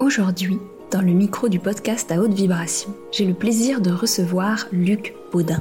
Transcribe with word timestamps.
Aujourd'hui, 0.00 0.60
dans 0.92 1.00
le 1.00 1.12
micro 1.12 1.48
du 1.48 1.58
podcast 1.58 2.12
à 2.12 2.20
haute 2.20 2.32
vibration, 2.32 2.94
j'ai 3.10 3.24
le 3.24 3.34
plaisir 3.34 3.80
de 3.80 3.90
recevoir 3.90 4.68
Luc 4.70 5.16
Baudin. 5.32 5.60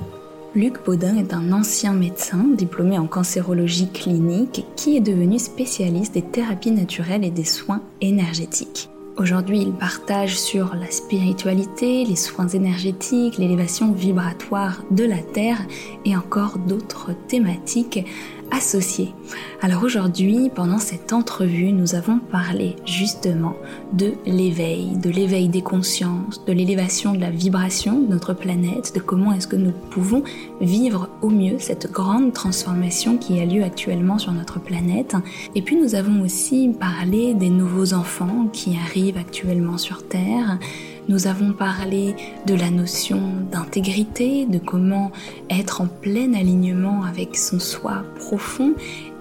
Luc 0.54 0.76
Baudin 0.86 1.18
est 1.18 1.34
un 1.34 1.52
ancien 1.52 1.94
médecin 1.94 2.46
diplômé 2.56 3.00
en 3.00 3.08
cancérologie 3.08 3.90
clinique 3.92 4.64
qui 4.76 4.96
est 4.96 5.02
devenu 5.02 5.40
spécialiste 5.40 6.14
des 6.14 6.22
thérapies 6.22 6.70
naturelles 6.70 7.26
et 7.26 7.32
des 7.32 7.46
soins 7.46 7.82
énergétiques. 8.00 8.92
Aujourd'hui, 9.18 9.62
il 9.62 9.72
partage 9.72 10.40
sur 10.40 10.76
la 10.76 10.92
spiritualité, 10.92 12.06
les 12.06 12.16
soins 12.16 12.48
énergétiques, 12.48 13.40
l'élévation 13.40 13.92
vibratoire 13.92 14.84
de 14.92 15.04
la 15.04 15.18
Terre 15.18 15.58
et 16.06 16.16
encore 16.16 16.60
d'autres 16.60 17.14
thématiques 17.28 18.06
associés. 18.52 19.14
Alors 19.62 19.84
aujourd'hui, 19.84 20.50
pendant 20.54 20.78
cette 20.78 21.14
entrevue, 21.14 21.72
nous 21.72 21.96
avons 21.96 22.20
parlé 22.20 22.76
justement 22.86 23.56
de 23.94 24.14
l'éveil, 24.26 24.98
de 24.98 25.10
l'éveil 25.10 25.50
des 25.50 25.62
consciences, 25.62 26.44
de 26.46 26.54
l'élévation 26.54 27.14
de 27.14 27.20
la 27.20 27.30
vibration 27.30 28.00
de 28.00 28.08
notre 28.08 28.34
planète, 28.34 28.94
de 28.96 29.00
comment 29.00 29.34
est-ce 29.34 29.48
que 29.48 29.56
nous 29.56 29.74
pouvons 29.92 30.24
vivre 30.62 31.10
au 31.22 31.30
mieux 31.30 31.60
cette 31.60 31.92
grande 31.92 32.34
transformation 32.34 33.18
qui 33.18 33.40
a 33.40 33.46
lieu 33.46 33.64
actuellement 33.64 34.18
sur 34.18 34.32
notre 34.32 34.60
planète. 34.60 35.16
Et 35.56 35.62
puis 35.62 35.76
nous 35.76 35.96
avons 35.96 36.22
aussi 36.22 36.72
parlé 36.80 37.34
des 37.34 37.50
nouveaux 37.50 37.94
enfants 37.94 38.48
qui 38.54 38.78
arrivent 38.78 39.18
actuellement 39.18 39.78
sur 39.78 40.08
Terre, 40.08 40.60
nous 41.08 41.28
avons 41.28 41.54
parlé 41.54 42.16
de 42.46 42.54
la 42.54 42.70
notion 42.70 43.22
d'intégrité, 43.52 44.46
de 44.46 44.60
comment 44.60 45.12
être 45.50 45.82
en 45.82 45.88
plein 45.88 46.34
alignement 46.34 47.04
avec 47.04 47.36
son 47.38 47.60
soi 47.60 48.04
profond 48.18 48.74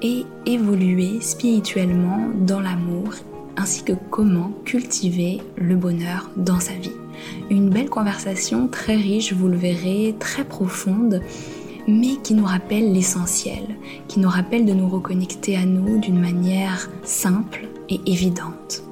et 0.03 0.25
évoluer 0.47 1.21
spirituellement 1.21 2.29
dans 2.41 2.61
l'amour, 2.61 3.15
ainsi 3.57 3.83
que 3.85 3.95
comment 4.11 4.53
cultiver 4.65 5.41
le 5.57 5.77
bonheur 5.77 6.31
dans 6.37 6.61
sa 6.61 6.75
vie. 6.75 6.91
Une 7.51 7.71
belle 7.71 7.89
conversation 7.89 8.69
très 8.69 8.97
riche, 8.97 9.33
vous 9.33 9.49
le 9.49 9.57
verrez, 9.57 10.15
très 10.19 10.45
profonde 10.45 11.23
mais 11.89 12.17
qui 12.17 12.35
nous 12.35 12.45
rappelle 12.45 12.93
l'essentiel, 12.93 13.65
qui 14.09 14.19
nous 14.19 14.29
rappelle 14.29 14.67
de 14.67 14.73
nous 14.73 14.89
reconnecter 14.89 15.57
à 15.57 15.65
nous 15.65 15.99
d'une 15.99 16.19
manière 16.19 16.91
simple 17.05 17.69
et 17.89 18.01
évidente. 18.07 18.86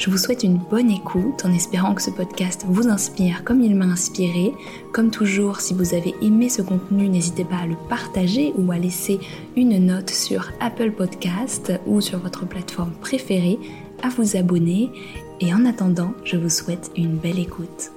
Je 0.00 0.08
vous 0.08 0.16
souhaite 0.16 0.44
une 0.44 0.56
bonne 0.56 0.90
écoute 0.90 1.44
en 1.44 1.52
espérant 1.52 1.94
que 1.94 2.00
ce 2.00 2.08
podcast 2.08 2.64
vous 2.66 2.88
inspire 2.88 3.44
comme 3.44 3.60
il 3.60 3.76
m'a 3.76 3.84
inspiré. 3.84 4.54
Comme 4.94 5.10
toujours, 5.10 5.60
si 5.60 5.74
vous 5.74 5.92
avez 5.92 6.14
aimé 6.22 6.48
ce 6.48 6.62
contenu, 6.62 7.06
n'hésitez 7.06 7.44
pas 7.44 7.58
à 7.58 7.66
le 7.66 7.76
partager 7.90 8.54
ou 8.56 8.72
à 8.72 8.78
laisser 8.78 9.20
une 9.56 9.76
note 9.84 10.08
sur 10.08 10.52
Apple 10.58 10.92
Podcast 10.92 11.74
ou 11.86 12.00
sur 12.00 12.18
votre 12.18 12.46
plateforme 12.46 12.92
préférée, 13.02 13.58
à 14.02 14.08
vous 14.08 14.38
abonner. 14.38 14.90
Et 15.40 15.52
en 15.52 15.66
attendant, 15.66 16.14
je 16.24 16.38
vous 16.38 16.48
souhaite 16.48 16.90
une 16.96 17.18
belle 17.18 17.38
écoute. 17.38 17.92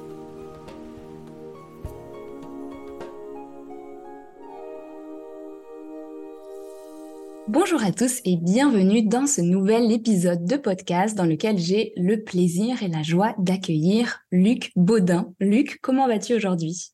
Bonjour 7.50 7.84
à 7.84 7.92
tous 7.92 8.22
et 8.24 8.38
bienvenue 8.38 9.04
dans 9.04 9.28
ce 9.28 9.42
nouvel 9.42 9.92
épisode 9.92 10.46
de 10.46 10.56
podcast 10.56 11.18
dans 11.18 11.26
lequel 11.26 11.58
j'ai 11.58 11.92
le 11.98 12.24
plaisir 12.24 12.82
et 12.82 12.88
la 12.88 13.04
joie 13.04 13.36
d'accueillir 13.38 14.22
Luc 14.32 14.72
Baudin. 14.78 15.34
Luc, 15.42 15.80
comment 15.82 16.08
vas-tu 16.08 16.36
aujourd'hui? 16.36 16.94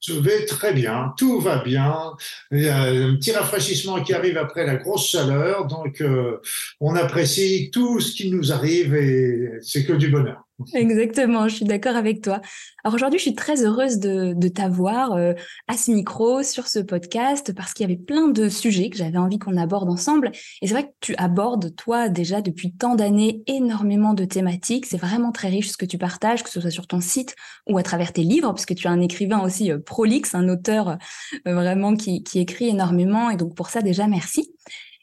Je 0.00 0.12
vais 0.12 0.44
très 0.44 0.74
bien, 0.74 1.14
tout 1.16 1.40
va 1.40 1.62
bien. 1.64 2.12
Il 2.50 2.60
y 2.60 2.68
a 2.68 2.82
un 2.82 3.16
petit 3.16 3.32
rafraîchissement 3.32 4.02
qui 4.02 4.12
arrive 4.12 4.36
après 4.36 4.66
la 4.66 4.76
grosse 4.76 5.08
chaleur, 5.08 5.66
donc 5.66 6.02
euh, 6.02 6.38
on 6.80 6.94
apprécie 6.94 7.70
tout 7.72 7.98
ce 8.00 8.14
qui 8.14 8.30
nous 8.30 8.52
arrive 8.52 8.94
et 8.94 9.52
c'est 9.62 9.86
que 9.86 9.94
du 9.94 10.08
bonheur. 10.08 10.42
Exactement, 10.74 11.48
je 11.48 11.56
suis 11.56 11.64
d'accord 11.64 11.96
avec 11.96 12.22
toi. 12.22 12.40
Alors 12.84 12.94
aujourd'hui, 12.94 13.18
je 13.18 13.22
suis 13.22 13.34
très 13.34 13.64
heureuse 13.64 13.98
de, 13.98 14.32
de 14.34 14.48
t'avoir 14.48 15.12
euh, 15.12 15.34
à 15.68 15.76
ce 15.76 15.92
micro 15.92 16.42
sur 16.42 16.66
ce 16.66 16.80
podcast 16.80 17.54
parce 17.54 17.72
qu'il 17.72 17.88
y 17.88 17.92
avait 17.92 18.00
plein 18.00 18.28
de 18.28 18.48
sujets 18.48 18.90
que 18.90 18.96
j'avais 18.96 19.18
envie 19.18 19.38
qu'on 19.38 19.56
aborde 19.56 19.88
ensemble. 19.88 20.32
Et 20.60 20.66
c'est 20.66 20.74
vrai 20.74 20.84
que 20.84 20.94
tu 21.00 21.14
abordes, 21.16 21.74
toi, 21.76 22.08
déjà 22.08 22.40
depuis 22.42 22.72
tant 22.72 22.94
d'années, 22.94 23.42
énormément 23.46 24.14
de 24.14 24.24
thématiques. 24.24 24.86
C'est 24.86 24.96
vraiment 24.96 25.32
très 25.32 25.48
riche 25.48 25.70
ce 25.70 25.76
que 25.76 25.86
tu 25.86 25.98
partages, 25.98 26.42
que 26.42 26.50
ce 26.50 26.60
soit 26.60 26.70
sur 26.70 26.86
ton 26.86 27.00
site 27.00 27.36
ou 27.68 27.78
à 27.78 27.82
travers 27.82 28.12
tes 28.12 28.22
livres, 28.22 28.52
puisque 28.52 28.74
tu 28.74 28.86
es 28.86 28.90
un 28.90 29.00
écrivain 29.00 29.40
aussi 29.40 29.70
euh, 29.70 29.78
prolixe, 29.78 30.34
un 30.34 30.48
auteur 30.48 30.98
euh, 31.46 31.54
vraiment 31.54 31.94
qui, 31.94 32.22
qui 32.22 32.40
écrit 32.40 32.68
énormément. 32.68 33.30
Et 33.30 33.36
donc 33.36 33.54
pour 33.54 33.70
ça, 33.70 33.80
déjà, 33.80 34.06
merci. 34.06 34.52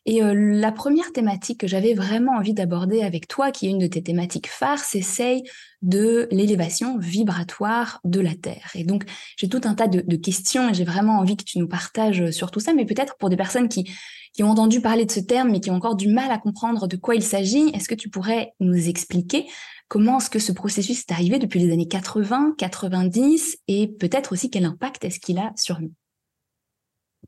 Et 0.05 0.23
euh, 0.23 0.33
la 0.33 0.71
première 0.71 1.11
thématique 1.11 1.59
que 1.59 1.67
j'avais 1.67 1.93
vraiment 1.93 2.33
envie 2.33 2.53
d'aborder 2.53 3.03
avec 3.03 3.27
toi, 3.27 3.51
qui 3.51 3.67
est 3.67 3.69
une 3.69 3.79
de 3.79 3.87
tes 3.87 4.01
thématiques 4.01 4.47
phares, 4.47 4.79
c'est 4.79 5.01
celle 5.01 5.41
de 5.81 6.27
l'élévation 6.31 6.97
vibratoire 6.97 7.99
de 8.03 8.19
la 8.19 8.35
Terre. 8.35 8.71
Et 8.75 8.83
donc, 8.83 9.05
j'ai 9.37 9.47
tout 9.47 9.61
un 9.63 9.75
tas 9.75 9.87
de, 9.87 10.01
de 10.01 10.15
questions 10.15 10.69
et 10.69 10.73
j'ai 10.73 10.83
vraiment 10.83 11.19
envie 11.19 11.37
que 11.37 11.43
tu 11.43 11.59
nous 11.59 11.67
partages 11.67 12.31
sur 12.31 12.51
tout 12.51 12.59
ça, 12.59 12.73
mais 12.73 12.85
peut-être 12.85 13.17
pour 13.17 13.29
des 13.29 13.37
personnes 13.37 13.69
qui, 13.69 13.89
qui 14.33 14.43
ont 14.43 14.49
entendu 14.49 14.81
parler 14.81 15.05
de 15.05 15.11
ce 15.11 15.19
terme, 15.19 15.51
mais 15.51 15.59
qui 15.59 15.71
ont 15.71 15.75
encore 15.75 15.95
du 15.95 16.07
mal 16.07 16.31
à 16.31 16.37
comprendre 16.37 16.87
de 16.87 16.97
quoi 16.97 17.15
il 17.15 17.23
s'agit, 17.23 17.69
est-ce 17.73 17.87
que 17.87 17.95
tu 17.95 18.09
pourrais 18.09 18.53
nous 18.59 18.87
expliquer 18.87 19.45
comment 19.87 20.19
est-ce 20.19 20.29
que 20.29 20.39
ce 20.39 20.51
processus 20.51 20.99
est 20.99 21.11
arrivé 21.11 21.39
depuis 21.39 21.59
les 21.59 21.73
années 21.73 21.87
80, 21.87 22.55
90 22.57 23.57
et 23.67 23.87
peut-être 23.87 24.31
aussi 24.31 24.49
quel 24.49 24.65
impact 24.65 25.03
est-ce 25.03 25.19
qu'il 25.19 25.39
a 25.39 25.51
sur 25.57 25.81
nous? 25.81 25.91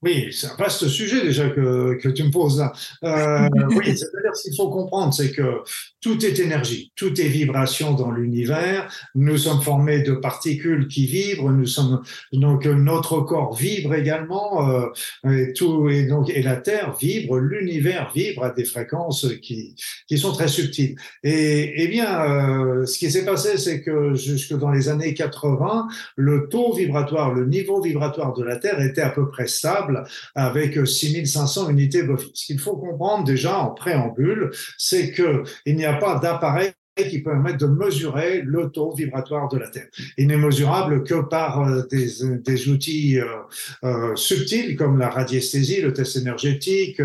Oui, 0.04 0.30
c'est 0.32 0.48
un 0.48 0.56
vaste 0.56 0.88
sujet 0.88 1.22
déjà 1.22 1.48
que, 1.50 1.94
que 2.02 2.10
tu 2.10 2.24
me 2.24 2.32
poses 2.32 2.58
là. 2.58 2.74
Euh, 3.04 3.48
oui, 3.70 3.86
c'est-à-dire 3.86 4.36
ce 4.36 4.50
qu'il 4.50 4.56
faut 4.56 4.70
comprendre, 4.70 5.14
c'est 5.14 5.32
que 5.32 5.62
tout 6.02 6.26
est 6.26 6.40
énergie, 6.40 6.92
tout 6.96 7.22
est 7.22 7.28
vibration 7.28 7.94
dans 7.94 8.10
l'univers. 8.10 8.92
Nous 9.14 9.38
sommes 9.38 9.62
formés 9.62 10.02
de 10.02 10.14
particules 10.14 10.88
qui 10.88 11.06
vibrent. 11.06 11.52
Nous 11.52 11.68
sommes 11.68 12.02
donc 12.34 12.66
notre 12.66 13.22
corps 13.22 13.56
vibre 13.56 13.94
également, 13.94 14.72
euh, 14.72 14.88
et 15.30 15.54
tout 15.54 15.88
et 15.88 16.08
donc 16.08 16.32
et 16.32 16.42
la 16.42 16.56
Terre 16.56 16.96
vibre, 17.00 17.38
l'univers 17.38 18.12
vibre 18.12 18.44
à 18.44 18.50
des 18.50 18.66
fréquences 18.66 19.28
qui 19.44 19.76
qui 20.08 20.18
sont 20.18 20.32
très 20.32 20.48
subtiles. 20.48 20.96
Et 21.24 21.74
eh 21.76 21.88
bien, 21.88 22.24
euh, 22.24 22.88
ce 22.88 22.98
qui 22.98 23.12
s'est 23.12 23.26
passé, 23.26 23.60
c'est 23.60 23.82
que 23.82 24.16
jusque 24.16 24.58
dans 24.58 24.72
les 24.72 24.90
années 24.90 25.14
80, 25.14 25.88
le 26.16 26.48
taux 26.50 26.74
vibratoire, 26.74 27.32
le 27.36 27.46
niveau 27.46 27.82
vibratoire 27.82 28.34
de 28.34 28.44
la 28.44 28.56
Terre 28.56 28.82
était 28.82 29.02
à 29.02 29.12
peu 29.12 29.30
près 29.30 29.46
stable 29.46 29.91
avec 30.36 30.86
6500 30.86 31.70
unités 31.70 32.04
bovines. 32.04 32.30
Ce 32.34 32.46
qu'il 32.46 32.60
faut 32.60 32.78
comprendre 32.78 33.24
déjà 33.24 33.60
en 33.60 33.72
préambule, 33.72 34.52
c'est 34.78 35.12
qu'il 35.12 35.76
n'y 35.76 35.86
a 35.86 35.94
pas 35.94 36.20
d'appareil 36.20 36.72
qui 36.96 37.22
permettent 37.22 37.60
de 37.60 37.68
mesurer 37.68 38.42
le 38.42 38.70
taux 38.70 38.94
vibratoire 38.94 39.48
de 39.50 39.58
la 39.58 39.70
Terre. 39.70 39.88
Il 40.18 40.28
n'est 40.28 40.38
mesurable 40.38 41.04
que 41.04 41.22
par 41.22 41.62
euh, 41.62 41.84
des, 41.90 42.70
outils 42.70 43.20
euh, 43.20 43.26
euh, 43.84 44.16
subtils 44.16 44.76
comme 44.76 44.98
la 44.98 45.10
radiesthésie, 45.10 45.82
le 45.82 45.94
test 45.94 46.18
énergétique, 46.18 47.02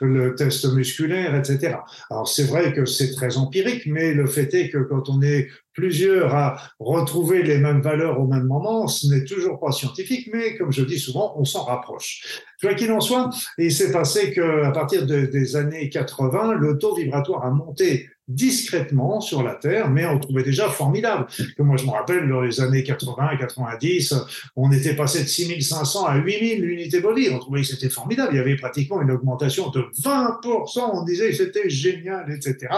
le 0.00 0.34
test 0.34 0.70
musculaire, 0.72 1.34
etc. 1.34 1.76
Alors 2.10 2.28
c'est 2.28 2.44
vrai 2.44 2.72
que 2.72 2.84
c'est 2.84 3.12
très 3.12 3.38
empirique, 3.38 3.86
mais 3.86 4.12
le 4.12 4.26
fait 4.26 4.52
est 4.54 4.68
que 4.68 4.78
quand 4.78 5.08
on 5.08 5.22
est 5.22 5.48
plusieurs 5.72 6.34
à 6.34 6.56
retrouver 6.78 7.42
les 7.42 7.58
mêmes 7.58 7.80
valeurs 7.80 8.20
au 8.20 8.26
même 8.26 8.46
moment, 8.46 8.88
ce 8.88 9.06
n'est 9.06 9.24
toujours 9.24 9.58
pas 9.58 9.72
scientifique, 9.72 10.28
mais 10.32 10.56
comme 10.56 10.72
je 10.72 10.82
dis 10.82 10.98
souvent, 10.98 11.34
on 11.38 11.44
s'en 11.44 11.64
rapproche. 11.64 12.42
Quoi 12.60 12.74
qu'il 12.74 12.92
en 12.92 13.00
soit, 13.00 13.30
il 13.56 13.72
s'est 13.72 13.92
passé 13.92 14.32
qu'à 14.32 14.70
partir 14.72 15.06
des 15.06 15.56
années 15.56 15.88
80, 15.88 16.54
le 16.54 16.76
taux 16.76 16.94
vibratoire 16.94 17.44
a 17.44 17.50
monté 17.50 18.10
discrètement 18.30 19.20
sur 19.20 19.42
la 19.42 19.54
Terre, 19.54 19.90
mais 19.90 20.06
on 20.06 20.18
trouvait 20.18 20.42
déjà 20.42 20.68
formidable. 20.68 21.26
Que 21.56 21.62
moi, 21.62 21.76
je 21.76 21.84
me 21.84 21.90
rappelle, 21.90 22.28
dans 22.28 22.40
les 22.40 22.60
années 22.60 22.82
80 22.82 23.30
et 23.32 23.38
90, 23.38 24.14
on 24.56 24.70
était 24.72 24.94
passé 24.94 25.22
de 25.22 25.28
6500 25.28 26.06
à 26.06 26.16
8000 26.16 26.64
unités 26.64 27.00
bovines. 27.00 27.34
On 27.34 27.38
trouvait 27.38 27.62
que 27.62 27.66
c'était 27.66 27.88
formidable. 27.88 28.30
Il 28.32 28.36
y 28.36 28.40
avait 28.40 28.56
pratiquement 28.56 29.02
une 29.02 29.10
augmentation 29.10 29.70
de 29.70 29.84
20%. 30.02 30.90
On 30.92 31.04
disait 31.04 31.30
que 31.30 31.36
c'était 31.36 31.68
génial, 31.68 32.30
etc. 32.32 32.72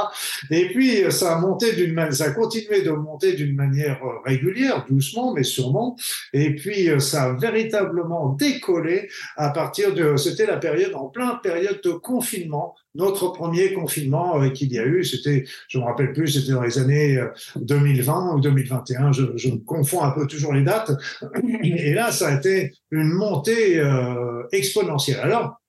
Et 0.51 0.69
puis, 0.69 1.11
ça 1.11 1.37
a 1.37 1.41
monté 1.41 1.73
d'une 1.75 1.93
ça 2.13 2.25
a 2.25 2.31
continué 2.31 2.83
de 2.83 2.91
monter 2.91 3.35
d'une 3.35 3.55
manière 3.55 4.01
régulière, 4.25 4.85
doucement, 4.89 5.33
mais 5.35 5.45
sûrement. 5.45 5.97
Et 6.33 6.55
puis, 6.55 6.89
ça 6.99 7.25
a 7.25 7.33
véritablement 7.35 8.31
décollé 8.31 9.09
à 9.37 9.51
partir 9.51 9.95
de, 9.95 10.17
c'était 10.17 10.47
la 10.47 10.57
période, 10.57 10.95
en 10.95 11.07
plein 11.07 11.37
période 11.37 11.81
de 11.85 11.93
confinement 11.93 12.75
notre 12.95 13.29
premier 13.29 13.73
confinement 13.73 14.41
euh, 14.41 14.51
qu'il 14.51 14.73
y 14.73 14.79
a 14.79 14.85
eu, 14.85 15.05
c'était, 15.05 15.45
je 15.69 15.79
me 15.79 15.85
rappelle 15.85 16.13
plus, 16.13 16.29
c'était 16.29 16.53
dans 16.53 16.63
les 16.63 16.79
années 16.79 17.23
2020 17.57 18.33
euh, 18.33 18.37
ou 18.37 18.41
2021, 18.41 19.13
je, 19.13 19.25
je 19.37 19.51
confonds 19.51 20.03
un 20.03 20.11
peu 20.11 20.27
toujours 20.27 20.53
les 20.53 20.63
dates. 20.63 20.93
Et 21.63 21.95
là, 21.95 22.13
ça 22.13 22.29
a 22.29 22.37
été 22.37 22.75
une 22.91 23.13
montée 23.13 23.79
euh, 23.79 24.43
exponentielle. 24.53 25.21
Alors, 25.21 25.62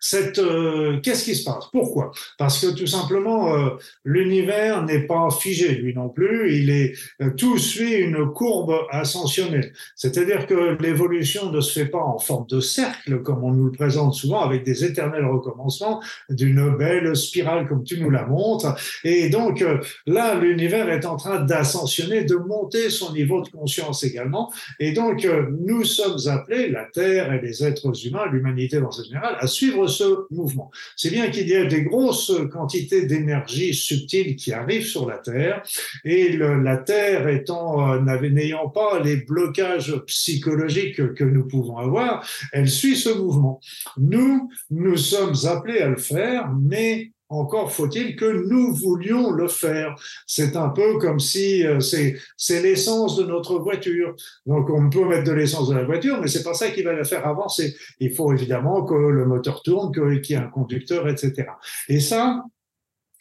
cette, 0.00 0.38
euh, 0.38 1.00
qu'est-ce 1.02 1.24
qui 1.24 1.34
se 1.34 1.44
passe? 1.44 1.64
Pourquoi? 1.72 2.12
Parce 2.38 2.60
que 2.60 2.72
tout 2.72 2.86
simplement, 2.86 3.54
euh, 3.54 3.70
l'univers 4.04 4.84
n'est 4.84 5.06
pas 5.06 5.28
figé, 5.30 5.74
lui 5.74 5.94
non 5.94 6.08
plus. 6.08 6.54
Il 6.54 6.70
est 6.70 6.94
euh, 7.20 7.30
tout 7.36 7.58
suit 7.58 7.94
une 7.94 8.32
courbe 8.32 8.74
ascensionnelle. 8.90 9.72
C'est-à-dire 9.96 10.46
que 10.46 10.76
l'évolution 10.80 11.50
ne 11.50 11.60
se 11.60 11.78
fait 11.78 11.86
pas 11.88 11.98
en 11.98 12.18
forme 12.18 12.46
de 12.46 12.60
cercle, 12.60 13.22
comme 13.22 13.42
on 13.42 13.52
nous 13.52 13.66
le 13.66 13.72
présente 13.72 14.14
souvent, 14.14 14.40
avec 14.40 14.64
des 14.64 14.84
éternels 14.84 15.26
recommencements, 15.26 16.00
d'une 16.30 16.76
belle 16.76 17.16
spirale 17.16 17.66
comme 17.66 17.84
tu 17.84 18.00
nous 18.00 18.10
la 18.10 18.24
montres. 18.26 18.76
Et 19.04 19.28
donc 19.28 19.64
là, 20.06 20.34
l'univers 20.34 20.88
est 20.90 21.06
en 21.06 21.16
train 21.16 21.40
d'ascensionner, 21.40 22.24
de 22.24 22.36
monter 22.36 22.90
son 22.90 23.12
niveau 23.12 23.42
de 23.42 23.48
conscience 23.48 24.04
également. 24.04 24.52
Et 24.78 24.92
donc, 24.92 25.26
nous 25.66 25.84
sommes 25.84 26.18
appelés, 26.28 26.70
la 26.70 26.84
Terre 26.84 27.32
et 27.32 27.40
les 27.40 27.64
êtres 27.64 28.06
humains, 28.06 28.26
l'humanité 28.30 28.80
dans 28.80 28.90
ce 28.90 29.02
général, 29.02 29.36
à 29.38 29.46
suivre 29.46 29.87
ce 29.88 30.26
mouvement. 30.30 30.70
C'est 30.96 31.10
bien 31.10 31.30
qu'il 31.30 31.48
y 31.48 31.56
a 31.56 31.64
des 31.64 31.82
grosses 31.82 32.32
quantités 32.52 33.06
d'énergie 33.06 33.74
subtile 33.74 34.36
qui 34.36 34.52
arrivent 34.52 34.86
sur 34.86 35.08
la 35.08 35.18
Terre 35.18 35.62
et 36.04 36.36
la 36.36 36.76
Terre 36.76 37.26
euh, 37.26 38.28
n'ayant 38.30 38.68
pas 38.68 39.00
les 39.00 39.16
blocages 39.16 39.96
psychologiques 40.06 41.14
que 41.14 41.24
nous 41.24 41.46
pouvons 41.46 41.78
avoir, 41.78 42.26
elle 42.52 42.68
suit 42.68 42.96
ce 42.96 43.10
mouvement. 43.10 43.60
Nous, 43.96 44.50
nous 44.70 44.96
sommes 44.96 45.34
appelés 45.44 45.80
à 45.80 45.88
le 45.88 45.96
faire, 45.96 46.52
mais 46.60 47.12
encore 47.28 47.72
faut-il 47.72 48.16
que 48.16 48.46
nous 48.48 48.74
voulions 48.74 49.30
le 49.30 49.48
faire. 49.48 49.94
C'est 50.26 50.56
un 50.56 50.70
peu 50.70 50.98
comme 50.98 51.20
si 51.20 51.66
euh, 51.66 51.80
c'est 51.80 52.62
l'essence 52.62 53.16
de 53.16 53.24
notre 53.24 53.58
voiture. 53.58 54.14
Donc 54.46 54.70
on 54.70 54.88
peut 54.88 55.06
mettre 55.06 55.24
de 55.24 55.32
l'essence 55.32 55.68
dans 55.68 55.74
la 55.74 55.84
voiture, 55.84 56.20
mais 56.20 56.28
c'est 56.28 56.42
pas 56.42 56.54
ça 56.54 56.70
qui 56.70 56.82
va 56.82 56.92
la 56.92 57.04
faire 57.04 57.26
avancer. 57.26 57.76
Il 58.00 58.14
faut 58.14 58.32
évidemment 58.32 58.84
que 58.84 58.94
le 58.94 59.26
moteur 59.26 59.62
tourne, 59.62 59.92
qu'il 59.92 60.36
y 60.36 60.38
ait 60.38 60.42
un 60.42 60.48
conducteur, 60.48 61.08
etc. 61.08 61.48
Et 61.88 62.00
ça, 62.00 62.44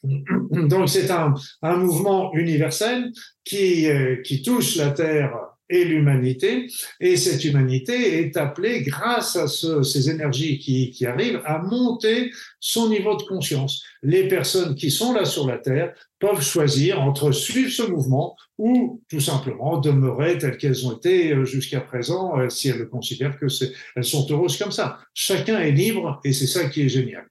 donc 0.04 0.89
c'est 0.89 1.12
un, 1.12 1.33
un 1.62 1.75
mouvement 1.75 2.33
universel 2.33 3.12
qui, 3.44 3.89
euh, 3.89 4.18
qui 4.24 4.42
touche 4.42 4.75
la 4.77 4.92
Terre 4.92 5.56
et 5.69 5.85
l'humanité. 5.85 6.67
Et 6.99 7.17
cette 7.17 7.43
humanité 7.43 8.19
est 8.19 8.37
appelée, 8.37 8.81
grâce 8.81 9.35
à 9.35 9.47
ces 9.47 10.09
énergies 10.09 10.59
qui, 10.59 10.91
qui, 10.91 11.05
arrivent, 11.05 11.41
à 11.45 11.59
monter 11.59 12.31
son 12.59 12.89
niveau 12.89 13.15
de 13.15 13.23
conscience. 13.23 13.83
Les 14.01 14.27
personnes 14.27 14.75
qui 14.75 14.91
sont 14.91 15.13
là 15.13 15.25
sur 15.25 15.47
la 15.47 15.57
Terre 15.57 15.93
peuvent 16.19 16.41
choisir 16.41 17.01
entre 17.01 17.31
suivre 17.31 17.71
ce 17.71 17.83
mouvement 17.83 18.35
ou 18.57 19.01
tout 19.09 19.19
simplement 19.19 19.77
demeurer 19.77 20.37
telles 20.37 20.57
qu'elles 20.57 20.87
ont 20.87 20.97
été 20.97 21.31
euh, 21.31 21.45
jusqu'à 21.45 21.81
présent, 21.81 22.39
euh, 22.39 22.49
si 22.49 22.69
elles 22.69 22.87
considèrent 22.89 23.37
que 23.37 23.47
c'est, 23.47 23.71
elles 23.95 24.03
sont 24.03 24.25
heureuses 24.31 24.57
comme 24.57 24.71
ça. 24.71 24.99
Chacun 25.13 25.59
est 25.59 25.71
libre 25.71 26.19
et 26.23 26.33
c'est 26.33 26.47
ça 26.47 26.67
qui 26.69 26.81
est 26.81 26.89
génial. 26.89 27.27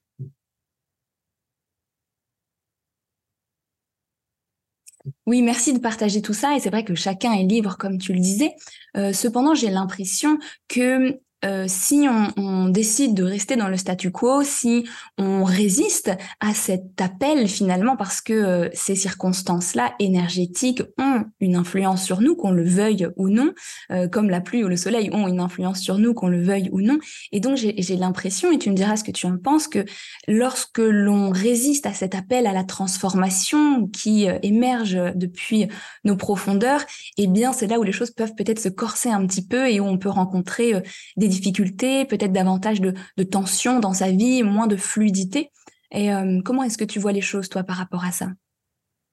Oui, 5.26 5.42
merci 5.42 5.72
de 5.72 5.78
partager 5.78 6.22
tout 6.22 6.34
ça. 6.34 6.56
Et 6.56 6.60
c'est 6.60 6.70
vrai 6.70 6.84
que 6.84 6.94
chacun 6.94 7.32
est 7.32 7.44
libre, 7.44 7.76
comme 7.78 7.98
tu 7.98 8.12
le 8.12 8.20
disais. 8.20 8.54
Euh, 8.96 9.12
cependant, 9.12 9.54
j'ai 9.54 9.70
l'impression 9.70 10.38
que 10.68 11.20
euh, 11.44 11.66
si 11.68 12.06
on, 12.36 12.68
décide 12.68 13.14
de 13.14 13.22
rester 13.22 13.56
dans 13.56 13.68
le 13.68 13.76
statu 13.76 14.10
quo, 14.10 14.42
si 14.42 14.88
on 15.18 15.44
résiste 15.44 16.10
à 16.40 16.54
cet 16.54 17.00
appel 17.00 17.46
finalement, 17.46 17.96
parce 17.96 18.20
que 18.20 18.32
euh, 18.32 18.68
ces 18.72 18.96
circonstances-là 18.96 19.94
énergétiques 19.98 20.82
ont 20.98 21.24
une 21.40 21.54
influence 21.54 22.04
sur 22.04 22.20
nous, 22.20 22.34
qu'on 22.34 22.50
le 22.50 22.64
veuille 22.64 23.08
ou 23.16 23.28
non, 23.28 23.52
euh, 23.92 24.08
comme 24.08 24.30
la 24.30 24.40
pluie 24.40 24.64
ou 24.64 24.68
le 24.68 24.76
soleil 24.76 25.10
ont 25.12 25.28
une 25.28 25.40
influence 25.40 25.80
sur 25.80 25.98
nous, 25.98 26.14
qu'on 26.14 26.28
le 26.28 26.42
veuille 26.42 26.70
ou 26.72 26.80
non. 26.80 26.98
Et 27.32 27.40
donc 27.40 27.56
j'ai 27.56 27.96
l'impression, 27.96 28.50
et 28.50 28.58
tu 28.58 28.70
me 28.70 28.74
diras 28.74 28.96
ce 28.96 29.04
que 29.04 29.12
tu 29.12 29.26
en 29.26 29.36
penses, 29.36 29.68
que 29.68 29.84
lorsque 30.26 30.78
l'on 30.78 31.30
résiste 31.30 31.86
à 31.86 31.92
cet 31.92 32.14
appel 32.14 32.46
à 32.46 32.52
la 32.52 32.64
transformation 32.64 33.86
qui 33.88 34.26
émerge 34.42 34.98
depuis 35.14 35.68
nos 36.04 36.16
profondeurs, 36.16 36.84
eh 37.18 37.26
bien 37.26 37.52
c'est 37.52 37.66
là 37.66 37.78
où 37.78 37.82
les 37.82 37.92
choses 37.92 38.10
peuvent 38.10 38.34
peut-être 38.34 38.60
se 38.60 38.68
corser 38.68 39.10
un 39.10 39.26
petit 39.26 39.46
peu 39.46 39.70
et 39.70 39.80
où 39.80 39.84
on 39.84 39.98
peut 39.98 40.08
rencontrer 40.08 40.82
des 41.16 41.25
difficultés, 41.28 42.04
peut-être 42.04 42.32
davantage 42.32 42.80
de, 42.80 42.94
tension 43.22 43.80
dans 43.80 43.92
sa 43.92 44.10
vie, 44.10 44.42
moins 44.42 44.66
de 44.66 44.76
fluidité. 44.76 45.50
Et 45.92 46.12
euh, 46.12 46.40
comment 46.44 46.62
est-ce 46.62 46.78
que 46.78 46.84
tu 46.84 46.98
vois 46.98 47.12
les 47.12 47.20
choses, 47.20 47.48
toi, 47.48 47.62
par 47.62 47.76
rapport 47.76 48.04
à 48.04 48.12
ça? 48.12 48.28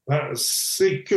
Bah, 0.06 0.32
c'est 0.36 1.04
que 1.04 1.16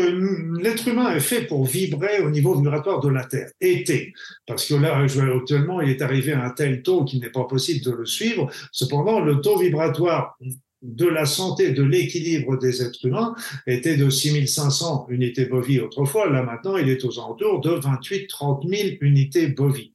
l'être 0.63 0.87
humain 0.87 1.13
est 1.13 1.21
fait 1.21 1.43
pour 1.43 1.65
vibrer 1.65 2.21
au 2.21 2.31
niveau 2.31 2.55
vibratoire 2.55 3.01
de 3.01 3.09
la 3.09 3.25
Terre. 3.25 3.51
Été, 3.61 4.13
parce 4.47 4.69
que 4.69 4.75
là, 4.75 4.99
actuellement, 4.99 5.81
il 5.81 5.91
est 5.91 6.03
arrivé 6.03 6.33
à 6.33 6.45
un 6.45 6.51
tel 6.51 6.83
taux 6.83 7.05
qu'il 7.05 7.21
n'est 7.21 7.31
pas 7.31 7.45
possible 7.45 7.85
de 7.85 7.91
le 7.91 8.07
suivre. 8.07 8.49
Cependant, 8.71 9.21
le 9.21 9.41
taux 9.41 9.59
vibratoire 9.59 10.39
de 10.83 11.07
la 11.07 11.25
santé, 11.25 11.73
de 11.73 11.83
l'équilibre 11.83 12.59
des 12.59 12.83
êtres 12.83 13.07
humains 13.07 13.35
était 13.67 13.97
de 13.97 14.11
6500 14.11 15.07
unités 15.09 15.47
bovies 15.47 15.81
autrefois. 15.81 16.31
Là 16.31 16.43
maintenant, 16.43 16.77
il 16.77 16.91
est 16.91 17.03
aux 17.05 17.19
alentours 17.19 17.61
de 17.61 17.71
28-30 17.71 18.69
000 18.69 18.89
unités 19.01 19.49
bovies. 19.49 19.93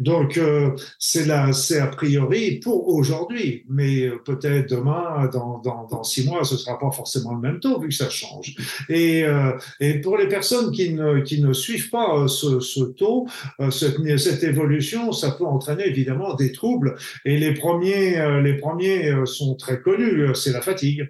Donc 0.00 0.36
euh, 0.36 0.70
c'est 0.98 1.26
là, 1.26 1.52
c'est 1.52 1.78
a 1.78 1.86
priori 1.86 2.58
pour 2.58 2.88
aujourd'hui, 2.88 3.64
mais 3.68 4.02
euh, 4.02 4.18
peut-être 4.24 4.70
demain, 4.70 5.30
dans, 5.32 5.60
dans, 5.60 6.02
six 6.02 6.26
mois, 6.26 6.44
ce 6.44 6.56
sera 6.56 6.78
pas 6.78 6.90
forcément 6.90 7.34
le 7.34 7.40
même 7.40 7.60
taux 7.60 7.80
vu 7.80 7.88
que 7.88 7.94
ça 7.94 8.10
change. 8.10 8.56
Et, 8.88 9.24
euh, 9.24 9.52
et 9.80 10.00
pour 10.00 10.18
les 10.18 10.28
personnes 10.28 10.72
qui 10.72 10.92
ne, 10.92 11.20
qui 11.20 11.40
ne 11.40 11.52
suivent 11.52 11.90
pas 11.90 12.26
ce, 12.28 12.60
ce 12.60 12.80
taux, 12.80 13.26
cette, 13.70 14.18
cette 14.18 14.42
évolution, 14.42 15.12
ça 15.12 15.30
peut 15.30 15.46
entraîner 15.46 15.86
évidemment 15.86 16.34
des 16.34 16.52
troubles. 16.52 16.96
Et 17.24 17.38
les 17.38 17.54
premiers, 17.54 18.40
les 18.42 18.54
premiers 18.54 19.14
sont 19.24 19.54
très 19.54 19.80
connus 19.80 20.23
c'est 20.32 20.52
la 20.52 20.62
fatigue. 20.62 21.08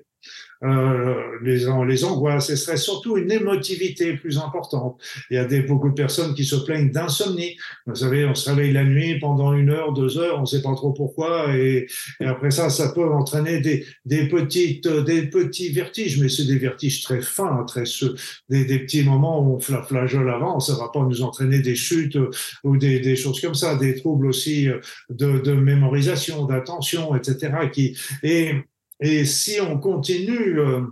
Euh, 0.62 1.38
les, 1.43 2.05
angoisses, 2.05 2.46
ce 2.46 2.56
serait 2.56 2.76
surtout 2.76 3.19
une 3.19 3.31
émotivité 3.31 4.14
plus 4.14 4.38
importante. 4.38 4.99
Il 5.31 5.34
y 5.34 5.38
a 5.38 5.44
des, 5.44 5.61
beaucoup 5.61 5.90
de 5.90 5.94
personnes 5.94 6.34
qui 6.34 6.44
se 6.44 6.56
plaignent 6.56 6.90
d'insomnie. 6.90 7.56
Vous 7.87 7.96
savez, 7.96 8.25
on 8.25 8.34
se 8.34 8.49
réveille 8.49 8.72
la 8.72 8.84
nuit 8.84 9.19
pendant 9.19 9.52
une 9.52 9.69
heure, 9.69 9.93
deux 9.93 10.16
heures, 10.16 10.38
on 10.38 10.43
ne 10.43 10.46
sait 10.46 10.62
pas 10.62 10.75
trop 10.75 10.93
pourquoi, 10.93 11.55
et, 11.55 11.87
après 12.20 12.50
ça, 12.50 12.70
ça 12.70 12.93
peut 12.93 13.06
entraîner 13.06 13.61
des, 13.61 13.84
des 14.06 14.26
petits 14.26 15.69
vertiges, 15.70 16.19
mais 16.19 16.28
c'est 16.28 16.46
des 16.46 16.58
vertiges 16.58 17.02
très 17.02 17.20
fins, 17.20 17.64
très 17.67 17.84
des, 18.49 18.78
petits 18.78 19.05
moments 19.05 19.40
où 19.43 19.56
on 19.56 19.60
flageole 19.60 20.31
avant, 20.31 20.60
ça 20.60 20.75
va 20.76 20.88
pas 20.88 21.05
nous 21.05 21.22
entraîner 21.22 21.60
des 21.60 21.75
chutes 21.75 22.19
ou 22.62 22.76
des, 22.76 23.17
choses 23.17 23.40
comme 23.40 23.55
ça, 23.55 23.76
des 23.76 23.96
troubles 23.96 24.26
aussi 24.26 24.69
de, 25.10 25.52
mémorisation, 25.52 26.44
d'attention, 26.46 27.14
etc. 27.14 27.52
Et 28.22 28.55
et 29.00 29.25
si 29.25 29.61
on 29.61 29.79
continue 29.79 30.58
euh, 30.58 30.82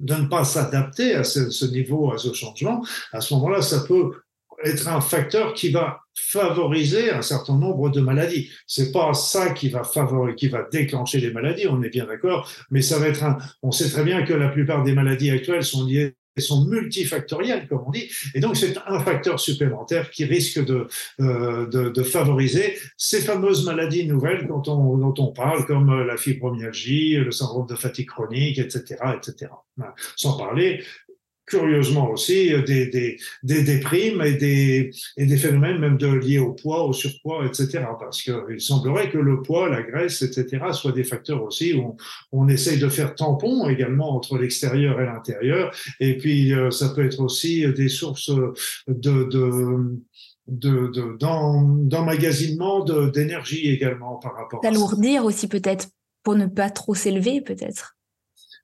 de 0.00 0.14
ne 0.14 0.26
pas 0.26 0.44
s'adapter 0.44 1.14
à 1.14 1.24
ce, 1.24 1.64
niveau, 1.70 2.12
à 2.12 2.18
ce 2.18 2.32
changement, 2.32 2.84
à 3.12 3.20
ce 3.20 3.34
moment-là, 3.34 3.62
ça 3.62 3.80
peut 3.80 4.12
être 4.64 4.88
un 4.88 5.00
facteur 5.00 5.54
qui 5.54 5.70
va 5.70 6.00
favoriser 6.14 7.10
un 7.10 7.22
certain 7.22 7.56
nombre 7.56 7.90
de 7.90 8.00
maladies. 8.00 8.50
C'est 8.66 8.90
pas 8.90 9.12
ça 9.14 9.50
qui 9.50 9.68
va 9.68 9.84
favoriser, 9.84 10.36
qui 10.36 10.48
va 10.48 10.66
déclencher 10.70 11.20
les 11.20 11.30
maladies, 11.30 11.66
on 11.68 11.82
est 11.82 11.90
bien 11.90 12.06
d'accord, 12.06 12.50
mais 12.70 12.82
ça 12.82 12.98
va 12.98 13.08
être 13.08 13.22
un, 13.22 13.38
on 13.62 13.70
sait 13.70 13.88
très 13.90 14.04
bien 14.04 14.22
que 14.24 14.32
la 14.32 14.48
plupart 14.48 14.82
des 14.82 14.92
maladies 14.92 15.30
actuelles 15.30 15.64
sont 15.64 15.84
liées 15.84 16.16
sont 16.42 16.64
multifactorielles, 16.66 17.66
comme 17.68 17.82
on 17.86 17.90
dit, 17.90 18.10
et 18.34 18.40
donc 18.40 18.56
c'est 18.56 18.74
un 18.86 19.00
facteur 19.00 19.40
supplémentaire 19.40 20.10
qui 20.10 20.24
risque 20.24 20.64
de, 20.64 20.86
euh, 21.20 21.66
de, 21.66 21.88
de, 21.88 22.02
favoriser 22.02 22.76
ces 22.96 23.20
fameuses 23.20 23.64
maladies 23.64 24.06
nouvelles 24.06 24.46
dont 24.46 24.62
on, 24.66 24.96
dont 24.98 25.14
on 25.18 25.32
parle, 25.32 25.66
comme 25.66 26.04
la 26.04 26.16
fibromyalgie, 26.16 27.16
le 27.16 27.30
syndrome 27.30 27.66
de 27.66 27.74
fatigue 27.74 28.08
chronique, 28.08 28.58
etc., 28.58 28.96
etc. 29.16 29.50
Sans 30.16 30.36
parler 30.36 30.82
curieusement 31.46 32.10
aussi 32.10 32.52
euh, 32.52 32.62
des, 32.62 32.86
des, 32.86 33.18
des 33.42 33.62
déprimes 33.62 34.20
et 34.22 34.34
des, 34.34 34.90
et 35.16 35.26
des 35.26 35.36
phénomènes 35.36 35.78
même 35.78 35.96
de, 35.96 36.08
liés 36.08 36.38
au 36.38 36.52
poids, 36.52 36.84
au 36.84 36.92
surpoids, 36.92 37.46
etc. 37.46 37.84
Parce 37.98 38.22
qu'il 38.22 38.60
semblerait 38.60 39.10
que 39.10 39.18
le 39.18 39.42
poids, 39.42 39.68
la 39.68 39.82
graisse, 39.82 40.22
etc. 40.22 40.66
soient 40.72 40.92
des 40.92 41.04
facteurs 41.04 41.42
aussi 41.42 41.74
où 41.74 41.96
on, 42.32 42.42
on 42.44 42.48
essaye 42.48 42.78
de 42.78 42.88
faire 42.88 43.14
tampon 43.14 43.68
également 43.68 44.14
entre 44.14 44.38
l'extérieur 44.38 45.00
et 45.00 45.06
l'intérieur. 45.06 45.72
Et 46.00 46.16
puis, 46.18 46.52
euh, 46.52 46.70
ça 46.70 46.88
peut 46.90 47.04
être 47.04 47.20
aussi 47.20 47.66
des 47.72 47.88
sources 47.88 48.30
de, 48.88 49.24
de 49.24 49.96
de, 50.48 51.16
d'emmagasinement 51.18 52.84
d'énergie 52.84 53.68
également 53.68 54.14
par 54.16 54.36
rapport 54.36 54.60
à 54.64 54.68
S'alourdir 54.68 55.24
aussi 55.24 55.48
peut-être 55.48 55.88
pour 56.22 56.36
ne 56.36 56.46
pas 56.46 56.70
trop 56.70 56.94
s'élever 56.94 57.40
peut-être. 57.40 57.95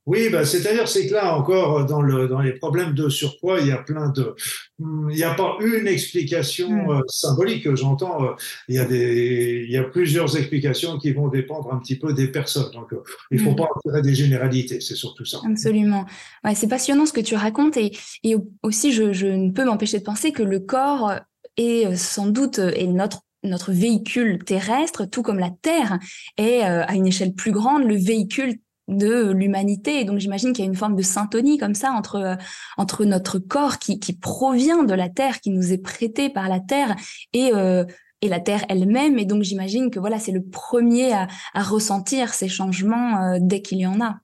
Oui, 0.04 0.30
bah, 0.30 0.44
c'est-à-dire 0.44 0.88
c'est 0.88 1.06
que 1.06 1.14
là 1.14 1.36
encore 1.36 1.86
dans 1.86 2.02
le 2.02 2.26
dans 2.26 2.40
les 2.40 2.52
problèmes 2.52 2.92
de 2.92 3.08
surpoids, 3.08 3.60
il 3.60 3.68
y 3.68 3.70
a 3.70 3.78
plein 3.78 4.08
de 4.10 4.34
hmm, 4.80 5.10
il 5.10 5.16
n'y 5.16 5.22
a 5.22 5.34
pas 5.34 5.56
une 5.60 5.86
explication 5.86 6.68
hmm. 6.70 6.90
euh, 6.90 7.00
symbolique. 7.06 7.72
J'entends, 7.76 8.24
euh, 8.24 8.30
il 8.68 8.74
y 8.74 8.78
a 8.78 8.84
des 8.84 9.64
il 9.64 9.70
y 9.70 9.76
a 9.76 9.84
plusieurs 9.84 10.36
explications 10.36 10.98
qui 10.98 11.12
vont 11.12 11.28
dépendre 11.28 11.72
un 11.72 11.78
petit 11.78 11.96
peu 11.96 12.12
des 12.12 12.28
personnes. 12.28 12.72
Donc 12.72 12.92
euh, 12.92 13.02
il 13.30 13.38
faut 13.38 13.52
hmm. 13.52 13.56
pas 13.56 13.68
tirer 13.84 14.02
des 14.02 14.14
généralités, 14.14 14.80
c'est 14.80 14.96
surtout 14.96 15.24
ça. 15.24 15.40
Absolument. 15.48 16.04
Ouais, 16.44 16.56
c'est 16.56 16.68
passionnant 16.68 17.06
ce 17.06 17.12
que 17.12 17.20
tu 17.20 17.36
racontes 17.36 17.76
et 17.76 17.92
et 18.24 18.34
aussi 18.64 18.92
je, 18.92 19.12
je 19.12 19.26
ne 19.28 19.52
peux 19.52 19.64
m'empêcher 19.64 20.00
de 20.00 20.04
penser 20.04 20.32
que 20.32 20.42
le 20.42 20.58
corps 20.58 21.12
est 21.56 21.94
sans 21.94 22.26
doute 22.26 22.58
est 22.58 22.86
notre 22.86 23.20
notre 23.44 23.72
véhicule 23.72 24.42
terrestre, 24.44 25.04
tout 25.04 25.22
comme 25.22 25.38
la 25.38 25.50
Terre 25.50 25.98
est 26.36 26.64
euh, 26.64 26.84
à 26.86 26.94
une 26.94 27.06
échelle 27.06 27.34
plus 27.34 27.52
grande 27.52 27.84
le 27.84 27.96
véhicule 27.96 28.56
de 28.92 29.30
l'humanité. 29.32 30.04
donc 30.04 30.18
j'imagine 30.18 30.52
qu'il 30.52 30.64
y 30.64 30.68
a 30.68 30.70
une 30.70 30.76
forme 30.76 30.96
de 30.96 31.02
syntonie 31.02 31.58
comme 31.58 31.74
ça 31.74 31.92
entre 31.92 32.16
euh, 32.16 32.34
entre 32.76 33.04
notre 33.04 33.38
corps 33.38 33.78
qui, 33.78 33.98
qui 33.98 34.12
provient 34.14 34.84
de 34.84 34.94
la 34.94 35.08
Terre, 35.08 35.40
qui 35.40 35.50
nous 35.50 35.72
est 35.72 35.78
prêté 35.78 36.30
par 36.30 36.48
la 36.48 36.60
Terre 36.60 36.96
et 37.32 37.50
euh, 37.54 37.84
et 38.20 38.28
la 38.28 38.40
Terre 38.40 38.64
elle-même. 38.68 39.18
Et 39.18 39.24
donc 39.24 39.42
j'imagine 39.42 39.90
que 39.90 39.98
voilà, 39.98 40.18
c'est 40.18 40.32
le 40.32 40.42
premier 40.42 41.12
à, 41.12 41.28
à 41.54 41.62
ressentir 41.62 42.34
ces 42.34 42.48
changements 42.48 43.38
dès 43.40 43.62
qu'il 43.62 43.78
y 43.78 43.86
en 43.86 44.00
a. 44.00 44.21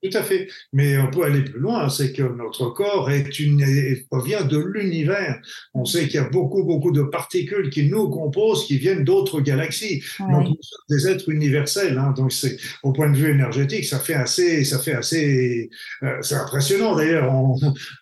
Tout 0.00 0.16
à 0.16 0.22
fait. 0.22 0.48
Mais 0.72 0.96
on 0.98 1.10
peut 1.10 1.24
aller 1.24 1.42
plus 1.42 1.58
loin, 1.58 1.88
c'est 1.88 2.12
que 2.12 2.22
notre 2.22 2.66
corps 2.66 3.10
est 3.10 3.40
une, 3.40 3.64
provient 4.08 4.44
de 4.44 4.56
l'univers. 4.58 5.40
On 5.74 5.84
sait 5.84 6.04
qu'il 6.06 6.14
y 6.14 6.24
a 6.24 6.28
beaucoup, 6.28 6.62
beaucoup 6.62 6.92
de 6.92 7.02
particules 7.02 7.68
qui 7.68 7.88
nous 7.88 8.08
composent, 8.08 8.64
qui 8.64 8.78
viennent 8.78 9.02
d'autres 9.02 9.40
galaxies. 9.40 10.04
Donc, 10.20 10.48
nous 10.48 10.56
sommes 10.60 10.84
des 10.88 11.08
êtres 11.08 11.28
universels. 11.28 11.98
Hein. 11.98 12.14
Donc, 12.16 12.32
c'est, 12.32 12.58
au 12.84 12.92
point 12.92 13.10
de 13.10 13.16
vue 13.16 13.30
énergétique, 13.30 13.86
ça 13.86 13.98
fait 13.98 14.14
assez, 14.14 14.64
ça 14.64 14.78
fait 14.78 14.94
assez, 14.94 15.68
euh, 16.04 16.18
c'est 16.20 16.36
impressionnant 16.36 16.94
d'ailleurs 16.94 17.32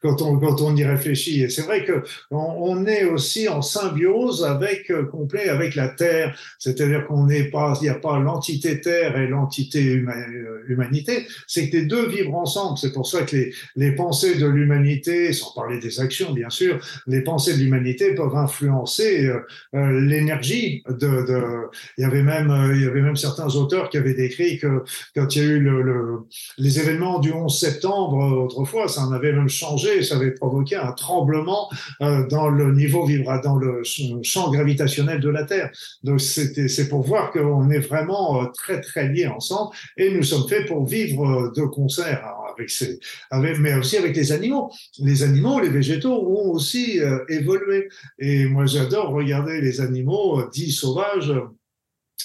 quand 0.03 0.21
on, 0.21 0.38
quand 0.38 0.61
on 0.61 0.76
y 0.76 0.85
réfléchit. 0.85 1.45
Et 1.45 1.49
c'est 1.49 1.62
vrai 1.62 1.83
que 1.85 2.03
on, 2.31 2.85
est 2.87 3.05
aussi 3.05 3.49
en 3.49 3.62
symbiose 3.62 4.45
avec, 4.45 4.91
euh, 4.91 5.07
complet 5.07 5.49
avec 5.49 5.75
la 5.75 5.88
Terre. 5.88 6.38
C'est-à-dire 6.59 7.07
qu'on 7.07 7.25
n'est 7.25 7.45
pas, 7.45 7.75
il 7.81 7.85
n'y 7.85 7.88
a 7.88 7.95
pas 7.95 8.19
l'entité 8.19 8.81
Terre 8.83 9.19
et 9.19 9.26
l'entité 9.29 9.97
euh, 9.97 10.65
humanité. 10.69 11.26
C'est 11.47 11.71
que 11.71 11.87
deux 11.87 11.96
vivre 12.05 12.35
ensemble. 12.35 12.79
C'est 12.79 12.93
pour 12.93 13.07
ça 13.07 13.23
que 13.23 13.37
les, 13.37 13.53
les 13.76 13.93
pensées 13.93 14.37
de 14.37 14.47
l'humanité, 14.47 15.33
sans 15.33 15.53
parler 15.55 15.79
des 15.79 16.00
actions 16.00 16.33
bien 16.33 16.50
sûr, 16.50 16.79
les 17.07 17.23
pensées 17.23 17.55
de 17.55 17.59
l'humanité 17.59 18.15
peuvent 18.15 18.37
influencer 18.37 19.26
euh, 19.26 19.41
euh, 19.75 20.00
l'énergie 20.00 20.83
Il 20.88 21.71
y 21.99 22.05
avait 22.05 22.23
même, 22.23 22.50
euh, 22.50 22.75
il 22.75 22.83
y 22.83 22.87
avait 22.87 23.03
même 23.03 23.17
certains 23.17 23.55
auteurs 23.57 23.91
qui 23.91 23.99
avaient 23.99 24.15
décrit 24.15 24.59
que 24.59 24.85
quand 25.15 25.35
il 25.35 25.43
y 25.43 25.45
a 25.45 25.49
eu 25.49 25.61
le, 25.61 25.83
le, 25.83 26.19
les 26.59 26.79
événements 26.79 27.19
du 27.19 27.33
11 27.33 27.59
septembre 27.59 28.45
autrefois, 28.45 28.88
ça 28.88 29.03
en 29.03 29.12
avait 29.12 29.33
même 29.33 29.49
changé, 29.49 30.03
ça 30.03 30.17
avait 30.17 30.33
provoqué 30.33 30.76
un 30.76 30.93
tremblement 30.93 31.71
dans 32.00 32.49
le 32.49 32.73
niveau 32.73 33.05
vibra, 33.07 33.38
dans 33.38 33.57
le 33.57 33.83
champ 34.23 34.50
gravitationnel 34.50 35.21
de 35.21 35.29
la 35.29 35.45
Terre. 35.45 35.71
Donc 36.03 36.21
c'est 36.21 36.88
pour 36.88 37.03
voir 37.03 37.31
qu'on 37.33 37.71
est 37.71 37.79
vraiment 37.79 38.47
très 38.53 38.81
très 38.81 39.09
liés 39.09 39.26
ensemble 39.26 39.75
et 39.97 40.12
nous 40.12 40.23
sommes 40.23 40.49
faits 40.49 40.67
pour 40.67 40.87
vivre 40.87 41.53
de 41.55 41.62
concert 41.76 42.21
avec 42.52 42.71
ces, 42.71 42.99
avec, 43.30 43.59
mais 43.59 43.75
aussi 43.75 43.97
avec 43.97 44.16
les 44.16 44.33
animaux. 44.33 44.73
Les 44.99 45.23
animaux, 45.23 45.61
les 45.61 45.68
végétaux 45.68 46.16
ont 46.37 46.50
aussi 46.50 47.00
euh, 47.00 47.18
évolué. 47.28 47.88
Et 48.18 48.47
moi, 48.47 48.64
j'adore 48.66 49.11
regarder 49.11 49.61
les 49.61 49.80
animaux 49.80 50.40
euh, 50.40 50.50
dits 50.52 50.73
sauvages 50.73 51.33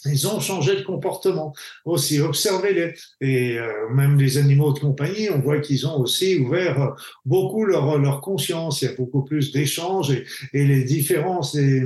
ils 0.06 0.28
ont 0.28 0.40
changé 0.40 0.76
de 0.76 0.82
comportement 0.82 1.54
aussi. 1.86 2.20
Observez-les. 2.20 2.94
Et 3.22 3.58
euh, 3.60 3.90
même 3.90 4.18
les 4.18 4.38
animaux 4.38 4.74
de 4.74 4.80
compagnie, 4.80 5.30
on 5.30 5.40
voit 5.40 5.60
qu'ils 5.60 5.86
ont 5.86 6.00
aussi 6.00 6.40
ouvert 6.40 6.82
euh, 6.82 6.88
beaucoup 7.26 7.66
leur, 7.66 7.98
leur 8.00 8.22
conscience. 8.22 8.82
Il 8.82 8.86
y 8.86 8.92
a 8.92 8.96
beaucoup 8.96 9.24
plus 9.24 9.52
d'échanges 9.52 10.12
et, 10.12 10.26
et, 10.54 10.66
les 10.66 10.84
différences, 10.84 11.56
les, 11.56 11.84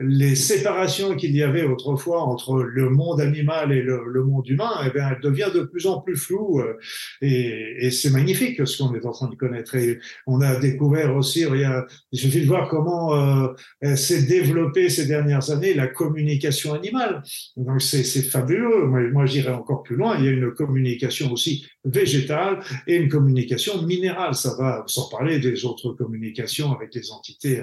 les 0.00 0.34
séparations 0.34 1.16
qu'il 1.16 1.34
y 1.34 1.42
avait 1.42 1.64
autrefois 1.64 2.22
entre 2.22 2.62
le 2.62 2.90
monde 2.90 3.20
animal 3.20 3.72
et 3.72 3.82
le, 3.82 4.04
le 4.06 4.22
monde 4.24 4.46
humain, 4.48 4.72
eh 4.84 4.90
bien, 4.90 5.10
elle 5.10 5.22
devient 5.22 5.50
de 5.54 5.62
plus 5.62 5.86
en 5.86 6.00
plus 6.00 6.16
floue. 6.16 6.60
Euh, 6.60 6.78
et, 7.22 7.86
et 7.86 7.90
c'est 7.90 8.10
magnifique 8.10 8.66
ce 8.66 8.82
qu'on 8.82 8.94
est 8.94 9.06
en 9.06 9.12
train 9.12 9.28
de 9.28 9.36
connaître. 9.36 9.74
Et 9.76 9.98
on 10.26 10.40
a 10.40 10.56
découvert 10.56 11.16
aussi, 11.16 11.44
a, 11.44 11.86
il 12.12 12.18
suffit 12.18 12.42
de 12.42 12.46
voir 12.46 12.68
comment 12.68 13.14
euh, 13.14 13.96
s'est 13.96 14.22
développée 14.22 14.88
ces 14.88 15.06
dernières 15.06 15.50
années 15.50 15.74
la 15.74 15.86
communication 15.86 16.74
animale. 16.74 17.22
Donc 17.56 17.80
c'est 17.82 18.04
fabuleux. 18.22 18.86
Moi, 18.86 19.10
moi 19.10 19.26
j'irais 19.26 19.52
encore 19.52 19.82
plus 19.82 19.96
loin. 19.96 20.16
Il 20.18 20.24
y 20.24 20.28
a 20.28 20.32
une 20.32 20.52
communication 20.52 21.32
aussi 21.32 21.66
végétale 21.84 22.60
et 22.86 22.96
une 22.96 23.08
communication 23.08 23.82
minérale. 23.82 24.34
Ça 24.34 24.54
va 24.58 24.84
sans 24.86 25.08
parler 25.08 25.38
des 25.38 25.64
autres 25.64 25.92
communications 25.92 26.72
avec 26.72 26.94
les 26.94 27.10
entités, 27.10 27.62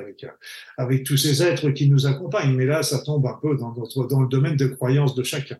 avec 0.77 1.03
tous 1.03 1.17
ces 1.17 1.43
êtres 1.43 1.69
qui 1.71 1.89
nous 1.89 2.07
accompagnent. 2.07 2.55
Mais 2.55 2.65
là, 2.65 2.83
ça 2.83 2.99
tombe 2.99 3.25
un 3.27 3.37
peu 3.41 3.55
dans 3.55 4.21
le 4.21 4.27
domaine 4.27 4.55
de 4.55 4.67
croyance 4.67 5.15
de 5.15 5.23
chacun. 5.23 5.57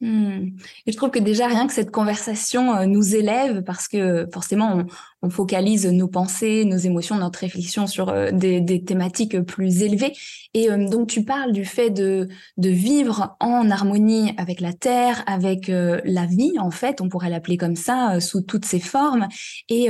Hmm. 0.00 0.50
Et 0.86 0.92
je 0.92 0.96
trouve 0.96 1.10
que 1.10 1.18
déjà 1.18 1.48
rien 1.48 1.66
que 1.66 1.72
cette 1.72 1.90
conversation 1.90 2.74
euh, 2.76 2.86
nous 2.86 3.16
élève 3.16 3.62
parce 3.64 3.88
que 3.88 4.28
forcément 4.32 4.84
on, 5.17 5.17
on, 5.22 5.30
focalise 5.30 5.86
nos 5.86 6.08
pensées, 6.08 6.64
nos 6.64 6.76
émotions, 6.76 7.16
notre 7.16 7.40
réflexion 7.40 7.86
sur 7.86 8.08
euh, 8.08 8.30
des, 8.32 8.84
thématiques 8.84 9.40
plus 9.40 9.82
élevées. 9.82 10.12
Et 10.54 10.70
euh, 10.70 10.88
donc 10.88 11.08
tu 11.08 11.24
parles 11.24 11.52
du 11.52 11.64
fait 11.64 11.90
de, 11.90 12.28
vivre 12.58 13.36
en 13.40 13.70
harmonie 13.70 14.32
avec 14.36 14.60
la 14.60 14.72
terre, 14.72 15.22
avec 15.26 15.68
la 15.68 16.26
vie 16.26 16.58
en 16.58 16.70
fait, 16.70 17.00
on 17.00 17.08
pourrait 17.08 17.30
l'appeler 17.30 17.56
comme 17.56 17.76
ça, 17.76 18.20
sous 18.20 18.42
toutes 18.42 18.64
ses 18.64 18.80
formes. 18.80 19.26
Et 19.68 19.88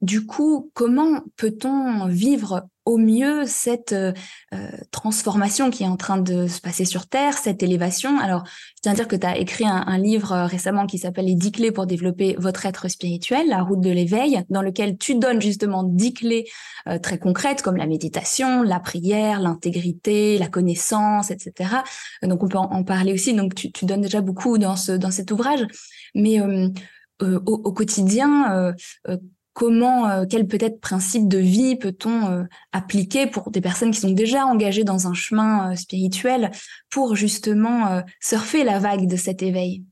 du 0.00 0.26
coup, 0.26 0.70
comment 0.74 1.20
peut-on 1.36 2.06
vivre 2.06 2.68
au 2.86 2.98
mieux 2.98 3.44
cette 3.46 3.92
euh, 3.92 4.12
euh, 4.54 4.70
transformation 4.92 5.70
qui 5.70 5.82
est 5.82 5.88
en 5.88 5.96
train 5.96 6.18
de 6.18 6.46
se 6.46 6.60
passer 6.60 6.84
sur 6.84 7.08
Terre, 7.08 7.36
cette 7.36 7.62
élévation? 7.62 8.18
Alors, 8.20 8.44
je 8.76 8.82
tiens 8.82 8.92
à 8.92 8.94
dire 8.94 9.08
que 9.08 9.16
tu 9.16 9.26
as 9.26 9.36
écrit 9.36 9.66
un, 9.66 9.98
livre 9.98 10.32
euh, 10.32 10.46
récemment 10.46 10.86
qui 10.86 10.98
s'appelle 10.98 11.26
Les 11.26 11.34
10 11.34 11.52
clés 11.52 11.72
pour 11.72 11.86
développer 11.86 12.36
votre 12.38 12.64
être 12.64 12.88
spirituel, 12.88 13.48
la 13.48 13.62
route 13.62 13.80
de 13.80 13.90
l'éveil, 13.90 14.44
dans 14.56 14.62
lequel 14.62 14.96
tu 14.98 15.14
donnes 15.14 15.40
justement 15.40 15.82
10 15.82 16.14
clés 16.14 16.48
très 17.02 17.18
concrètes 17.18 17.62
comme 17.62 17.76
la 17.76 17.86
méditation, 17.86 18.62
la 18.62 18.80
prière, 18.80 19.40
l'intégrité, 19.40 20.38
la 20.38 20.48
connaissance, 20.48 21.30
etc. 21.30 21.70
Donc, 22.22 22.42
on 22.42 22.48
peut 22.48 22.58
en, 22.58 22.84
parler 22.84 23.12
aussi. 23.12 23.34
Donc, 23.34 23.54
tu, 23.54 23.84
donnes 23.84 24.02
déjà 24.02 24.20
beaucoup 24.20 24.56
dans, 24.58 24.76
ce, 24.76 24.92
dans 24.92 25.10
cet 25.10 25.30
ouvrage. 25.30 25.66
Mais 26.14 26.40
au, 26.40 26.70
au, 27.20 27.72
quotidien, 27.72 28.74
comment, 29.56 30.06
euh, 30.10 30.26
quel 30.28 30.46
peut-être 30.46 30.80
principe 30.80 31.28
de 31.28 31.38
vie 31.38 31.76
peut-on 31.76 32.30
euh, 32.30 32.44
appliquer 32.72 33.26
pour 33.26 33.50
des 33.50 33.62
personnes 33.62 33.90
qui 33.90 34.00
sont 34.00 34.10
déjà 34.10 34.44
engagées 34.44 34.84
dans 34.84 35.08
un 35.08 35.14
chemin 35.14 35.72
euh, 35.72 35.76
spirituel 35.76 36.50
pour 36.90 37.16
justement 37.16 38.02
surfer 38.20 38.64
la 38.64 38.78
vague 38.78 39.08
de 39.08 39.16
cet 39.16 39.42
éveil? 39.42 39.82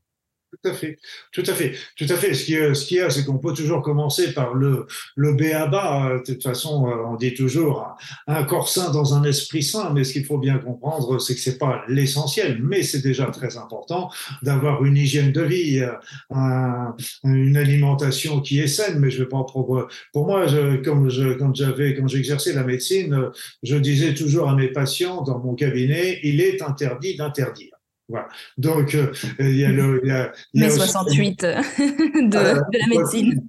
Tout 0.61 0.69
à 0.69 0.73
fait, 0.73 0.97
tout 1.31 1.43
à 1.45 1.53
fait, 1.53 1.73
tout 1.95 2.05
à 2.09 2.15
fait. 2.15 2.33
Ce 2.33 2.45
qui, 2.45 2.53
ce 2.53 2.85
qu'il 2.85 2.97
y 2.97 3.01
a, 3.01 3.09
c'est 3.09 3.25
qu'on 3.25 3.37
peut 3.37 3.53
toujours 3.53 3.81
commencer 3.81 4.33
par 4.33 4.53
le, 4.53 4.85
le 5.15 5.33
B 5.33 5.53
à 5.53 5.67
bas. 5.67 6.17
De 6.17 6.33
toute 6.33 6.43
façon, 6.43 6.87
euh, 6.87 6.95
on 7.07 7.15
dit 7.15 7.33
toujours 7.33 7.95
un 8.27 8.43
corps 8.43 8.69
sain 8.69 8.91
dans 8.91 9.13
un 9.13 9.23
esprit 9.23 9.63
sain, 9.63 9.91
mais 9.93 10.03
ce 10.03 10.13
qu'il 10.13 10.25
faut 10.25 10.37
bien 10.37 10.57
comprendre, 10.57 11.19
c'est 11.19 11.35
que 11.35 11.41
c'est 11.41 11.57
pas 11.57 11.83
l'essentiel, 11.87 12.59
mais 12.61 12.83
c'est 12.83 13.01
déjà 13.01 13.25
très 13.27 13.57
important 13.57 14.09
d'avoir 14.41 14.83
une 14.85 14.97
hygiène 14.97 15.31
de 15.31 15.41
vie, 15.41 15.79
euh, 15.81 16.85
une 17.23 17.57
alimentation 17.57 18.41
qui 18.41 18.59
est 18.59 18.67
saine. 18.67 18.99
Mais 18.99 19.09
je 19.09 19.23
vais 19.23 19.29
pas 19.29 19.43
pour, 19.43 19.87
pour 20.13 20.25
moi, 20.25 20.47
je, 20.47 20.77
comme 20.77 21.09
je, 21.09 21.33
quand 21.33 21.53
j'avais, 21.55 21.95
quand 21.95 22.07
j'exerçais 22.07 22.53
la 22.53 22.63
médecine, 22.63 23.29
je 23.63 23.75
disais 23.75 24.13
toujours 24.13 24.49
à 24.49 24.55
mes 24.55 24.69
patients 24.69 25.21
dans 25.21 25.39
mon 25.39 25.55
cabinet, 25.55 26.19
il 26.23 26.41
est 26.41 26.61
interdit 26.61 27.15
d'interdire. 27.15 27.74
Voilà. 28.07 28.27
Donc, 28.57 28.93
euh, 28.93 29.11
il 29.39 29.57
y 29.57 29.65
a 29.65 29.71
le. 29.71 30.01
Il 30.03 30.09
y 30.09 30.11
a, 30.11 30.31
il 30.53 30.61
y 30.61 30.65
a 30.65 30.69
68 30.69 31.41
de, 31.41 31.47
euh, 31.47 31.61
de, 32.29 32.79
la 32.79 32.87
médecine. 32.87 33.47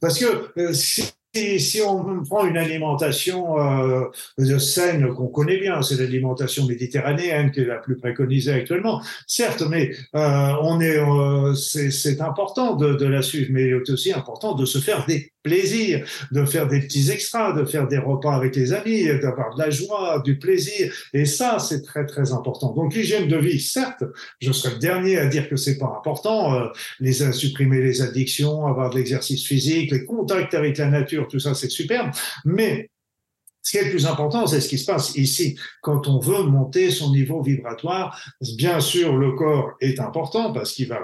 Parce 0.00 0.18
que 0.18 0.50
euh, 0.58 0.72
si, 0.72 1.12
si, 1.34 1.82
on 1.82 2.22
prend 2.22 2.46
une 2.46 2.56
alimentation 2.56 3.58
euh, 3.58 4.58
saine 4.58 5.08
qu'on 5.14 5.26
connaît 5.26 5.58
bien, 5.58 5.82
c'est 5.82 5.96
l'alimentation 5.96 6.66
méditerranéenne 6.66 7.50
qui 7.50 7.60
est 7.60 7.64
la 7.64 7.76
plus 7.76 7.96
préconisée 7.96 8.52
actuellement, 8.52 9.02
certes, 9.26 9.62
mais 9.68 9.90
euh, 10.14 10.52
on 10.62 10.80
est, 10.80 10.98
euh, 10.98 11.54
c'est 11.54 12.20
important 12.20 12.76
de, 12.76 12.94
de, 12.94 13.06
la 13.06 13.22
suivre, 13.22 13.48
mais 13.52 13.64
il 13.64 13.70
est 13.70 13.90
aussi 13.90 14.12
important 14.12 14.54
de 14.54 14.64
se 14.64 14.78
faire 14.78 15.04
des 15.06 15.32
plaisirs, 15.42 16.06
de 16.32 16.44
faire 16.44 16.68
des 16.68 16.80
petits 16.80 17.10
extras, 17.10 17.52
de 17.52 17.64
faire 17.64 17.86
des 17.86 17.98
repas 17.98 18.34
avec 18.34 18.56
les 18.56 18.72
amis, 18.72 19.06
d'avoir 19.20 19.54
de 19.54 19.58
la 19.58 19.70
joie, 19.70 20.22
du 20.24 20.38
plaisir, 20.38 20.92
et 21.12 21.26
ça, 21.26 21.58
c'est 21.58 21.82
très 21.82 22.06
très 22.06 22.32
important. 22.32 22.72
Donc 22.72 22.94
l'hygiène 22.94 23.28
de 23.28 23.36
vie, 23.36 23.60
certes, 23.60 24.04
je 24.40 24.52
serais 24.52 24.74
le 24.74 24.80
dernier 24.80 25.18
à 25.18 25.26
dire 25.26 25.48
que 25.48 25.56
c'est 25.56 25.78
pas 25.78 25.94
important, 25.98 26.54
euh, 26.54 26.68
les 27.00 27.12
supprimer 27.32 27.80
les 27.80 28.02
addictions, 28.02 28.66
avoir 28.66 28.90
de 28.90 28.96
l'exercice 28.96 29.44
physique, 29.46 29.90
les 29.90 30.04
contacts 30.04 30.54
avec 30.54 30.78
la 30.78 30.86
nature 30.86 31.23
tout 31.28 31.38
ça, 31.38 31.54
c'est 31.54 31.70
superbe. 31.70 32.10
Mais 32.44 32.90
ce 33.64 33.70
qui 33.70 33.78
est 33.78 33.84
le 33.84 33.90
plus 33.90 34.06
important, 34.06 34.46
c'est 34.46 34.60
ce 34.60 34.68
qui 34.68 34.76
se 34.76 34.84
passe 34.84 35.16
ici. 35.16 35.58
Quand 35.80 36.06
on 36.06 36.18
veut 36.20 36.42
monter 36.42 36.90
son 36.90 37.10
niveau 37.10 37.42
vibratoire, 37.42 38.20
bien 38.58 38.78
sûr, 38.78 39.16
le 39.16 39.32
corps 39.32 39.72
est 39.80 39.98
important 40.00 40.52
parce 40.52 40.72
qu'il 40.72 40.88
va 40.88 40.98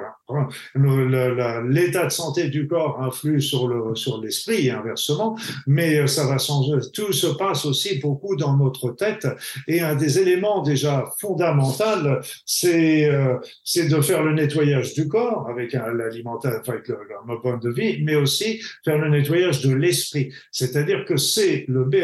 l'état 1.65 2.05
de 2.05 2.11
santé 2.13 2.49
du 2.49 2.69
corps 2.69 3.01
influe 3.01 3.41
sur 3.41 3.67
le 3.67 3.95
sur 3.95 4.21
l'esprit 4.21 4.67
et 4.67 4.71
inversement, 4.71 5.37
mais 5.67 6.07
ça 6.07 6.27
va 6.27 6.37
changer. 6.37 6.75
Tout 6.93 7.13
se 7.13 7.29
passe 7.29 7.65
aussi 7.65 7.99
beaucoup 7.99 8.37
dans 8.37 8.57
notre 8.57 8.91
tête 8.91 9.27
et 9.67 9.81
un 9.81 9.95
des 9.95 10.19
éléments 10.19 10.63
déjà 10.63 11.07
fondamentaux, 11.19 12.21
c'est 12.45 13.09
euh, 13.09 13.37
c'est 13.65 13.89
de 13.89 14.01
faire 14.03 14.23
le 14.23 14.35
nettoyage 14.35 14.93
du 14.93 15.09
corps 15.09 15.49
avec 15.49 15.73
l'alimentation, 15.73 16.61
avec 16.67 16.89
le, 16.89 16.99
le 17.09 17.43
mode 17.43 17.61
de 17.63 17.71
vie, 17.71 18.03
mais 18.03 18.17
aussi 18.17 18.61
faire 18.85 18.99
le 18.99 19.09
nettoyage 19.09 19.63
de 19.63 19.75
l'esprit. 19.75 20.31
C'est-à-dire 20.53 21.07
que 21.07 21.17
c'est 21.17 21.65
le 21.69 21.85
B 21.85 21.97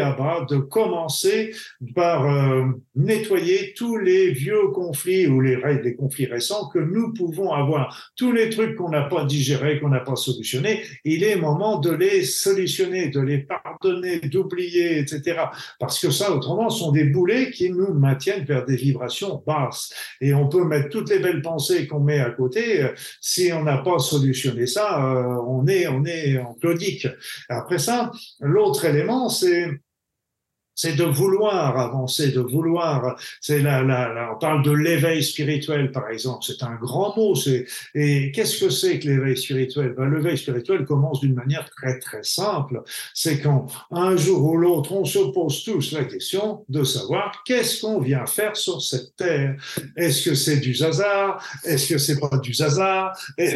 de 0.46 0.56
commencer 0.56 1.54
par 1.94 2.26
euh, 2.26 2.64
nettoyer 2.94 3.74
tous 3.76 3.96
les 3.96 4.30
vieux 4.30 4.68
conflits 4.74 5.26
ou 5.26 5.40
les, 5.40 5.56
les 5.82 5.94
conflits 5.94 6.26
récents 6.26 6.68
que 6.68 6.78
nous 6.78 7.12
pouvons 7.12 7.52
avoir, 7.52 8.12
tous 8.16 8.32
les 8.32 8.50
trucs 8.50 8.76
qu'on 8.76 8.90
n'a 8.90 9.02
pas 9.02 9.24
digérés, 9.24 9.80
qu'on 9.80 9.88
n'a 9.88 10.00
pas 10.00 10.16
solutionnés. 10.16 10.82
Il 11.04 11.24
est 11.24 11.36
moment 11.36 11.78
de 11.78 11.90
les 11.90 12.24
solutionner, 12.24 13.08
de 13.08 13.20
les 13.20 13.38
pardonner, 13.38 14.20
d'oublier, 14.20 14.98
etc. 14.98 15.40
Parce 15.78 15.98
que 15.98 16.10
ça, 16.10 16.32
autrement, 16.32 16.70
sont 16.70 16.92
des 16.92 17.04
boulets 17.04 17.50
qui 17.50 17.70
nous 17.70 17.92
maintiennent 17.94 18.44
vers 18.44 18.64
des 18.64 18.76
vibrations 18.76 19.42
basses. 19.46 19.92
Et 20.20 20.34
on 20.34 20.48
peut 20.48 20.64
mettre 20.64 20.88
toutes 20.88 21.10
les 21.10 21.18
belles 21.18 21.42
pensées 21.42 21.86
qu'on 21.86 22.00
met 22.00 22.20
à 22.20 22.30
côté. 22.30 22.88
Si 23.20 23.52
on 23.52 23.64
n'a 23.64 23.78
pas 23.78 23.98
solutionné 23.98 24.66
ça, 24.66 25.04
euh, 25.04 25.36
on 25.46 25.66
est, 25.66 25.86
on 25.88 26.04
est 26.04 26.38
en 26.38 26.54
claudique. 26.54 27.08
Après 27.48 27.78
ça, 27.78 28.10
l'autre 28.40 28.84
élément, 28.84 29.28
c'est 29.28 29.70
c'est 30.76 30.94
de 30.94 31.04
vouloir 31.04 31.78
avancer, 31.78 32.30
de 32.30 32.40
vouloir. 32.40 33.16
C'est 33.40 33.60
là, 33.60 33.82
là, 33.82 34.30
on 34.34 34.38
parle 34.38 34.62
de 34.62 34.70
l'éveil 34.70 35.24
spirituel, 35.24 35.90
par 35.90 36.08
exemple. 36.10 36.44
C'est 36.46 36.62
un 36.62 36.74
grand 36.74 37.16
mot. 37.16 37.34
C'est 37.34 37.66
et 37.94 38.30
qu'est-ce 38.30 38.60
que 38.64 38.70
c'est 38.70 38.98
que 38.98 39.08
l'éveil 39.08 39.36
spirituel? 39.36 39.94
Ben, 39.96 40.08
L'éveil 40.10 40.36
spirituel 40.36 40.84
commence 40.84 41.20
d'une 41.20 41.34
manière 41.34 41.68
très 41.70 41.98
très 41.98 42.22
simple. 42.22 42.82
C'est 43.14 43.40
quand 43.40 43.66
un 43.90 44.16
jour 44.16 44.44
ou 44.44 44.56
l'autre, 44.56 44.92
on 44.92 45.04
se 45.04 45.18
pose 45.18 45.64
tous 45.64 45.92
la 45.92 46.04
question 46.04 46.64
de 46.68 46.84
savoir 46.84 47.42
qu'est-ce 47.46 47.80
qu'on 47.80 48.00
vient 48.00 48.26
faire 48.26 48.54
sur 48.54 48.82
cette 48.82 49.16
terre. 49.16 49.56
Est-ce 49.96 50.28
que 50.28 50.34
c'est 50.34 50.58
du 50.58 50.76
hasard? 50.82 51.42
Est-ce 51.64 51.88
que 51.88 51.98
c'est 51.98 52.20
pas 52.20 52.36
du 52.38 52.52
hasard? 52.62 53.16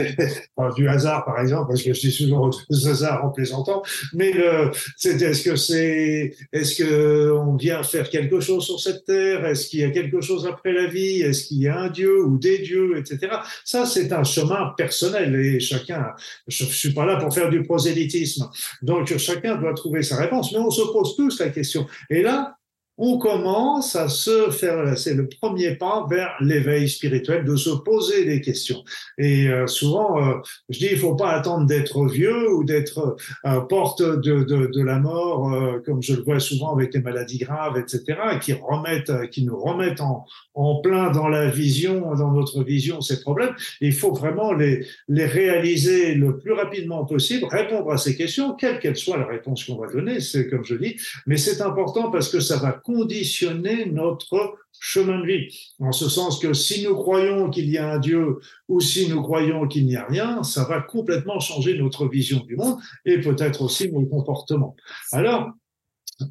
Pas 0.57 0.73
du 0.73 0.89
hasard, 0.89 1.25
par 1.25 1.41
exemple, 1.41 1.69
parce 1.69 1.83
que 1.83 1.93
je 1.93 2.01
dis 2.01 2.17
toujours 2.17 2.51
du 2.71 2.89
hasard 2.89 3.25
en 3.25 3.31
plaisantant. 3.31 3.83
Mais 4.15 4.33
le, 4.33 4.71
c'est 4.97 5.21
est-ce 5.21 5.43
que 5.43 5.57
c'est, 5.57 6.35
est-ce 6.53 6.83
que 6.83 7.10
on 7.35 7.57
vient 7.57 7.83
faire 7.83 8.09
quelque 8.09 8.41
chose 8.41 8.65
sur 8.65 8.81
cette 8.81 9.05
terre 9.05 9.45
Est-ce 9.47 9.69
qu'il 9.69 9.81
y 9.81 9.85
a 9.85 9.91
quelque 9.91 10.21
chose 10.21 10.47
après 10.47 10.73
la 10.73 10.87
vie 10.87 11.23
Est-ce 11.23 11.47
qu'il 11.47 11.59
y 11.59 11.69
a 11.69 11.79
un 11.79 11.89
Dieu 11.89 12.25
ou 12.25 12.39
des 12.39 12.59
dieux, 12.59 12.97
etc. 12.99 13.33
Ça, 13.65 13.87
c'est 13.87 14.13
un 14.13 14.25
chemin 14.25 14.73
personnel 14.77 15.35
et 15.35 15.61
chacun, 15.61 16.13
je 16.47 16.65
suis 16.65 16.93
pas 16.93 17.05
là 17.05 17.17
pour 17.17 17.35
faire 17.35 17.51
du 17.51 17.63
prosélytisme. 17.63 18.49
Donc, 18.83 19.17
chacun 19.17 19.57
doit 19.57 19.75
trouver 19.75 20.03
sa 20.03 20.17
réponse, 20.17 20.53
mais 20.53 20.59
on 20.59 20.71
se 20.71 20.83
pose 20.93 21.17
tous 21.17 21.41
la 21.41 21.49
question. 21.49 21.87
Et 22.09 22.23
là, 22.23 22.60
on 23.03 23.17
commence 23.17 23.97
à 23.97 24.11
se 24.11 24.51
faire, 24.51 24.97
c'est 24.99 25.15
le 25.15 25.27
premier 25.27 25.75
pas 25.75 26.07
vers 26.09 26.35
l'éveil 26.41 26.87
spirituel, 26.87 27.47
de 27.47 27.57
se 27.57 27.71
poser 27.71 28.27
des 28.27 28.43
questions. 28.43 28.85
Et 29.17 29.49
euh, 29.49 29.67
souvent, 29.67 30.23
euh, 30.23 30.35
je 30.69 30.81
dis, 30.81 30.89
il 30.93 30.99
faut 30.99 31.17
pas 31.17 31.31
attendre 31.31 31.67
d'être 31.67 32.05
vieux 32.05 32.53
ou 32.53 32.63
d'être 32.63 33.17
euh, 33.47 33.61
porte 33.63 34.03
de, 34.03 34.45
de, 34.45 34.67
de, 34.67 34.83
la 34.83 34.99
mort, 34.99 35.51
comme 35.87 36.03
je 36.03 36.15
le 36.15 36.23
vois 36.23 36.41
souvent 36.41 36.75
avec 36.75 36.93
les 36.93 37.01
maladies 37.01 37.39
graves, 37.39 37.79
etc., 37.79 38.19
qui 38.39 38.53
remettent, 38.53 39.31
qui 39.31 39.45
nous 39.45 39.59
remettent 39.59 40.03
en, 40.03 40.27
en 40.55 40.81
plein 40.83 41.11
dans 41.11 41.29
la 41.29 41.49
vision, 41.49 42.15
dans 42.15 42.33
notre 42.33 42.63
vision, 42.63 43.01
ces 43.01 43.23
problèmes. 43.23 43.55
Il 43.81 43.95
faut 43.95 44.13
vraiment 44.13 44.53
les, 44.53 44.87
les 45.09 45.25
réaliser 45.25 46.15
le 46.15 46.37
plus 46.37 46.53
rapidement 46.53 47.07
possible, 47.07 47.47
répondre 47.51 47.91
à 47.93 47.97
ces 47.97 48.15
questions, 48.15 48.55
quelle 48.55 48.79
qu'elle 48.79 48.97
soit 48.97 49.17
la 49.17 49.27
réponse 49.27 49.65
qu'on 49.65 49.77
va 49.77 49.87
donner, 49.87 50.21
c'est 50.21 50.51
comme 50.51 50.65
je 50.65 50.75
dis, 50.75 50.97
mais 51.27 51.39
c'est 51.39 51.63
important 51.63 52.11
parce 52.11 52.29
que 52.29 52.41
ça 52.41 52.59
va 52.59 52.73
conditionner 52.91 53.87
notre 53.87 54.59
chemin 54.81 55.21
de 55.21 55.27
vie. 55.27 55.75
En 55.79 55.93
ce 55.93 56.09
sens 56.09 56.39
que 56.39 56.53
si 56.53 56.85
nous 56.85 56.95
croyons 56.95 57.51
qu'il 57.51 57.69
y 57.69 57.79
a 57.79 57.93
un 57.93 57.99
Dieu 57.99 58.39
ou 58.69 58.81
si 58.81 59.09
nous 59.09 59.23
croyons 59.23 59.69
qu'il 59.69 59.87
n'y 59.87 59.97
a 59.97 60.07
rien, 60.07 60.43
ça 60.43 60.65
va 60.65 60.81
complètement 60.81 61.39
changer 61.39 61.79
notre 61.79 62.09
vision 62.09 62.41
du 62.45 62.57
monde 62.57 62.79
et 63.05 63.21
peut-être 63.21 63.63
aussi 63.63 63.93
nos 63.93 64.07
comportements. 64.07 64.75
Alors, 65.13 65.51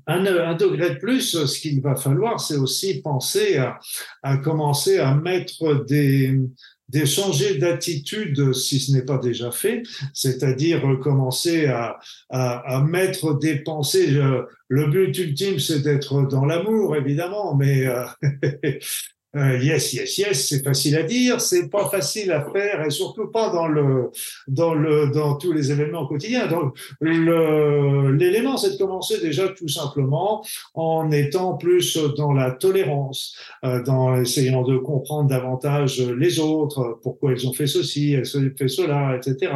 un, 0.06 0.56
degré 0.56 0.92
de 0.92 1.00
plus, 1.00 1.46
ce 1.46 1.60
qu'il 1.60 1.82
va 1.82 1.96
falloir, 1.96 2.40
c'est 2.40 2.58
aussi 2.58 3.02
penser 3.02 3.58
à, 4.22 4.38
commencer 4.38 5.00
à 5.00 5.16
mettre 5.16 5.86
des, 5.86 6.40
des 6.90 7.06
changer 7.06 7.56
d'attitude 7.56 8.54
si 8.54 8.80
ce 8.80 8.92
n'est 8.92 9.06
pas 9.06 9.18
déjà 9.18 9.52
fait, 9.52 9.84
c'est-à-dire 10.14 10.82
commencer 11.02 11.68
à, 11.68 12.00
à, 12.30 12.78
à, 12.78 12.84
mettre 12.84 13.38
des 13.38 13.60
pensées. 13.60 14.08
Le 14.68 14.88
but 14.88 15.18
ultime, 15.18 15.60
c'est 15.60 15.82
d'être 15.82 16.24
dans 16.24 16.46
l'amour, 16.46 16.96
évidemment, 16.96 17.56
mais 17.56 17.88
euh, 17.88 18.06
Euh, 19.36 19.60
yes, 19.60 19.94
yes, 19.94 20.18
yes, 20.18 20.48
c'est 20.48 20.64
facile 20.64 20.98
à 20.98 21.04
dire, 21.04 21.40
c'est 21.40 21.70
pas 21.70 21.88
facile 21.88 22.32
à 22.32 22.50
faire 22.52 22.84
et 22.84 22.90
surtout 22.90 23.28
pas 23.28 23.50
dans 23.50 23.68
le 23.68 24.10
dans 24.48 24.74
le 24.74 25.12
dans 25.14 25.36
tous 25.36 25.54
les 25.54 25.72
événements 25.72 26.08
quotidiens. 26.08 26.48
Donc 26.48 26.76
l'élément, 27.00 28.58
c'est 28.58 28.72
de 28.72 28.78
commencer 28.78 29.22
déjà 29.22 29.50
tout 29.50 29.68
simplement 29.68 30.44
en 30.74 31.12
étant 31.12 31.58
plus 31.58 31.96
dans 32.18 32.34
la 32.34 32.50
tolérance, 32.50 33.38
euh, 33.64 33.84
dans 33.84 34.20
essayant 34.20 34.64
de 34.64 34.78
comprendre 34.78 35.30
davantage 35.30 36.02
les 36.02 36.40
autres, 36.40 36.98
pourquoi 37.04 37.34
ils 37.34 37.48
ont 37.48 37.54
fait 37.54 37.68
ceci, 37.68 38.14
ils 38.14 38.38
ont 38.38 38.50
fait 38.58 38.68
cela, 38.68 39.16
etc. 39.16 39.54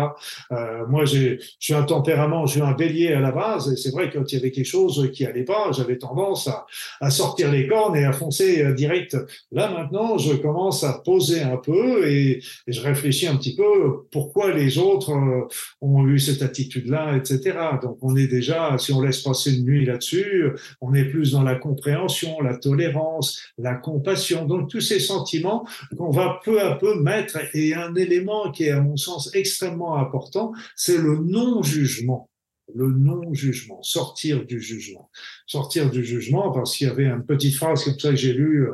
Euh, 0.52 0.86
moi, 0.88 1.06
j'ai 1.06 1.40
je 1.40 1.66
suis 1.66 1.74
un 1.74 1.84
tempérament, 1.84 2.46
je 2.46 2.54
suis 2.54 2.62
un 2.62 2.74
bélier 2.74 3.14
à 3.14 3.22
la 3.22 3.32
base 3.32 3.74
et 3.74 3.76
c'est 3.76 3.92
vrai 3.92 4.12
que 4.12 4.20
quand 4.20 4.32
il 4.32 4.36
y 4.36 4.38
avait 4.38 4.52
quelque 4.52 4.66
chose 4.66 5.10
qui 5.12 5.26
allait 5.26 5.44
pas, 5.44 5.72
j'avais 5.72 5.98
tendance 5.98 6.48
à, 6.48 6.68
à 7.02 7.10
sortir 7.10 7.52
les 7.52 7.68
cornes 7.68 7.96
et 7.96 8.06
à 8.06 8.14
foncer 8.14 8.64
euh, 8.64 8.74
direct 8.74 9.18
là 9.52 9.63
maintenant, 9.70 10.18
je 10.18 10.34
commence 10.34 10.84
à 10.84 10.94
poser 10.94 11.42
un 11.42 11.58
peu 11.58 12.08
et, 12.08 12.42
je 12.68 12.82
réfléchis 12.82 13.28
un 13.28 13.36
petit 13.36 13.56
peu 13.56 14.06
pourquoi 14.12 14.54
les 14.54 14.78
autres 14.78 15.12
euh, 15.12 15.48
ont 15.82 16.08
eu 16.08 16.20
cette 16.20 16.42
attitude-là, 16.42 17.18
etc. 17.18 17.58
Donc, 17.82 17.98
on 18.02 18.16
est 18.16 18.28
déjà, 18.28 18.78
si 18.78 18.92
on 18.92 19.02
laisse 19.02 19.22
passer 19.22 19.56
une 19.56 19.66
nuit 19.66 19.86
là-dessus, 19.86 20.52
on 20.82 20.94
est 20.94 21.06
plus 21.06 21.32
dans 21.32 21.44
la 21.44 21.56
compréhension, 21.56 22.42
la 22.42 22.58
tolérance, 22.58 23.42
la 23.58 23.76
compassion. 23.76 24.46
Donc, 24.46 24.70
tous 24.70 24.82
ces 24.82 25.00
sentiments 25.00 25.66
qu'on 25.98 26.12
va 26.12 26.40
peu 26.44 26.62
à 26.62 26.76
peu 26.76 27.00
mettre 27.00 27.38
et 27.54 27.74
un 27.74 27.96
élément 27.96 28.52
qui 28.52 28.66
est, 28.66 28.72
à 28.72 28.82
mon 28.82 28.98
sens, 28.98 29.34
extrêmement 29.34 29.98
important, 29.98 30.54
c'est 30.76 30.98
le 30.98 31.18
non-jugement 31.18 32.30
le 32.76 32.88
non-jugement, 32.88 33.82
sortir 33.84 34.46
du 34.46 34.60
jugement. 34.60 35.10
Sortir 35.46 35.90
du 35.90 36.04
jugement 36.04 36.52
parce 36.52 36.76
qu'il 36.76 36.88
y 36.88 36.90
avait 36.90 37.06
une 37.06 37.24
petite 37.24 37.56
phrase 37.56 37.84
comme 37.84 38.00
ça 38.00 38.10
que 38.10 38.16
j'ai 38.16 38.34
lue 38.34 38.68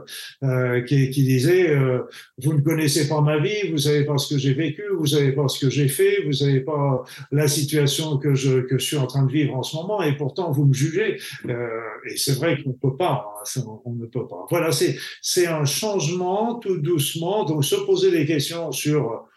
euh, 0.44 0.82
qui, 0.84 1.10
qui, 1.10 1.24
disait 1.24 1.70
euh, 1.70 2.00
Vous 2.42 2.54
ne 2.54 2.62
connaissez 2.62 3.08
pas 3.08 3.22
ma 3.22 3.40
vie, 3.40 3.70
vous 3.72 3.78
savez 3.78 4.06
pas 4.06 4.18
ce 4.18 4.34
que 4.34 4.40
j'ai 4.40 4.54
vécu, 4.54 4.84
vous 4.98 5.08
savez 5.08 5.32
pas 5.32 5.48
ce 5.48 5.60
que 5.60 5.70
j'ai 5.70 5.88
fait, 5.88 6.24
vous 6.26 6.34
savez 6.34 6.62
pas 6.62 7.04
la 7.32 7.48
situation 7.48 8.18
que 8.18 8.36
je, 8.36 8.62
que 8.62 8.78
je 8.78 8.86
suis 8.86 8.98
en 8.98 9.08
train 9.08 9.24
de 9.24 9.32
vivre 9.32 9.56
en 9.56 9.64
ce 9.64 9.76
moment 9.76 10.02
et 10.02 10.16
pourtant 10.16 10.52
vous 10.52 10.66
me 10.66 10.74
jugez. 10.74 11.18
Euh, 11.48 11.70
et 12.10 12.18
c'est 12.18 12.36
vrai 12.36 12.62
qu'on 12.62 12.70
ne 12.70 12.76
peut 12.76 12.98
pas, 12.98 13.26
hein, 13.58 13.62
on 13.86 13.94
ne 13.94 14.06
peut 14.06 14.28
pas. 14.28 14.46
Voilà, 14.50 14.70
c'est 14.72 15.48
un 15.48 15.66
changement 15.66 16.56
tout 16.56 16.78
doucement, 16.78 17.46
donc 17.46 17.66
se 17.66 17.76
poser 17.76 18.12
des 18.12 18.26
questions 18.26 18.72
sur 18.72 19.28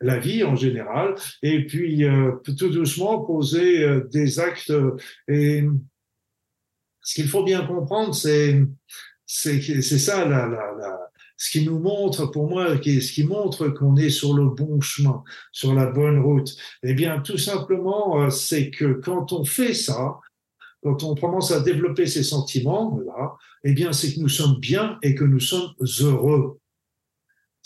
la 0.00 0.18
vie 0.18 0.44
en 0.44 0.56
général, 0.56 1.14
et 1.42 1.66
puis 1.66 2.04
euh, 2.04 2.32
tout 2.44 2.68
doucement 2.68 3.24
poser 3.24 3.84
euh, 3.84 4.08
des 4.12 4.38
actes. 4.38 4.72
Et 5.28 5.64
ce 7.02 7.14
qu'il 7.14 7.28
faut 7.28 7.44
bien 7.44 7.66
comprendre, 7.66 8.14
c'est 8.14 8.62
c'est 9.26 9.82
ça 9.98 10.24
la, 10.26 10.46
la, 10.46 10.72
la, 10.78 11.04
ce 11.36 11.50
qui 11.50 11.64
nous 11.64 11.78
montre, 11.78 12.26
pour 12.26 12.48
moi, 12.48 12.76
ce 12.76 13.12
qui 13.12 13.24
montre 13.24 13.68
qu'on 13.68 13.96
est 13.96 14.10
sur 14.10 14.34
le 14.34 14.46
bon 14.46 14.80
chemin, 14.80 15.22
sur 15.52 15.74
la 15.74 15.86
bonne 15.86 16.20
route. 16.20 16.54
Eh 16.82 16.94
bien, 16.94 17.20
tout 17.20 17.38
simplement, 17.38 18.22
euh, 18.22 18.30
c'est 18.30 18.70
que 18.70 18.94
quand 18.94 19.32
on 19.32 19.44
fait 19.44 19.74
ça, 19.74 20.20
quand 20.82 21.02
on 21.02 21.14
commence 21.14 21.50
à 21.50 21.60
développer 21.60 22.06
ces 22.06 22.22
sentiments 22.22 22.98
là, 23.06 23.34
eh 23.64 23.72
bien, 23.72 23.92
c'est 23.92 24.14
que 24.14 24.20
nous 24.20 24.28
sommes 24.28 24.58
bien 24.60 24.98
et 25.02 25.14
que 25.14 25.24
nous 25.24 25.40
sommes 25.40 25.72
heureux. 26.00 26.60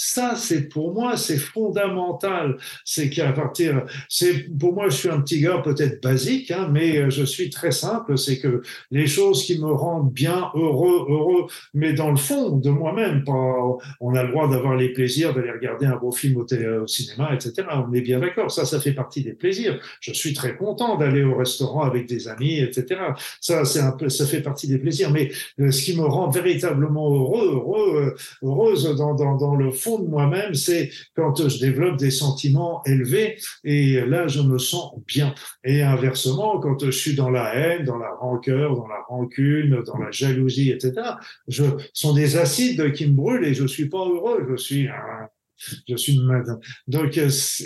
Ça, 0.01 0.37
c'est 0.37 0.69
pour 0.69 0.95
moi, 0.95 1.17
c'est 1.17 1.39
fondamental. 1.39 2.57
C'est 2.85 3.11
qu'à 3.11 3.33
partir, 3.33 3.85
c'est 4.09 4.49
pour 4.57 4.73
moi, 4.73 4.89
je 4.91 4.97
suis 4.97 5.09
un 5.09 5.21
petit 5.21 5.41
gars 5.41 5.59
peut-être 5.59 6.01
basique, 6.01 6.53
hein, 6.53 6.69
mais 6.73 6.99
euh, 6.99 7.11
je 7.11 7.25
suis 7.25 7.51
très 7.51 7.73
simple. 7.73 8.17
C'est 8.17 8.39
que 8.39 8.63
les 8.93 9.09
choses 9.09 9.45
qui 9.45 9.59
me 9.59 9.73
rendent 9.73 10.13
bien, 10.13 10.53
heureux, 10.55 11.05
heureux, 11.09 11.47
mais 11.75 11.95
dans 11.95 12.13
le 12.13 12.17
fond 12.17 12.51
de 12.51 12.71
moi-même, 12.71 13.25
on 13.27 14.15
a 14.15 14.23
le 14.23 14.29
droit 14.31 14.49
d'avoir 14.49 14.77
les 14.77 14.93
plaisirs 14.93 15.35
d'aller 15.35 15.51
regarder 15.51 15.87
un 15.87 15.97
beau 15.97 16.13
film 16.13 16.37
au, 16.37 16.45
au 16.45 16.87
cinéma, 16.87 17.35
etc. 17.35 17.67
On 17.89 17.93
est 17.93 18.01
bien 18.01 18.21
d'accord. 18.21 18.53
Ça, 18.53 18.65
ça 18.65 18.79
fait 18.79 18.93
partie 18.93 19.25
des 19.25 19.33
plaisirs. 19.33 19.81
Je 20.01 20.13
suis 20.13 20.33
très 20.33 20.57
content 20.57 20.97
d'aller 20.97 21.25
au 21.25 21.37
restaurant 21.37 21.83
avec 21.83 22.07
des 22.07 22.29
amis, 22.29 22.61
etc. 22.61 23.01
Ça, 23.41 23.65
c'est 23.65 23.81
un 23.81 23.93
peu, 23.93 24.09
ça 24.09 24.27
fait 24.27 24.43
partie 24.43 24.69
des 24.69 24.79
plaisirs. 24.79 25.11
Mais 25.11 25.33
euh, 25.59 25.73
ce 25.73 25.83
qui 25.83 25.97
me 25.97 26.05
rend 26.05 26.31
véritablement 26.31 27.13
heureux, 27.13 27.51
heureux, 27.55 28.15
euh, 28.15 28.47
heureuse 28.47 28.95
dans, 28.97 29.15
dans, 29.15 29.37
dans 29.37 29.57
le 29.57 29.73
fond 29.73 29.88
de 29.97 30.07
moi-même, 30.07 30.55
c'est 30.55 30.91
quand 31.17 31.49
je 31.49 31.59
développe 31.59 31.97
des 31.97 32.11
sentiments 32.11 32.83
élevés 32.85 33.39
et 33.65 34.01
là, 34.03 34.29
je 34.29 34.43
me 34.43 34.59
sens 34.59 34.93
bien. 35.07 35.35
Et 35.65 35.83
inversement, 35.83 36.61
quand 36.61 36.85
je 36.85 36.91
suis 36.91 37.15
dans 37.15 37.31
la 37.31 37.55
haine, 37.55 37.85
dans 37.85 37.97
la 37.97 38.11
rancœur, 38.21 38.77
dans 38.77 38.87
la 38.87 39.01
rancune, 39.09 39.83
dans 39.83 39.99
la 39.99 40.11
jalousie, 40.11 40.71
etc., 40.71 40.93
je, 41.47 41.65
sont 41.95 42.13
des 42.13 42.37
acides 42.37 42.93
qui 42.93 43.07
me 43.07 43.15
brûlent 43.15 43.45
et 43.45 43.55
je 43.55 43.67
suis 43.67 43.89
pas 43.89 44.05
heureux. 44.05 44.47
Je 44.51 44.57
suis 44.57 44.89
Je 45.89 45.97
suis 45.97 46.21
donc 46.87 47.19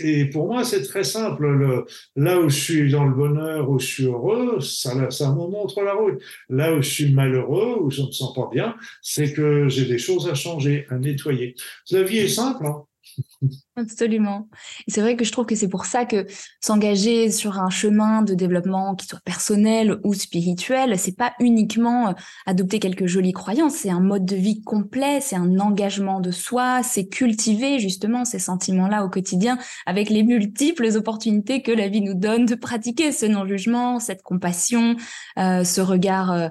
et 0.02 0.24
pour 0.26 0.46
moi 0.46 0.64
c'est 0.64 0.82
très 0.82 1.04
simple. 1.04 1.46
Le, 1.46 1.84
là 2.16 2.40
où 2.40 2.48
je 2.48 2.56
suis 2.56 2.90
dans 2.90 3.04
le 3.04 3.14
bonheur, 3.14 3.70
où 3.70 3.78
je 3.78 3.86
suis 3.86 4.04
heureux, 4.04 4.60
ça, 4.60 5.10
ça 5.10 5.30
me 5.30 5.34
montre 5.34 5.82
la 5.82 5.94
route. 5.94 6.20
Là 6.48 6.74
où 6.74 6.82
je 6.82 6.88
suis 6.88 7.12
malheureux, 7.12 7.76
où 7.80 7.90
je 7.90 8.02
ne 8.02 8.06
me 8.06 8.12
sens 8.12 8.34
pas 8.34 8.48
bien, 8.52 8.74
c'est 9.02 9.32
que 9.32 9.68
j'ai 9.68 9.86
des 9.86 9.98
choses 9.98 10.28
à 10.28 10.34
changer, 10.34 10.86
à 10.90 10.98
nettoyer. 10.98 11.54
La 11.90 12.02
vie 12.02 12.18
est 12.18 12.28
simple. 12.28 12.66
Hein. 12.66 12.84
Absolument. 13.76 14.48
Et 14.86 14.90
c'est 14.90 15.00
vrai 15.00 15.16
que 15.16 15.24
je 15.24 15.32
trouve 15.32 15.46
que 15.46 15.54
c'est 15.54 15.68
pour 15.68 15.86
ça 15.86 16.04
que 16.04 16.26
s'engager 16.60 17.30
sur 17.30 17.58
un 17.58 17.70
chemin 17.70 18.22
de 18.22 18.34
développement 18.34 18.94
qui 18.94 19.06
soit 19.06 19.20
personnel 19.24 19.98
ou 20.04 20.14
spirituel, 20.14 20.98
c'est 20.98 21.16
pas 21.16 21.32
uniquement 21.40 22.08
euh, 22.08 22.12
adopter 22.46 22.78
quelques 22.78 23.06
jolies 23.06 23.32
croyances, 23.32 23.74
c'est 23.74 23.90
un 23.90 24.00
mode 24.00 24.24
de 24.24 24.36
vie 24.36 24.62
complet, 24.62 25.20
c'est 25.20 25.36
un 25.36 25.58
engagement 25.58 26.20
de 26.20 26.30
soi, 26.30 26.82
c'est 26.82 27.08
cultiver 27.08 27.78
justement 27.78 28.24
ces 28.24 28.38
sentiments-là 28.38 29.04
au 29.04 29.08
quotidien 29.08 29.58
avec 29.86 30.10
les 30.10 30.22
multiples 30.22 30.88
opportunités 30.96 31.62
que 31.62 31.72
la 31.72 31.88
vie 31.88 32.02
nous 32.02 32.14
donne 32.14 32.46
de 32.46 32.54
pratiquer 32.54 33.12
ce 33.12 33.26
non-jugement, 33.26 33.98
cette 33.98 34.22
compassion, 34.22 34.96
euh, 35.38 35.64
ce 35.64 35.80
regard 35.80 36.30
euh, 36.32 36.48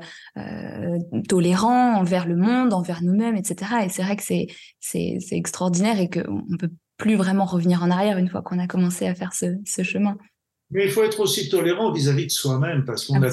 tolérant 1.27 1.95
envers 1.95 2.27
le 2.27 2.35
monde, 2.35 2.73
envers 2.73 3.03
nous-mêmes, 3.03 3.35
etc. 3.35 3.71
Et 3.85 3.89
c'est 3.89 4.03
vrai 4.03 4.15
que 4.15 4.23
c'est 4.23 4.47
c'est 4.79 5.19
extraordinaire 5.31 5.99
et 5.99 6.09
qu'on 6.49 6.57
peut 6.57 6.71
plus 6.97 7.15
vraiment 7.15 7.45
revenir 7.45 7.83
en 7.83 7.91
arrière 7.91 8.17
une 8.17 8.29
fois 8.29 8.41
qu'on 8.41 8.59
a 8.59 8.67
commencé 8.67 9.07
à 9.07 9.15
faire 9.15 9.33
ce, 9.33 9.57
ce 9.65 9.83
chemin. 9.83 10.17
Mais 10.69 10.85
il 10.85 10.91
faut 10.91 11.03
être 11.03 11.19
aussi 11.19 11.49
tolérant 11.49 11.91
vis-à-vis 11.91 12.27
de 12.27 12.31
soi-même 12.31 12.85
parce 12.85 13.05
qu'on 13.05 13.21
a 13.21 13.29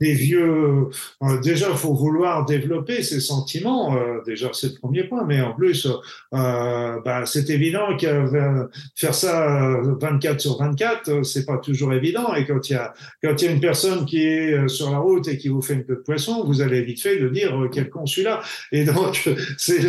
des 0.00 0.14
vieux. 0.14 0.88
Euh, 1.22 1.40
déjà, 1.40 1.74
faut 1.74 1.94
vouloir 1.94 2.46
développer 2.46 3.02
ses 3.02 3.20
sentiments. 3.20 3.96
Euh, 3.96 4.20
déjà, 4.24 4.48
c'est 4.52 4.72
le 4.72 4.78
premier 4.78 5.04
point. 5.04 5.24
Mais 5.26 5.40
en 5.40 5.52
plus, 5.52 5.86
euh, 6.34 7.00
bah, 7.04 7.26
c'est 7.26 7.50
évident 7.50 7.96
que 7.96 8.68
faire 8.96 9.14
ça 9.14 9.80
24 10.00 10.40
sur 10.40 10.58
24, 10.58 11.22
c'est 11.24 11.44
pas 11.44 11.58
toujours 11.58 11.92
évident. 11.92 12.34
Et 12.34 12.46
quand 12.46 12.70
il 12.70 12.72
y 12.72 12.76
a 12.76 12.94
quand 13.22 13.42
il 13.42 13.44
y 13.44 13.48
a 13.48 13.52
une 13.52 13.60
personne 13.60 14.06
qui 14.06 14.22
est 14.22 14.68
sur 14.68 14.90
la 14.90 14.98
route 14.98 15.28
et 15.28 15.36
qui 15.36 15.48
vous 15.48 15.60
fait 15.60 15.74
une 15.74 15.84
queue 15.84 15.96
de 15.96 16.00
poisson, 16.00 16.44
vous 16.44 16.62
allez 16.62 16.82
vite 16.82 17.00
fait 17.02 17.18
de 17.18 17.28
dire 17.28 17.68
quel 17.72 17.90
con 17.90 18.06
celui-là. 18.06 18.40
Et 18.72 18.84
donc, 18.84 19.28
c'est 19.58 19.80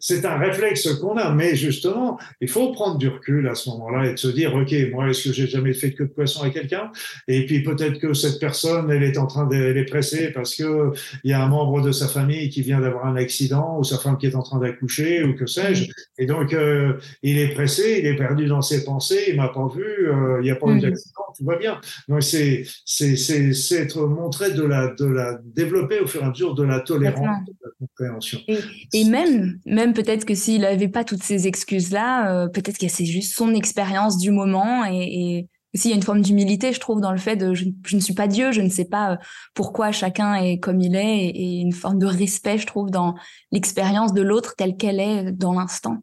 c'est 0.00 0.24
un 0.24 0.38
réflexe 0.38 0.92
qu'on 0.94 1.16
a. 1.16 1.32
Mais 1.32 1.54
justement, 1.54 2.18
il 2.40 2.48
faut 2.48 2.72
prendre 2.72 2.98
du 2.98 3.08
recul 3.08 3.48
à 3.48 3.54
ce 3.54 3.70
moment-là 3.70 4.08
et 4.08 4.12
de 4.14 4.18
se 4.18 4.28
dire, 4.28 4.54
ok, 4.54 4.74
moi, 4.92 5.08
est-ce 5.08 5.28
que 5.28 5.32
j'ai 5.32 5.46
jamais 5.46 5.74
fait 5.74 5.90
de 5.90 5.94
queue 5.94 6.06
de 6.06 6.12
poisson 6.12 6.42
à 6.42 6.50
quelqu'un? 6.50 6.90
Et 7.28 7.46
puis 7.46 7.62
peut-être 7.62 7.98
que 7.98 8.14
cette 8.14 8.40
personne, 8.40 8.90
elle 8.90 9.04
est 9.04 9.18
en 9.18 9.26
train 9.26 9.46
de 9.46 9.59
elle 9.60 9.76
est 9.76 9.84
pressée 9.84 10.30
parce 10.32 10.54
que 10.54 10.92
il 11.24 11.30
y 11.30 11.34
a 11.34 11.42
un 11.42 11.48
membre 11.48 11.82
de 11.82 11.92
sa 11.92 12.08
famille 12.08 12.48
qui 12.48 12.62
vient 12.62 12.80
d'avoir 12.80 13.06
un 13.06 13.16
accident 13.16 13.78
ou 13.78 13.84
sa 13.84 13.98
femme 13.98 14.18
qui 14.18 14.26
est 14.26 14.34
en 14.34 14.42
train 14.42 14.58
d'accoucher 14.58 15.22
ou 15.24 15.34
que 15.34 15.46
sais-je. 15.46 15.90
Et 16.18 16.26
donc, 16.26 16.52
euh, 16.52 16.94
il 17.22 17.38
est 17.38 17.54
pressé, 17.54 17.98
il 18.00 18.06
est 18.06 18.16
perdu 18.16 18.46
dans 18.46 18.62
ses 18.62 18.84
pensées, 18.84 19.24
il 19.28 19.36
m'a 19.36 19.48
pas 19.48 19.68
vu, 19.68 19.82
euh, 19.82 20.38
il 20.40 20.44
n'y 20.44 20.50
a 20.50 20.56
pas 20.56 20.68
eu 20.68 20.76
mm. 20.76 20.80
d'accident, 20.80 21.22
tout 21.36 21.44
va 21.44 21.56
bien. 21.56 21.80
Donc, 22.08 22.22
c'est, 22.22 22.64
c'est, 22.84 23.16
c'est, 23.16 23.76
être 23.76 24.06
montré 24.06 24.52
de 24.52 24.62
la, 24.62 24.88
de 24.94 25.06
la, 25.06 25.38
développer 25.44 26.00
au 26.00 26.06
fur 26.06 26.22
et 26.22 26.24
à 26.24 26.30
mesure 26.30 26.54
de 26.54 26.64
la 26.64 26.80
tolérance, 26.80 27.44
de 27.46 27.54
la 27.62 27.70
compréhension. 27.78 28.40
Et, 28.92 29.04
même, 29.04 29.58
même 29.66 29.94
peut-être 29.94 30.24
que 30.24 30.34
s'il 30.34 30.62
n'avait 30.62 30.88
pas 30.88 31.04
toutes 31.04 31.22
ces 31.22 31.46
excuses-là, 31.46 32.44
euh, 32.44 32.48
peut-être 32.48 32.78
que 32.78 32.88
c'est 32.88 33.06
juste 33.06 33.34
son 33.34 33.54
expérience 33.54 34.18
du 34.18 34.30
moment 34.30 34.84
et 34.84 35.46
aussi, 35.74 35.88
il 35.88 35.90
y 35.90 35.94
a 35.94 35.96
une 35.96 36.02
forme 36.02 36.22
d'humilité, 36.22 36.72
je 36.72 36.80
trouve, 36.80 37.00
dans 37.00 37.12
le 37.12 37.18
fait 37.18 37.36
de 37.36 37.54
je, 37.54 37.66
ne 37.92 38.00
suis 38.00 38.14
pas 38.14 38.26
Dieu, 38.26 38.50
je 38.52 38.60
ne 38.60 38.68
sais 38.68 38.84
pas 38.84 39.12
euh, 39.12 39.16
pourquoi 39.54 39.92
chacun 39.92 40.34
est 40.34 40.58
comme 40.58 40.80
il 40.80 40.96
est, 40.96 41.28
et, 41.28 41.60
une 41.60 41.72
forme 41.72 41.98
de 41.98 42.06
respect, 42.06 42.58
je 42.58 42.66
trouve, 42.66 42.90
dans 42.90 43.14
l'expérience 43.52 44.12
de 44.12 44.22
l'autre 44.22 44.54
telle 44.56 44.76
qu'elle 44.76 44.98
est 44.98 45.32
dans 45.32 45.52
l'instant. 45.52 45.98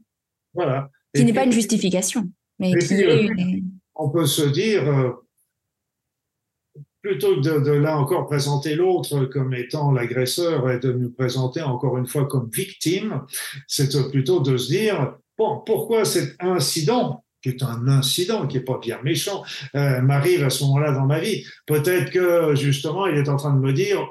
Voilà. 0.53 0.89
Qui 1.13 1.25
n'est 1.25 1.33
pas 1.33 1.45
une 1.45 1.51
justification, 1.51 2.31
mais 2.59 2.77
qui 2.77 2.93
est 2.93 3.29
euh, 3.29 3.59
On 3.95 4.09
peut 4.09 4.25
se 4.25 4.43
dire, 4.43 4.87
euh, 4.87 5.11
plutôt 7.01 7.35
que 7.35 7.41
de, 7.41 7.59
de, 7.59 7.71
là 7.71 7.97
encore 7.97 8.27
présenter 8.27 8.75
l'autre 8.75 9.25
comme 9.25 9.53
étant 9.53 9.91
l'agresseur 9.91 10.69
et 10.71 10.79
de 10.79 10.93
nous 10.93 11.11
présenter 11.11 11.61
encore 11.61 11.97
une 11.97 12.07
fois 12.07 12.25
comme 12.25 12.49
victime, 12.49 13.23
c'est 13.67 13.89
plutôt 14.11 14.39
de 14.39 14.55
se 14.55 14.67
dire, 14.67 15.17
bon, 15.37 15.61
pourquoi 15.65 16.05
cet 16.05 16.35
incident 16.39 17.23
qui 17.41 17.49
est 17.49 17.63
un 17.63 17.87
incident, 17.87 18.47
qui 18.47 18.57
est 18.57 18.61
pas 18.61 18.79
bien 18.79 18.99
méchant, 19.03 19.43
euh, 19.75 20.01
m'arrive 20.01 20.43
à 20.43 20.49
ce 20.49 20.63
moment-là 20.65 20.91
dans 20.91 21.05
ma 21.05 21.19
vie. 21.19 21.45
Peut-être 21.65 22.11
que 22.11 22.55
justement, 22.55 23.07
il 23.07 23.17
est 23.17 23.29
en 23.29 23.37
train 23.37 23.53
de 23.53 23.59
me 23.59 23.73
dire, 23.73 24.05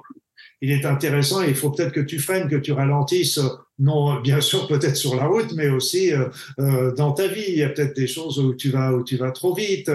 il 0.61 0.71
est 0.71 0.87
intéressant, 0.87 1.43
il 1.43 1.55
faut 1.55 1.71
peut-être 1.71 1.93
que 1.93 2.01
tu 2.01 2.19
freines, 2.19 2.49
que 2.49 2.57
tu 2.57 2.73
ralentisses 2.73 3.41
non, 3.79 4.21
bien 4.21 4.41
sûr, 4.41 4.67
peut-être 4.69 4.97
sur 4.97 5.17
la 5.17 5.27
route, 5.27 5.53
mais 5.55 5.69
aussi 5.69 6.11
euh, 6.11 6.29
euh, 6.59 6.95
dans 6.95 7.13
ta 7.13 7.27
vie. 7.27 7.45
Il 7.49 7.59
y 7.59 7.63
a 7.63 7.69
peut-être 7.69 7.95
des 7.95 8.07
choses 8.07 8.39
où 8.39 8.55
tu 8.55 8.71
vas 8.71 8.93
où 8.95 9.05
tu 9.05 9.17
vas 9.19 9.33
trop 9.33 9.55
vite. 9.55 9.91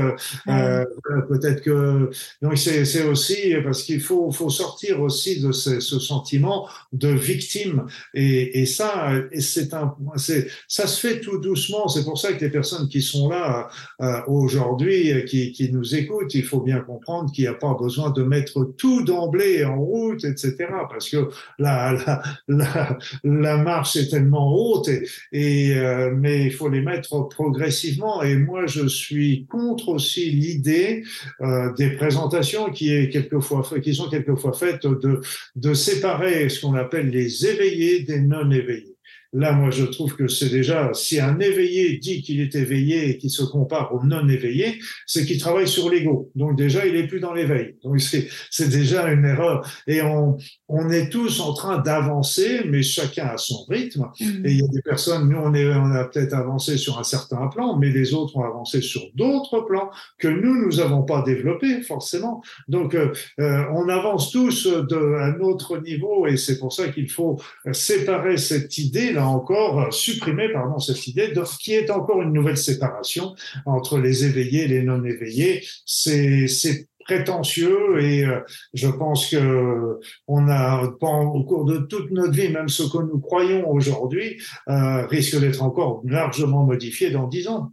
Euh, 0.47 0.85
peut-être 1.27 1.61
que 1.61 2.11
donc 2.43 2.57
c'est 2.59 2.85
c'est 2.85 3.03
aussi 3.03 3.55
parce 3.63 3.81
qu'il 3.81 3.99
faut 3.99 4.31
faut 4.31 4.51
sortir 4.51 5.01
aussi 5.01 5.41
de 5.41 5.51
ce, 5.51 5.79
ce 5.79 5.99
sentiment 5.99 6.67
de 6.93 7.07
victime. 7.07 7.87
Et, 8.13 8.61
et 8.61 8.65
ça, 8.67 9.13
c'est 9.39 9.73
un 9.73 9.95
c'est 10.15 10.47
ça 10.67 10.85
se 10.85 10.99
fait 10.99 11.19
tout 11.19 11.39
doucement. 11.39 11.87
C'est 11.87 12.03
pour 12.03 12.19
ça 12.19 12.33
que 12.33 12.45
les 12.45 12.51
personnes 12.51 12.87
qui 12.87 13.01
sont 13.01 13.29
là 13.29 13.69
euh, 13.99 14.21
aujourd'hui, 14.27 15.25
qui 15.25 15.53
qui 15.53 15.71
nous 15.71 15.95
écoutent, 15.95 16.35
il 16.35 16.43
faut 16.43 16.61
bien 16.61 16.81
comprendre 16.81 17.31
qu'il 17.31 17.45
n'y 17.45 17.49
a 17.49 17.55
pas 17.55 17.73
besoin 17.73 18.11
de 18.11 18.21
mettre 18.21 18.73
tout 18.77 19.01
d'emblée 19.03 19.65
en 19.65 19.79
route, 19.79 20.23
etc. 20.23 20.67
Parce 20.87 21.09
que 21.09 21.29
la 21.57 21.93
la 21.93 22.21
la, 22.47 22.97
la 23.23 23.57
marche 23.71 23.95
est 23.95 24.09
tellement 24.09 24.47
haute, 24.53 24.89
et, 25.31 25.73
euh, 25.75 26.13
mais 26.15 26.45
il 26.45 26.51
faut 26.51 26.69
les 26.69 26.81
mettre 26.81 27.27
progressivement. 27.29 28.21
Et 28.23 28.35
moi, 28.35 28.65
je 28.67 28.85
suis 28.87 29.45
contre 29.49 29.89
aussi 29.89 30.31
l'idée 30.31 31.03
euh, 31.41 31.73
des 31.73 31.91
présentations 31.91 32.71
qui, 32.71 32.93
est 32.93 33.09
quelquefois, 33.09 33.63
qui 33.81 33.93
sont 33.95 34.09
quelquefois 34.09 34.53
faites 34.53 34.85
de, 34.85 35.73
séparer 35.73 36.49
ce 36.49 36.61
qu'on 36.61 36.75
appelle 36.75 37.09
les 37.09 37.45
éveillés 37.45 38.03
des 38.03 38.19
non 38.19 38.51
éveillés. 38.51 38.90
Là, 39.33 39.53
moi, 39.53 39.71
je 39.71 39.85
trouve 39.85 40.15
que 40.15 40.27
c'est 40.27 40.49
déjà, 40.49 40.91
si 40.93 41.19
un 41.19 41.39
éveillé 41.39 41.97
dit 41.97 42.21
qu'il 42.21 42.41
est 42.41 42.53
éveillé 42.53 43.09
et 43.09 43.17
qu'il 43.17 43.29
se 43.29 43.43
compare 43.43 43.93
au 43.95 44.03
non 44.03 44.27
éveillé, 44.27 44.79
c'est 45.05 45.25
qu'il 45.25 45.39
travaille 45.39 45.69
sur 45.69 45.89
l'ego. 45.89 46.29
Donc 46.35 46.57
déjà, 46.57 46.85
il 46.85 46.95
est 46.97 47.07
plus 47.07 47.21
dans 47.21 47.33
l'éveil. 47.33 47.75
Donc 47.83 48.01
c'est 48.01 48.69
déjà 48.69 49.09
une 49.09 49.23
erreur. 49.23 49.65
Et 49.87 50.01
on, 50.01 50.37
on 50.67 50.89
est 50.89 51.09
tous 51.09 51.39
en 51.39 51.53
train 51.53 51.77
d'avancer, 51.79 52.63
mais 52.65 52.83
chacun 52.83 53.27
à 53.27 53.37
son 53.37 53.63
rythme. 53.69 54.09
Mmh. 54.19 54.45
Et 54.45 54.51
il 54.51 54.59
y 54.59 54.63
a 54.63 54.67
des 54.67 54.81
personnes, 54.81 55.29
nous, 55.29 55.37
on, 55.37 55.53
est, 55.53 55.65
on 55.65 55.91
a 55.91 56.03
peut-être 56.05 56.33
avancé 56.33 56.77
sur 56.77 56.99
un 56.99 57.03
certain 57.03 57.47
plan, 57.47 57.77
mais 57.77 57.89
les 57.89 58.13
autres 58.13 58.35
ont 58.35 58.43
avancé 58.43 58.81
sur 58.81 59.01
d'autres 59.15 59.61
plans 59.61 59.91
que 60.19 60.27
nous, 60.27 60.65
nous 60.65 60.81
avons 60.81 61.03
pas 61.03 61.21
développés, 61.21 61.81
forcément. 61.83 62.41
Donc, 62.67 62.95
euh, 62.95 63.13
euh 63.39 63.61
on 63.73 63.87
avance 63.89 64.31
tous 64.31 64.67
de, 64.67 65.15
à 65.19 65.37
notre 65.37 65.77
niveau 65.77 66.27
et 66.27 66.35
c'est 66.35 66.59
pour 66.59 66.73
ça 66.73 66.89
qu'il 66.89 67.09
faut 67.09 67.39
séparer 67.71 68.37
cette 68.37 68.67
encore 69.25 69.93
supprimé 69.93 70.49
pardon, 70.51 70.79
cette 70.79 71.07
idée 71.07 71.29
de, 71.29 71.43
qui 71.59 71.73
est 71.73 71.89
encore 71.89 72.21
une 72.21 72.33
nouvelle 72.33 72.57
séparation 72.57 73.35
entre 73.65 73.99
les 73.99 74.25
éveillés 74.25 74.63
et 74.63 74.67
les 74.67 74.83
non 74.83 75.03
éveillés. 75.03 75.63
C'est 75.85 76.47
prétentieux 77.03 77.99
et 78.01 78.25
euh, 78.25 78.39
je 78.73 78.87
pense 78.87 79.29
que 79.29 79.99
on 80.27 80.47
a 80.47 80.83
au 80.83 81.43
cours 81.43 81.65
de 81.65 81.79
toute 81.79 82.11
notre 82.11 82.33
vie, 82.33 82.49
même 82.49 82.69
ce 82.69 82.83
que 82.83 82.97
nous 82.99 83.19
croyons 83.19 83.69
aujourd'hui, 83.69 84.41
euh, 84.69 85.05
risque 85.07 85.39
d'être 85.39 85.63
encore 85.63 86.01
largement 86.05 86.63
modifié 86.63 87.09
dans 87.09 87.27
dix 87.27 87.47
ans. 87.47 87.71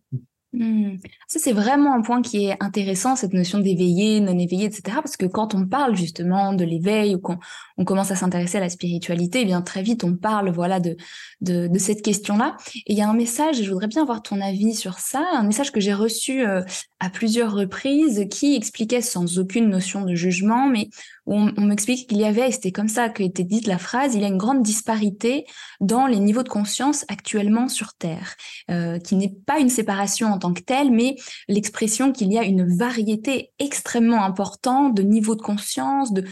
Mmh. 0.54 0.96
Ça, 1.26 1.38
c'est 1.38 1.52
vraiment 1.52 1.94
un 1.94 2.00
point 2.00 2.22
qui 2.22 2.46
est 2.46 2.56
intéressant, 2.60 3.16
cette 3.16 3.34
notion 3.34 3.58
d'éveillé, 3.58 4.20
non 4.20 4.38
éveillé, 4.38 4.64
etc. 4.64 4.96
Parce 5.02 5.18
que 5.18 5.26
quand 5.26 5.54
on 5.54 5.66
parle 5.66 5.94
justement 5.94 6.54
de 6.54 6.64
l'éveil 6.64 7.14
ou 7.14 7.18
qu'on 7.18 7.38
on 7.76 7.84
commence 7.84 8.10
à 8.10 8.16
s'intéresser 8.16 8.56
à 8.56 8.60
la 8.60 8.70
spiritualité, 8.70 9.42
eh 9.42 9.44
bien 9.44 9.60
très 9.60 9.82
vite 9.82 10.04
on 10.04 10.16
parle 10.16 10.50
voilà 10.50 10.80
de, 10.80 10.96
de, 11.42 11.68
de 11.68 11.78
cette 11.78 12.00
question-là. 12.00 12.56
Et 12.86 12.94
il 12.94 12.98
y 12.98 13.02
a 13.02 13.08
un 13.10 13.14
message, 13.14 13.60
et 13.60 13.64
je 13.64 13.70
voudrais 13.70 13.88
bien 13.88 14.00
avoir 14.00 14.22
ton 14.22 14.40
avis 14.40 14.74
sur 14.74 14.98
ça, 14.98 15.22
un 15.34 15.42
message 15.42 15.70
que 15.70 15.80
j'ai 15.80 15.92
reçu 15.92 16.46
euh, 16.46 16.62
à 16.98 17.10
plusieurs 17.10 17.52
reprises 17.52 18.26
qui 18.30 18.56
expliquait 18.56 19.02
sans 19.02 19.38
aucune 19.38 19.68
notion 19.68 20.02
de 20.06 20.14
jugement, 20.14 20.66
mais 20.66 20.88
on, 21.28 21.52
on 21.56 21.66
m'explique 21.66 22.08
qu'il 22.08 22.18
y 22.18 22.24
avait, 22.24 22.48
et 22.48 22.52
c'était 22.52 22.72
comme 22.72 22.88
ça 22.88 23.10
que 23.10 23.22
était 23.22 23.44
dite 23.44 23.66
la 23.66 23.78
phrase, 23.78 24.14
il 24.14 24.22
y 24.22 24.24
a 24.24 24.28
une 24.28 24.38
grande 24.38 24.62
disparité 24.62 25.44
dans 25.80 26.06
les 26.06 26.18
niveaux 26.18 26.42
de 26.42 26.48
conscience 26.48 27.04
actuellement 27.08 27.68
sur 27.68 27.94
Terre, 27.94 28.34
euh, 28.70 28.98
qui 28.98 29.14
n'est 29.14 29.34
pas 29.46 29.58
une 29.58 29.68
séparation 29.68 30.28
en 30.28 30.38
tant 30.38 30.52
que 30.54 30.62
telle, 30.62 30.90
mais 30.90 31.16
l'expression 31.46 32.12
qu'il 32.12 32.32
y 32.32 32.38
a 32.38 32.44
une 32.44 32.74
variété 32.76 33.52
extrêmement 33.58 34.24
importante 34.24 34.94
de 34.94 35.02
niveaux 35.02 35.34
de 35.34 35.42
conscience, 35.42 36.12
de, 36.12 36.24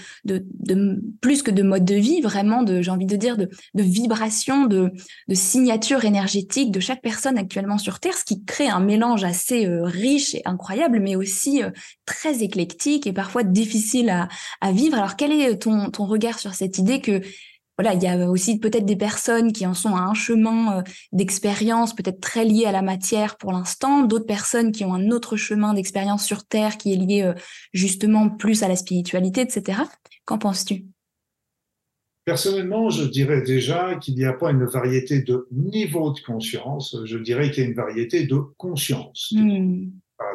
plus 1.21 1.43
que 1.43 1.51
de 1.51 1.63
mode 1.63 1.85
de 1.85 1.95
vie, 1.95 2.23
vraiment 2.23 2.65
j'ai 2.67 2.91
envie 2.91 3.07
de 3.07 3.17
dire, 3.17 3.37
de, 3.37 3.49
vibrations, 3.75 4.65
de, 4.67 4.91
de 5.29 5.35
signature 5.35 6.05
énergétique 6.05 6.71
de 6.71 6.81
chaque 6.81 7.03
personne 7.03 7.37
actuellement 7.37 7.79
sur 7.79 8.01
Terre, 8.01 8.17
ce 8.17 8.25
qui 8.25 8.45
crée 8.45 8.69
un 8.69 8.81
mélange 8.81 9.25
assez 9.25 9.67
euh, 9.67 9.85
riche 9.85 10.35
et 10.35 10.43
incroyable, 10.47 11.01
mais 11.01 11.17
aussi 11.17 11.63
euh, 11.63 11.71
très 12.07 12.43
éclectique 12.43 13.07
et 13.07 13.13
parfois 13.13 13.43
difficile 13.43 14.29
à 14.61 14.73
vivre. 14.73 14.86
Alors, 14.95 15.17
quel 15.17 15.33
est 15.33 15.59
ton, 15.59 15.91
ton 15.91 16.07
regard 16.07 16.39
sur 16.39 16.55
cette 16.55 16.79
idée 16.79 17.01
que 17.01 17.21
voilà, 17.79 17.93
il 17.93 18.03
y 18.03 18.07
a 18.07 18.31
aussi 18.31 18.59
peut-être 18.59 18.87
des 18.87 18.97
personnes 18.97 19.53
qui 19.53 19.67
en 19.67 19.75
sont 19.75 19.95
à 19.95 20.01
un 20.01 20.15
chemin 20.15 20.83
d'expérience, 21.13 21.95
peut-être 21.95 22.21
très 22.21 22.45
lié 22.45 22.65
à 22.65 22.73
la 22.73 22.81
matière 22.81 23.37
pour 23.37 23.53
l'instant, 23.53 24.03
d'autres 24.03 24.25
personnes 24.25 24.73
qui 24.73 24.85
ont 24.87 24.95
un 24.95 25.11
autre 25.11 25.37
chemin 25.37 25.75
d'expérience 25.75 26.25
sur 26.25 26.47
Terre 26.47 26.79
qui 26.79 26.95
est 26.95 26.97
lié 26.97 27.35
justement 27.75 28.31
plus 28.31 28.63
à 28.63 28.69
la 28.69 28.77
spiritualité, 28.77 29.43
etc. 29.43 29.83
Qu'en 30.25 30.39
penses-tu? 30.39 30.87
Personnellement, 32.27 32.91
je 32.91 33.05
dirais 33.05 33.43
déjà 33.43 33.95
qu'il 33.95 34.17
n'y 34.17 34.25
a 34.25 34.33
pas 34.33 34.51
une 34.51 34.65
variété 34.65 35.21
de 35.21 35.47
niveau 35.53 36.11
de 36.11 36.19
conscience, 36.19 36.97
je 37.05 37.19
dirais 37.19 37.53
qu'il 37.53 37.63
y 37.63 37.67
a 37.67 37.69
une 37.69 37.77
variété 37.77 38.27
de 38.27 38.39
conscience. 38.57 39.33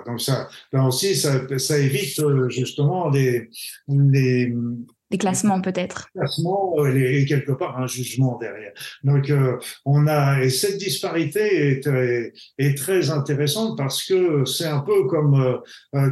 Donc 0.06 0.22
ça, 0.22 0.50
là 0.72 0.86
aussi, 0.86 1.15
ça, 1.15 1.41
ça 1.58 1.78
évite 1.78 2.20
euh, 2.20 2.50
justement 2.50 3.10
les, 3.10 3.50
les 3.88 4.54
des 5.10 5.17
classements 5.17 5.60
peut-être. 5.60 6.10
Classements 6.15 6.74
euh, 6.78 6.96
et 6.96 7.26
quelque 7.26 7.52
part 7.52 7.78
un 7.78 7.88
jugement 7.88 8.38
derrière. 8.38 8.72
Donc 9.04 9.30
euh, 9.30 9.58
on 9.86 10.08
a 10.08 10.41
et 10.41 10.50
cette 10.50 10.78
disparité 10.78 11.84
est, 11.84 12.34
est, 12.58 12.78
très 12.78 13.12
intéressante 13.12 13.78
parce 13.78 14.06
que 14.06 14.46
c'est 14.46 14.67
un 14.67 14.80
peu 14.80 15.08
comme 15.08 15.60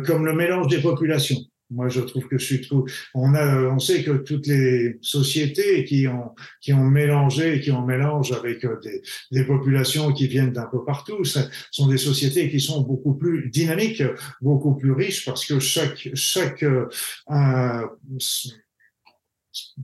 comme 0.05 0.25
le 0.25 0.33
mélange 0.33 0.67
des 0.67 0.81
populations. 0.81 1.39
Moi, 1.71 1.87
je 1.87 2.01
trouve 2.01 2.27
que 2.27 2.37
je 2.37 2.45
suis 2.45 2.61
trop. 2.61 2.85
On 3.13 3.35
a, 3.35 3.61
on 3.69 3.79
sait 3.79 4.03
que 4.03 4.17
toutes 4.17 4.47
les 4.47 4.97
sociétés 5.01 5.85
qui 5.85 6.07
ont 6.07 6.31
qui 6.61 6.73
ont 6.73 6.83
mélangé, 6.83 7.59
qui 7.61 7.71
ont 7.71 7.85
mélange 7.85 8.31
avec 8.31 8.65
euh, 8.65 8.79
des, 9.31 9.43
populations 9.43 10.11
qui 10.11 10.27
viennent 10.27 10.51
d'un 10.51 10.65
peu 10.65 10.83
partout, 10.83 11.23
sont 11.23 11.87
des 11.87 11.97
sociétés 11.97 12.49
qui 12.49 12.59
sont 12.59 12.81
beaucoup 12.81 13.13
plus 13.13 13.49
dynamiques, 13.49 14.03
beaucoup 14.41 14.75
plus 14.75 14.91
riches, 14.91 15.25
parce 15.25 15.45
que 15.45 15.59
chaque 15.59 16.09
chaque 16.13 16.63
euh, 16.63 16.87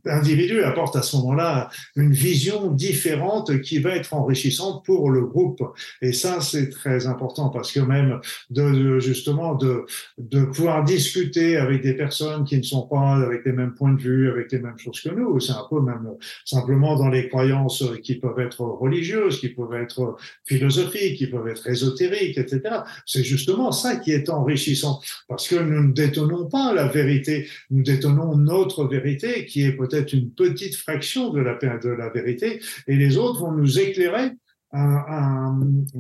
individu 0.06 0.64
apporte 0.64 0.96
à 0.96 1.02
ce 1.02 1.16
moment-là 1.18 1.70
une 1.96 2.12
vision 2.12 2.72
différente 2.72 3.62
qui 3.62 3.80
va 3.80 3.96
être 3.96 4.14
enrichissante 4.14 4.84
pour 4.86 5.10
le 5.10 5.26
groupe. 5.26 5.62
Et 6.02 6.14
ça, 6.14 6.42
c'est 6.42 6.70
très 6.70 7.08
important 7.08 7.50
parce 7.50 7.72
que 7.72 7.80
même 7.80 8.20
de, 8.50 9.00
justement 9.00 9.56
de, 9.56 9.86
de 10.18 10.44
pouvoir 10.46 10.84
discuter 10.84 11.58
avec 11.58 11.82
des 11.82 11.94
personnes 11.94 12.46
qui 12.46 12.58
ne 12.58 12.64
sont 12.64 12.88
pas 12.88 13.16
avec 13.16 13.46
les 13.46 13.52
mêmes 13.52 13.74
points 13.74 13.94
de 13.94 14.02
vue, 14.02 14.30
avec 14.30 14.52
les 14.52 14.60
mêmes 14.60 14.78
choses 14.78 15.00
que 15.02 15.10
nous, 15.10 15.40
c'est 15.40 15.54
un 15.54 15.66
peu 15.70 15.82
même 15.82 16.08
simplement 16.44 16.96
dans 16.96 17.10
les 17.10 17.30
croyances 17.30 17.84
qui 18.04 18.16
peuvent 18.16 18.40
être 18.40 18.62
religieuses, 18.62 19.40
qui 19.40 19.50
peuvent 19.50 19.74
être 19.74 20.18
philosophiques, 20.46 21.18
qui 21.18 21.28
peuvent 21.28 21.48
être 21.48 21.68
ésotériques, 21.68 22.38
etc. 22.38 22.62
C'est 23.06 23.24
justement 23.24 23.72
ça 23.72 23.96
qui 23.96 24.12
est 24.12 24.30
enrichissant 24.30 25.00
parce 25.28 25.48
que 25.48 25.56
nous 25.56 25.88
ne 25.88 25.94
détenons 25.94 26.46
pas 26.46 26.74
la 26.74 26.88
vérité, 26.88 27.48
nous 27.70 27.84
détenons 27.84 28.36
notre 28.36 28.86
vérité 28.86 29.46
qui 29.46 29.64
est 29.64 29.72
peut-être 29.86 30.14
une 30.14 30.32
petite 30.32 30.76
fraction 30.76 31.32
de 31.32 31.40
la, 31.40 31.56
de 31.56 31.90
la 31.90 32.10
vérité, 32.10 32.62
et 32.88 32.96
les 32.96 33.18
autres 33.18 33.40
vont 33.42 33.52
nous 33.52 33.80
éclairer 33.80 34.32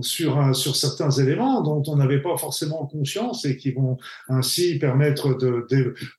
sur, 0.01 0.55
sur 0.55 0.75
certains 0.75 1.11
éléments 1.11 1.61
dont 1.61 1.83
on 1.87 1.95
n'avait 1.95 2.21
pas 2.21 2.37
forcément 2.37 2.85
conscience 2.85 3.45
et 3.45 3.57
qui 3.57 3.71
vont 3.71 3.97
ainsi 4.27 4.79
permettre 4.79 5.37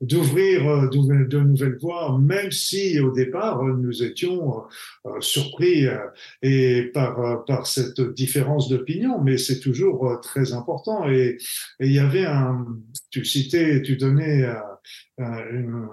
d'ouvrir 0.00 0.66
euh, 0.66 0.88
de, 0.88 1.24
de, 1.24 1.40
nouvelles 1.40 1.78
voies, 1.78 2.18
même 2.18 2.50
si 2.50 2.98
au 3.00 3.10
départ 3.10 3.62
nous 3.62 4.02
étions 4.02 4.62
euh, 5.06 5.20
surpris 5.20 5.86
euh, 5.86 5.98
et 6.42 6.90
par, 6.94 7.44
par 7.44 7.66
cette 7.66 8.00
différence 8.00 8.68
d'opinion, 8.68 9.20
mais 9.20 9.38
c'est 9.38 9.60
toujours 9.60 10.18
très 10.22 10.52
important. 10.52 11.08
Et 11.08 11.38
il 11.80 11.92
y 11.92 11.98
avait 11.98 12.24
un, 12.24 12.66
tu 13.10 13.24
citais, 13.24 13.82
tu 13.82 13.96
donnais 13.96 14.46
une, 15.18 15.88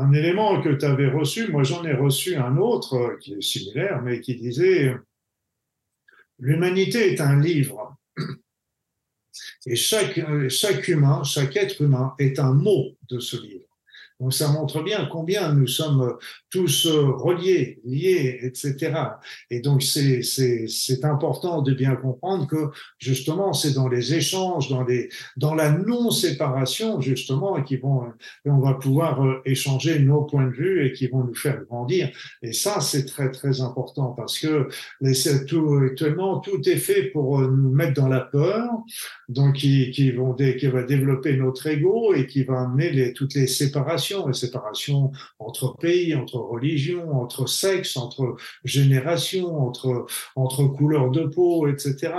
un 0.00 0.12
élément 0.12 0.60
que 0.62 0.70
tu 0.70 0.84
avais 0.84 1.08
reçu, 1.08 1.48
moi 1.48 1.62
j'en 1.62 1.84
ai 1.84 1.92
reçu 1.92 2.36
un 2.36 2.56
autre 2.56 2.94
euh, 2.94 3.16
qui 3.18 3.34
est 3.34 3.42
similaire, 3.42 4.02
mais 4.02 4.20
qui 4.20 4.34
disait 4.34 4.94
L'humanité 6.38 7.12
est 7.12 7.20
un 7.20 7.38
livre. 7.38 7.96
Et 9.66 9.74
euh, 9.74 10.48
chaque 10.48 10.88
humain, 10.88 11.22
chaque 11.22 11.56
être 11.56 11.82
humain 11.82 12.14
est 12.18 12.38
un 12.38 12.54
mot 12.54 12.96
de 13.10 13.20
ce 13.20 13.36
livre. 13.36 13.69
Donc 14.20 14.34
ça 14.34 14.48
montre 14.48 14.82
bien 14.82 15.08
combien 15.10 15.52
nous 15.54 15.66
sommes 15.66 16.16
tous 16.50 16.86
reliés, 16.86 17.80
liés, 17.84 18.38
etc. 18.42 18.92
Et 19.50 19.60
donc 19.60 19.82
c'est 19.82 20.22
c'est 20.22 21.04
important 21.04 21.62
de 21.62 21.72
bien 21.72 21.96
comprendre 21.96 22.46
que 22.46 22.70
justement 22.98 23.52
c'est 23.52 23.72
dans 23.72 23.88
les 23.88 24.14
échanges, 24.14 24.68
dans 24.68 24.84
les 24.84 25.08
dans 25.36 25.54
la 25.54 25.70
non 25.70 26.10
séparation 26.10 27.00
justement 27.00 27.62
qui 27.62 27.76
vont 27.76 28.02
on 28.44 28.58
va 28.58 28.74
pouvoir 28.74 29.24
euh, 29.24 29.40
échanger 29.44 29.98
nos 30.00 30.22
points 30.22 30.46
de 30.46 30.52
vue 30.52 30.86
et 30.86 30.92
qui 30.92 31.06
vont 31.06 31.24
nous 31.24 31.34
faire 31.34 31.62
grandir. 31.64 32.10
Et 32.42 32.52
ça 32.52 32.80
c'est 32.80 33.06
très 33.06 33.30
très 33.30 33.60
important 33.62 34.10
parce 34.16 34.38
que 34.38 34.68
tout, 35.46 35.80
actuellement 35.82 36.40
tout 36.40 36.60
est 36.68 36.76
fait 36.76 37.04
pour 37.04 37.40
euh, 37.40 37.48
nous 37.48 37.70
mettre 37.70 37.94
dans 37.94 38.08
la 38.08 38.20
peur, 38.20 38.68
donc 39.28 39.56
qui 39.56 39.90
qui 39.90 40.10
vont 40.10 40.34
qui 40.34 40.66
va 40.66 40.82
développer 40.82 41.36
notre 41.36 41.66
ego 41.66 42.12
et 42.14 42.26
qui 42.26 42.44
va 42.44 42.60
amener 42.60 43.12
toutes 43.12 43.34
les 43.34 43.46
séparations 43.46 44.09
les 44.26 44.34
séparations 44.34 45.12
entre 45.38 45.76
pays, 45.76 46.14
entre 46.14 46.36
religions, 46.36 47.10
entre 47.12 47.46
sexes, 47.46 47.96
entre 47.96 48.36
générations, 48.64 49.54
entre, 49.66 50.06
entre 50.36 50.64
couleurs 50.66 51.10
de 51.10 51.24
peau, 51.24 51.68
etc. 51.68 52.12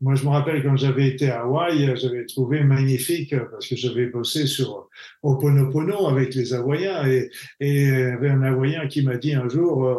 moi, 0.00 0.14
je 0.14 0.24
me 0.24 0.30
rappelle 0.30 0.62
quand 0.62 0.76
j'avais 0.76 1.08
été 1.08 1.30
à 1.30 1.42
Hawaï, 1.42 1.94
j'avais 1.96 2.26
trouvé 2.26 2.62
magnifique 2.62 3.34
parce 3.50 3.68
que 3.68 3.76
j'avais 3.76 4.06
bossé 4.06 4.46
sur 4.46 4.88
Oponopono 5.22 6.06
avec 6.08 6.34
les 6.34 6.54
Hawaïens 6.54 7.06
et, 7.06 7.30
et 7.60 7.82
il 7.82 7.88
y 7.88 8.02
avait 8.02 8.30
un 8.30 8.42
Hawaïen 8.42 8.88
qui 8.88 9.02
m'a 9.02 9.16
dit 9.16 9.34
un 9.34 9.48
jour, 9.48 9.86
euh, 9.86 9.98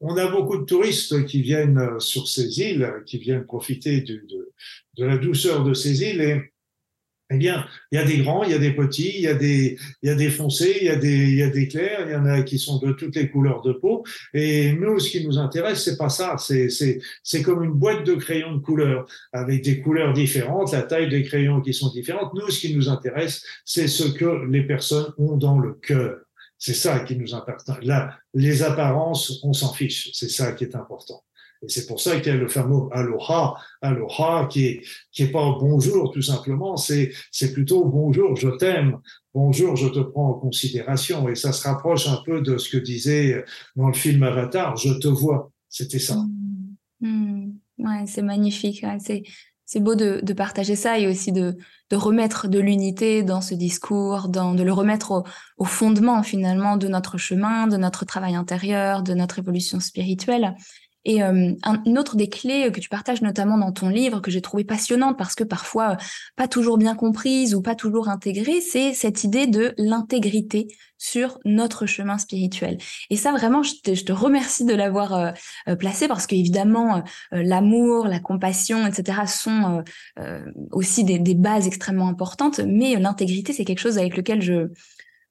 on 0.00 0.16
a 0.16 0.26
beaucoup 0.30 0.58
de 0.58 0.64
touristes 0.64 1.24
qui 1.26 1.42
viennent 1.42 2.00
sur 2.00 2.26
ces 2.28 2.60
îles, 2.60 2.92
qui 3.06 3.18
viennent 3.18 3.44
profiter 3.44 4.00
de, 4.00 4.24
de 4.98 5.04
la 5.04 5.16
douceur 5.16 5.64
de 5.64 5.74
ces 5.74 6.02
îles 6.02 6.20
et 6.20 6.52
eh 7.32 7.38
bien, 7.38 7.66
il 7.90 7.96
y 7.96 7.98
a 7.98 8.04
des 8.04 8.18
grands, 8.18 8.44
il 8.44 8.50
y 8.50 8.54
a 8.54 8.58
des 8.58 8.72
petits, 8.72 9.12
il 9.14 9.22
y 9.22 9.28
a 9.28 9.34
des, 9.34 9.76
il 10.02 10.08
y 10.08 10.10
a 10.10 10.14
des 10.14 10.30
foncés, 10.30 10.78
il 10.80 10.86
y 10.86 10.90
a 10.90 10.96
des, 10.96 11.08
il 11.08 11.36
y 11.36 11.42
a 11.42 11.50
des 11.50 11.68
clairs, 11.68 12.06
il 12.06 12.12
y 12.12 12.16
en 12.16 12.26
a 12.26 12.42
qui 12.42 12.58
sont 12.58 12.78
de 12.78 12.92
toutes 12.92 13.16
les 13.16 13.28
couleurs 13.30 13.62
de 13.62 13.72
peau. 13.72 14.04
Et 14.34 14.72
nous, 14.72 14.98
ce 14.98 15.10
qui 15.10 15.26
nous 15.26 15.38
intéresse, 15.38 15.84
c'est 15.84 15.96
pas 15.96 16.08
ça. 16.08 16.36
C'est, 16.38 16.68
c'est, 16.68 17.00
c'est 17.22 17.42
comme 17.42 17.64
une 17.64 17.72
boîte 17.72 18.04
de 18.04 18.14
crayons 18.14 18.54
de 18.56 18.60
couleurs 18.60 19.06
avec 19.32 19.62
des 19.62 19.80
couleurs 19.80 20.12
différentes, 20.12 20.72
la 20.72 20.82
taille 20.82 21.08
des 21.08 21.22
crayons 21.22 21.60
qui 21.60 21.74
sont 21.74 21.90
différentes. 21.90 22.34
Nous, 22.34 22.50
ce 22.50 22.60
qui 22.60 22.74
nous 22.74 22.88
intéresse, 22.88 23.44
c'est 23.64 23.88
ce 23.88 24.04
que 24.04 24.46
les 24.50 24.62
personnes 24.62 25.12
ont 25.18 25.36
dans 25.36 25.58
le 25.58 25.74
cœur. 25.74 26.18
C'est 26.58 26.74
ça 26.74 27.00
qui 27.00 27.16
nous 27.16 27.34
intéresse. 27.34 27.64
Là, 27.82 28.16
les 28.34 28.62
apparences, 28.62 29.40
on 29.42 29.52
s'en 29.52 29.72
fiche. 29.72 30.10
C'est 30.12 30.30
ça 30.30 30.52
qui 30.52 30.64
est 30.64 30.76
important. 30.76 31.24
Et 31.62 31.68
c'est 31.68 31.86
pour 31.86 32.00
ça 32.00 32.18
qu'il 32.18 32.32
y 32.32 32.36
a 32.36 32.38
le 32.38 32.48
fameux 32.48 32.88
aloha, 32.90 33.54
aloha 33.80 34.46
qui 34.50 34.66
est, 34.66 34.82
qui 35.12 35.22
est 35.22 35.30
pas 35.30 35.56
bonjour 35.60 36.10
tout 36.10 36.22
simplement, 36.22 36.76
c'est, 36.76 37.12
c'est 37.30 37.52
plutôt 37.52 37.84
bonjour, 37.84 38.34
je 38.34 38.48
t'aime, 38.48 38.98
bonjour, 39.32 39.76
je 39.76 39.88
te 39.88 40.00
prends 40.00 40.30
en 40.30 40.34
considération. 40.34 41.28
Et 41.28 41.36
ça 41.36 41.52
se 41.52 41.66
rapproche 41.66 42.08
un 42.08 42.20
peu 42.24 42.40
de 42.40 42.58
ce 42.58 42.68
que 42.68 42.78
disait 42.78 43.44
dans 43.76 43.88
le 43.88 43.94
film 43.94 44.22
Avatar, 44.24 44.76
je 44.76 44.92
te 44.94 45.08
vois. 45.08 45.50
C'était 45.68 46.00
ça. 46.00 46.16
Mmh. 46.16 47.08
Mmh. 47.08 47.52
Ouais, 47.78 48.04
c'est 48.06 48.22
magnifique. 48.22 48.84
c'est, 49.00 49.22
c'est 49.64 49.80
beau 49.80 49.94
de, 49.94 50.20
de, 50.22 50.32
partager 50.34 50.76
ça 50.76 50.98
et 50.98 51.06
aussi 51.06 51.32
de, 51.32 51.56
de 51.90 51.96
remettre 51.96 52.46
de 52.46 52.58
l'unité 52.58 53.22
dans 53.22 53.40
ce 53.40 53.54
discours, 53.54 54.28
dans, 54.28 54.54
de 54.54 54.62
le 54.62 54.72
remettre 54.72 55.12
au, 55.12 55.24
au, 55.56 55.64
fondement 55.64 56.22
finalement 56.22 56.76
de 56.76 56.88
notre 56.88 57.16
chemin, 57.16 57.66
de 57.66 57.76
notre 57.76 58.04
travail 58.04 58.34
intérieur, 58.34 59.02
de 59.02 59.14
notre 59.14 59.38
évolution 59.38 59.80
spirituelle. 59.80 60.54
Et 61.04 61.22
euh, 61.22 61.52
une 61.84 61.98
autre 61.98 62.16
des 62.16 62.28
clés 62.28 62.70
que 62.72 62.80
tu 62.80 62.88
partages 62.88 63.22
notamment 63.22 63.58
dans 63.58 63.72
ton 63.72 63.88
livre, 63.88 64.20
que 64.20 64.30
j'ai 64.30 64.40
trouvé 64.40 64.64
passionnante 64.64 65.18
parce 65.18 65.34
que 65.34 65.44
parfois 65.44 65.92
euh, 65.92 65.96
pas 66.36 66.48
toujours 66.48 66.78
bien 66.78 66.94
comprise 66.94 67.54
ou 67.54 67.62
pas 67.62 67.74
toujours 67.74 68.08
intégrée, 68.08 68.60
c'est 68.60 68.92
cette 68.92 69.24
idée 69.24 69.46
de 69.46 69.74
l'intégrité 69.78 70.68
sur 70.98 71.40
notre 71.44 71.86
chemin 71.86 72.16
spirituel. 72.18 72.78
Et 73.10 73.16
ça, 73.16 73.32
vraiment, 73.32 73.64
je 73.64 73.72
te, 73.82 73.94
je 73.94 74.04
te 74.04 74.12
remercie 74.12 74.64
de 74.64 74.74
l'avoir 74.74 75.14
euh, 75.14 75.74
placé 75.74 76.06
parce 76.06 76.28
qu'évidemment, 76.28 77.02
l'amour, 77.32 78.06
la 78.06 78.20
compassion, 78.20 78.86
etc., 78.86 79.22
sont 79.26 79.82
aussi 80.70 81.02
des, 81.02 81.18
des, 81.18 81.34
bases 81.34 81.66
extrêmement 81.66 82.06
importantes, 82.06 82.60
mais 82.60 82.94
l'intégrité, 82.96 83.52
c'est 83.52 83.64
quelque 83.64 83.80
chose 83.80 83.98
avec 83.98 84.16
lequel 84.16 84.42
je, 84.42 84.68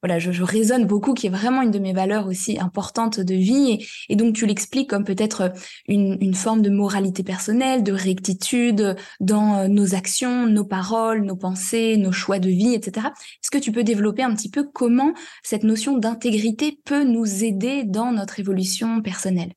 voilà, 0.02 0.20
je, 0.20 0.32
je 0.32 0.44
raisonne 0.44 0.86
beaucoup, 0.86 1.14
qui 1.14 1.28
est 1.28 1.32
vraiment 1.32 1.62
une 1.62 1.72
de 1.72 1.80
mes 1.80 1.94
valeurs 1.94 2.28
aussi 2.28 2.60
importantes 2.60 3.20
de 3.20 3.36
vie. 3.36 3.86
Et, 4.10 4.16
donc, 4.16 4.36
tu 4.36 4.46
l'expliques 4.46 4.90
comme 4.90 5.04
peut-être 5.04 5.54
une, 5.88 6.18
une, 6.22 6.34
forme 6.34 6.62
de 6.62 6.70
moralité 6.70 7.24
personnelle, 7.24 7.84
de 7.84 7.92
rectitude 7.92 8.96
dans 9.20 9.60
euh, 9.60 9.68
nos 9.68 9.94
actions, 9.94 10.48
nos 10.48 10.66
paroles, 10.66 11.22
nos 11.22 11.36
pensées, 11.36 11.98
nos 11.98 12.12
choix 12.12 12.40
de 12.40 12.50
vie, 12.50 12.74
etc. 12.74 13.08
Est-ce 13.44 13.52
que 13.52 13.60
tu 13.60 13.72
peux 13.72 13.84
développer 13.84 14.24
un 14.24 14.34
petit 14.34 14.50
peu 14.50 14.68
comment 14.72 15.14
cette 15.44 15.64
notion 15.64 15.98
d'intégrité 15.98 16.80
peut 16.84 17.04
nous 17.04 17.44
aider 17.44 17.84
dans 17.84 18.12
notre 18.12 18.40
évolution 18.40 19.02
personnelle? 19.02 19.54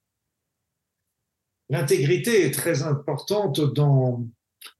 L'intégrité 1.70 2.44
est 2.44 2.50
très 2.50 2.83
importante 2.83 3.61
dans, 3.74 4.26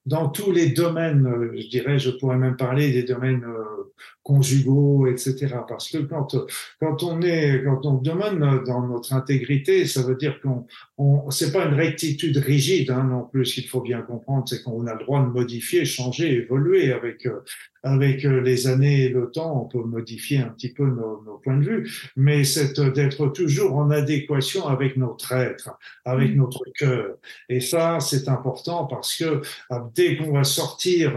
dans 0.05 0.29
tous 0.29 0.53
les 0.53 0.68
domaines, 0.68 1.27
je 1.55 1.68
dirais, 1.68 1.98
je 1.98 2.11
pourrais 2.11 2.37
même 2.37 2.57
parler 2.57 2.92
des 2.92 3.05
domaines 3.05 3.44
euh, 3.44 3.92
conjugaux, 4.24 5.06
etc. 5.06 5.54
Parce 5.68 5.90
que 5.90 5.98
quand, 5.98 6.34
quand 6.80 7.02
on 7.02 7.22
est, 7.22 7.62
quand 7.62 7.87
on 7.87 7.94
demande 7.94 8.64
dans 8.64 8.87
notre 8.87 9.12
intégrité, 9.12 9.87
ça 9.87 10.02
veut 10.02 10.16
dire 10.16 10.40
qu'on, 10.40 10.66
on, 10.98 11.30
c'est 11.30 11.52
pas 11.52 11.66
une 11.66 11.74
rectitude 11.74 12.38
rigide, 12.38 12.90
hein, 12.90 13.04
non 13.04 13.28
plus. 13.30 13.44
Ce 13.44 13.54
qu'il 13.54 13.68
faut 13.68 13.82
bien 13.82 14.00
comprendre, 14.00 14.44
c'est 14.48 14.62
qu'on 14.62 14.87
a 14.87 14.94
le 14.94 15.04
droit 15.04 15.22
de 15.22 15.28
modifier, 15.28 15.84
changer, 15.84 16.32
évoluer 16.32 16.90
avec, 16.92 17.26
euh, 17.26 17.40
avec 17.84 18.24
euh, 18.24 18.40
les 18.40 18.66
années 18.66 19.04
et 19.04 19.08
le 19.10 19.30
temps, 19.30 19.60
on 19.62 19.68
peut 19.68 19.87
modifier 19.87 20.38
un 20.38 20.48
petit 20.48 20.72
peu 20.72 20.84
nos, 20.84 21.22
nos 21.24 21.37
points 21.37 21.58
de 21.58 21.64
vue, 21.64 21.90
mais 22.16 22.42
c'est 22.42 22.80
d'être 22.80 23.28
toujours 23.28 23.76
en 23.76 23.90
adéquation 23.90 24.66
avec 24.66 24.96
notre 24.96 25.32
être, 25.32 25.78
avec 26.04 26.34
mmh. 26.34 26.38
notre 26.38 26.64
cœur. 26.74 27.16
Et 27.50 27.60
ça, 27.60 28.00
c'est 28.00 28.28
important 28.28 28.87
parce 28.87 29.16
que 29.16 29.24
euh, 29.24 29.78
dès 29.94 30.16
qu'on 30.16 30.32
va 30.32 30.44
sortir 30.44 31.14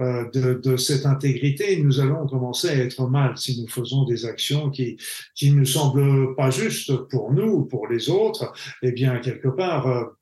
euh, 0.00 0.24
de, 0.32 0.54
de, 0.54 0.76
cette 0.78 1.04
intégrité, 1.04 1.80
nous 1.82 2.00
allons 2.00 2.22
commencer 2.38 2.68
à 2.68 2.76
être 2.76 3.08
mal 3.08 3.36
si 3.36 3.60
nous 3.60 3.68
faisons 3.68 4.04
des 4.04 4.24
actions 4.24 4.70
qui 4.70 4.96
qui 5.34 5.50
nous 5.50 5.64
semblent 5.64 6.34
pas 6.36 6.50
justes 6.50 6.94
pour 7.08 7.32
nous 7.32 7.50
ou 7.50 7.64
pour 7.64 7.88
les 7.88 8.10
autres. 8.10 8.52
Eh 8.82 8.92
bien, 8.92 9.18
quelque 9.18 9.48
part, 9.48 10.12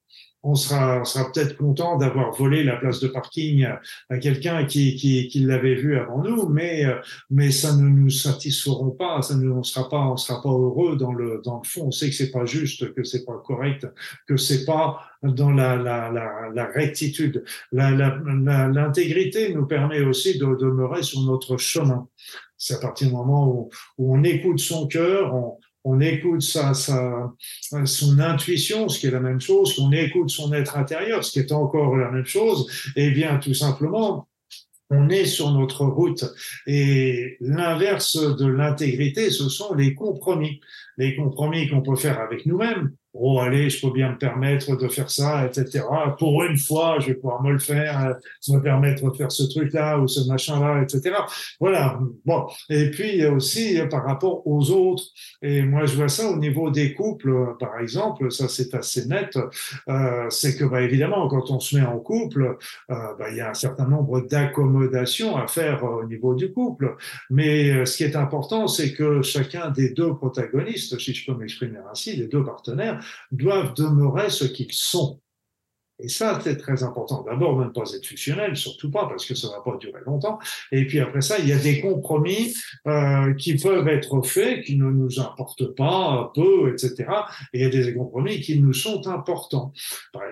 on 0.47 0.55
sera, 0.55 1.01
on 1.01 1.05
sera 1.05 1.31
peut-être 1.33 1.57
content 1.57 1.97
d'avoir 1.97 2.33
volé 2.33 2.63
la 2.63 2.77
place 2.77 3.01
de 3.01 3.09
parking 3.09 3.67
à 4.09 4.19
quelqu'un 4.19 4.65
qui, 4.65 4.95
qui, 4.95 5.27
qui 5.27 5.41
l'avait 5.41 5.75
vu 5.75 5.99
avant 5.99 6.23
nous, 6.23 6.49
mais, 6.49 6.85
mais 7.31 7.51
ça 7.51 7.75
ne 7.75 7.89
nous 7.89 8.11
satisferont 8.11 8.91
pas, 8.91 9.23
ça 9.23 9.37
ne, 9.37 9.51
on 9.51 9.65
sera 9.65 9.89
pas, 9.89 10.07
on 10.07 10.17
sera 10.17 10.41
pas 10.41 10.49
heureux 10.51 10.97
dans 10.97 11.13
le, 11.13 11.43
dans 11.45 11.61
le 11.63 11.69
fond. 11.69 11.87
On 11.89 11.91
sait 11.91 12.09
que 12.09 12.15
c'est 12.15 12.31
pas 12.31 12.47
juste, 12.47 12.95
que 12.95 13.03
c'est 13.03 13.25
pas 13.25 13.43
correct, 13.45 13.87
que 14.29 14.37
c'est 14.37 14.65
pas 14.65 15.01
dans 15.23 15.51
la, 15.51 15.75
la, 15.77 16.11
la, 16.13 16.49
la 16.55 16.65
rectitude. 16.67 17.45
L'intégrité 17.73 19.53
nous 19.53 19.67
permet 19.67 20.01
aussi 20.01 20.39
de 20.39 20.47
demeurer 20.47 21.03
sur 21.03 21.23
notre 21.23 21.57
chemin. 21.57 22.07
C'est 22.57 22.75
à 22.75 22.79
partir 22.79 23.09
du 23.09 23.15
moment 23.15 23.49
où, 23.49 23.71
où 23.99 24.17
on 24.17 24.23
écoute 24.23 24.61
son 24.61 24.87
cœur, 24.87 25.35
on, 25.35 25.59
on 25.89 26.01
écoute 26.01 26.43
sa, 26.43 26.75
son 26.75 28.19
intuition, 28.19 28.89
ce 28.89 28.99
qui 28.99 29.07
est 29.07 29.13
la 29.13 29.21
même 29.21 29.41
chose, 29.41 29.77
qu'on 29.77 29.93
écoute 29.93 30.31
son 30.31 30.53
être 30.53 30.77
intérieur, 30.77 31.25
ce 31.25 31.31
qui 31.31 31.39
est 31.39 31.53
encore 31.53 31.97
la 31.97 32.11
même 32.11 32.27
chose, 32.27 32.67
eh 32.97 33.11
bien, 33.13 33.39
tout 33.39 33.55
simplement, 33.55 34.27
on 34.91 35.09
est 35.09 35.27
sur 35.27 35.53
notre 35.53 35.85
route. 35.85 36.25
Et 36.67 37.37
l'inverse 37.41 38.17
de 38.17 38.47
l'intégrité, 38.47 39.31
ce 39.31 39.49
sont 39.49 39.75
les 39.75 39.95
compromis. 39.95 40.61
Les 40.97 41.15
compromis 41.15 41.69
qu'on 41.69 41.83
peut 41.83 41.97
faire 41.97 42.19
avec 42.19 42.47
nous-mêmes, 42.47 42.91
oh 43.19 43.41
allez, 43.41 43.71
je 43.71 43.87
peux 43.87 43.93
bien 43.93 44.13
me 44.13 44.19
permettre 44.19 44.77
de 44.77 44.89
faire 44.89 45.11
ça, 45.11 45.47
etc. 45.47 45.85
Pour 46.19 46.45
une 46.45 46.59
fois, 46.59 46.99
je 47.01 47.09
vais 47.09 47.15
pouvoir 47.15 47.43
me 47.43 47.53
le 47.53 47.59
faire, 47.59 48.17
me 48.49 48.59
permettre 48.61 49.11
de 49.11 49.17
faire 49.17 49.33
ce 49.33 49.45
truc-là 49.45 49.99
ou 49.99 50.09
ce 50.09 50.27
machin-là, 50.29 50.83
etc. 50.83 51.17
Voilà. 51.61 51.99
Bon. 52.25 52.47
Et 52.69 52.91
puis 52.91 53.25
aussi 53.27 53.79
par 53.91 54.05
rapport 54.05 54.47
aux 54.47 54.71
autres. 54.71 55.05
Et 55.43 55.63
moi, 55.63 55.87
je 55.87 55.97
vois 55.97 56.09
ça 56.09 56.29
au 56.29 56.37
niveau 56.37 56.71
des 56.71 56.95
couples, 56.95 57.57
par 57.59 57.79
exemple. 57.81 58.31
Ça, 58.31 58.49
c'est 58.49 58.75
assez 58.75 59.07
net. 59.07 59.39
Euh, 59.89 60.27
c'est 60.31 60.57
que, 60.57 60.65
bah, 60.65 60.83
évidemment, 60.83 61.29
quand 61.29 61.51
on 61.51 61.61
se 61.61 61.77
met 61.77 61.85
en 61.85 61.99
couple, 61.99 62.57
euh, 62.91 62.95
bah, 63.19 63.31
il 63.31 63.37
y 63.37 63.41
a 63.41 63.51
un 63.51 63.55
certain 63.55 63.87
nombre 63.87 64.21
d'accommodations 64.21 65.37
à 65.37 65.47
faire 65.47 65.85
au 65.85 66.05
niveau 66.05 66.35
du 66.35 66.53
couple. 66.53 66.97
Mais 67.31 67.71
euh, 67.71 67.85
ce 67.85 67.97
qui 67.97 68.05
est 68.05 68.17
important, 68.17 68.67
c'est 68.69 68.93
que 68.93 69.23
chacun 69.23 69.71
des 69.71 69.91
deux 69.91 70.15
protagonistes, 70.15 70.99
si 70.99 71.15
je 71.15 71.31
peux 71.31 71.37
m'exprimer 71.39 71.79
ainsi, 71.91 72.17
les 72.17 72.27
deux 72.27 72.45
partenaires, 72.45 73.01
doivent 73.31 73.75
demeurer 73.75 74.31
ce 74.31 74.45
qu'ils 74.45 74.73
sont. 74.73 75.21
Et 75.99 76.09
ça, 76.09 76.39
c'est 76.43 76.57
très 76.57 76.83
important. 76.83 77.23
D'abord, 77.23 77.59
ne 77.59 77.69
pas 77.71 77.91
être 77.95 78.05
fusionnel, 78.05 78.55
surtout 78.57 78.91
pas, 78.91 79.07
parce 79.07 79.25
que 79.25 79.35
ça 79.35 79.49
va 79.49 79.61
pas 79.61 79.77
durer 79.79 80.01
longtemps. 80.05 80.39
Et 80.71 80.87
puis 80.87 81.01
après 81.01 81.23
ça, 81.23 81.39
il 81.39 81.49
y 81.49 81.53
a 81.53 81.59
des 81.59 81.81
compromis 81.81 82.55
euh, 82.87 83.33
qui 83.35 83.57
peuvent 83.57 83.89
être 83.89 84.21
faits, 84.23 84.65
qui 84.65 84.77
ne 84.77 84.91
nous 84.91 85.21
importent 85.21 85.75
pas 85.75 86.31
peu, 86.35 86.71
etc. 86.71 87.07
Et 87.55 87.61
il 87.61 87.63
y 87.63 87.65
a 87.65 87.71
des 87.71 87.95
compromis 87.95 88.41
qui 88.41 88.61
nous 88.61 88.75
sont 88.75 89.07
importants. 89.07 89.73
Par, 90.13 90.23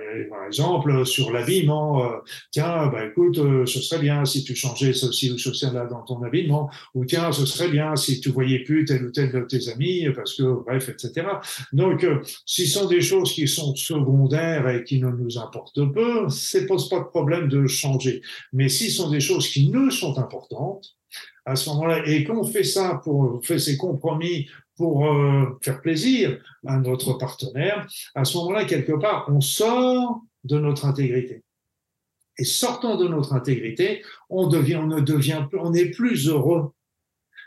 exemple, 0.47 1.07
sur 1.07 1.33
l'habillement, 1.33 2.05
euh, 2.05 2.17
tiens, 2.51 2.89
bah, 2.89 3.07
écoute, 3.07 3.39
euh, 3.39 3.65
ce 3.65 3.81
serait 3.81 4.03
bien 4.03 4.27
si 4.27 4.45
tu 4.45 4.55
changeais 4.55 4.93
ceci 4.93 5.33
ou 5.33 5.39
ceci-là 5.39 5.87
dans 5.87 6.03
ton 6.03 6.23
habillement, 6.23 6.71
ou 6.95 7.07
tiens, 7.07 7.33
ce 7.33 7.47
serait 7.47 7.69
bien 7.69 7.97
si 7.97 8.21
tu 8.21 8.29
voyais 8.29 8.59
plus 8.59 8.85
tel 8.85 9.07
ou 9.07 9.11
tel 9.11 9.33
de 9.33 9.41
tes 9.41 9.71
amis, 9.71 10.07
parce 10.15 10.35
que, 10.35 10.43
bref, 10.43 10.91
etc. 10.91 11.27
Donc, 11.73 12.05
euh, 12.05 12.21
si 12.45 12.67
ce 12.67 12.81
sont 12.81 12.87
des 12.87 13.01
choses 13.01 13.33
qui 13.33 13.49
sont 13.49 13.75
secondaires 13.75 14.69
et 14.69 14.85
qui 14.85 15.01
ne 15.01 15.09
nous 15.09 15.39
importent 15.39 15.54
importe 15.55 15.93
peu, 15.93 16.29
ça 16.29 16.61
ne 16.61 16.67
pose 16.67 16.89
pas 16.89 17.01
de 17.01 17.05
problème 17.05 17.49
de 17.49 17.67
changer. 17.67 18.23
Mais 18.53 18.69
si 18.69 18.91
ce 18.91 18.99
sont 18.99 19.11
des 19.11 19.21
choses 19.21 19.49
qui 19.49 19.69
nous 19.69 19.91
sont 19.91 20.19
importantes, 20.19 20.97
à 21.47 21.57
ce 21.57 21.69
moment-là, 21.71 22.07
et 22.07 22.25
qu'on 22.25 22.45
fait 22.45 22.65
ça 22.65 23.01
pour 23.05 23.45
faire 23.45 23.61
ces 23.61 23.77
compromis 23.77 24.49
pour 24.77 25.07
euh, 25.07 25.47
faire 25.63 25.81
plaisir 25.81 26.39
à 26.67 26.79
notre 26.79 27.13
partenaire, 27.15 27.87
à 28.15 28.25
ce 28.25 28.37
moment-là, 28.39 28.65
quelque 28.65 28.93
part, 28.93 29.27
on 29.29 29.41
sort 29.41 30.23
de 30.43 30.59
notre 30.59 30.87
intégrité. 30.87 31.43
Et 32.39 32.45
sortant 32.45 32.97
de 32.97 33.07
notre 33.07 33.33
intégrité, 33.35 34.03
on 34.29 34.49
devient, 34.49 34.77
on 34.77 34.89
ne 34.89 35.01
devient, 35.01 35.45
on 35.53 35.73
est 35.73 35.91
plus 35.91 36.29
heureux 36.29 36.73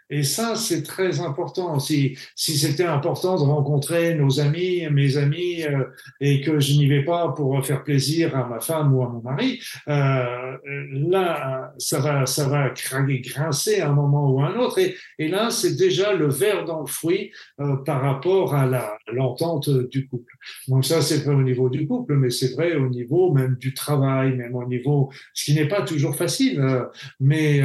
et 0.09 0.23
ça, 0.23 0.55
c'est 0.55 0.83
très 0.83 1.19
important. 1.19 1.79
Si, 1.79 2.17
si 2.35 2.57
c'était 2.57 2.85
important 2.85 3.35
de 3.35 3.41
rencontrer 3.41 4.15
nos 4.15 4.39
amis, 4.39 4.87
mes 4.89 5.17
amis, 5.17 5.63
euh, 5.63 5.83
et 6.21 6.39
que 6.41 6.59
je 6.61 6.73
n'y 6.73 6.87
vais 6.87 7.03
pas 7.03 7.33
pour 7.33 7.65
faire 7.65 7.83
plaisir 7.83 8.35
à 8.35 8.47
ma 8.47 8.61
femme 8.61 8.95
ou 8.95 9.03
à 9.03 9.09
mon 9.09 9.21
mari, 9.21 9.59
euh, 9.89 10.57
là, 10.91 11.73
ça 11.77 11.99
va, 11.99 12.25
ça 12.25 12.47
va 12.47 12.69
grincer 12.69 13.81
à 13.81 13.89
un 13.89 13.93
moment 13.93 14.31
ou 14.31 14.41
à 14.41 14.47
un 14.47 14.55
autre. 14.55 14.79
Et, 14.79 15.27
là, 15.27 15.49
c'est 15.49 15.75
déjà 15.75 16.13
le 16.13 16.29
verre 16.29 16.63
dans 16.63 16.81
le 16.81 16.87
fruit 16.87 17.31
euh, 17.59 17.75
par 17.77 18.01
rapport 18.01 18.55
à 18.55 18.65
la 18.65 18.97
l'entente 19.11 19.69
du 19.69 20.07
couple. 20.07 20.33
Donc 20.67 20.85
ça, 20.85 21.01
c'est 21.01 21.23
vrai 21.23 21.33
au 21.33 21.41
niveau 21.41 21.69
du 21.69 21.87
couple, 21.87 22.15
mais 22.15 22.29
c'est 22.29 22.53
vrai 22.53 22.75
au 22.75 22.89
niveau 22.89 23.33
même 23.33 23.55
du 23.55 23.73
travail, 23.73 24.35
même 24.35 24.55
au 24.55 24.65
niveau, 24.65 25.09
ce 25.33 25.45
qui 25.45 25.55
n'est 25.55 25.67
pas 25.67 25.81
toujours 25.81 26.15
facile. 26.15 26.59
Euh, 26.59 26.85
mais 27.19 27.61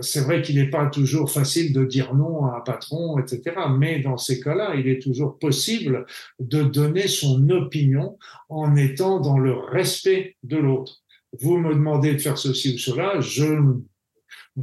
c'est 0.00 0.20
vrai 0.20 0.42
qu'il 0.42 0.56
n'est 0.56 0.70
pas 0.70 0.86
toujours 0.86 1.30
facile 1.30 1.47
de 1.56 1.84
dire 1.84 2.14
non 2.14 2.46
à 2.46 2.58
un 2.58 2.60
patron, 2.60 3.18
etc. 3.18 3.56
Mais 3.76 4.00
dans 4.00 4.16
ces 4.16 4.40
cas-là, 4.40 4.74
il 4.76 4.88
est 4.88 5.00
toujours 5.00 5.38
possible 5.38 6.06
de 6.38 6.62
donner 6.62 7.08
son 7.08 7.48
opinion 7.50 8.18
en 8.48 8.76
étant 8.76 9.20
dans 9.20 9.38
le 9.38 9.54
respect 9.54 10.36
de 10.42 10.56
l'autre. 10.56 11.02
Vous 11.40 11.58
me 11.58 11.74
demandez 11.74 12.14
de 12.14 12.18
faire 12.18 12.38
ceci 12.38 12.74
ou 12.74 12.78
cela, 12.78 13.20
je 13.20 13.44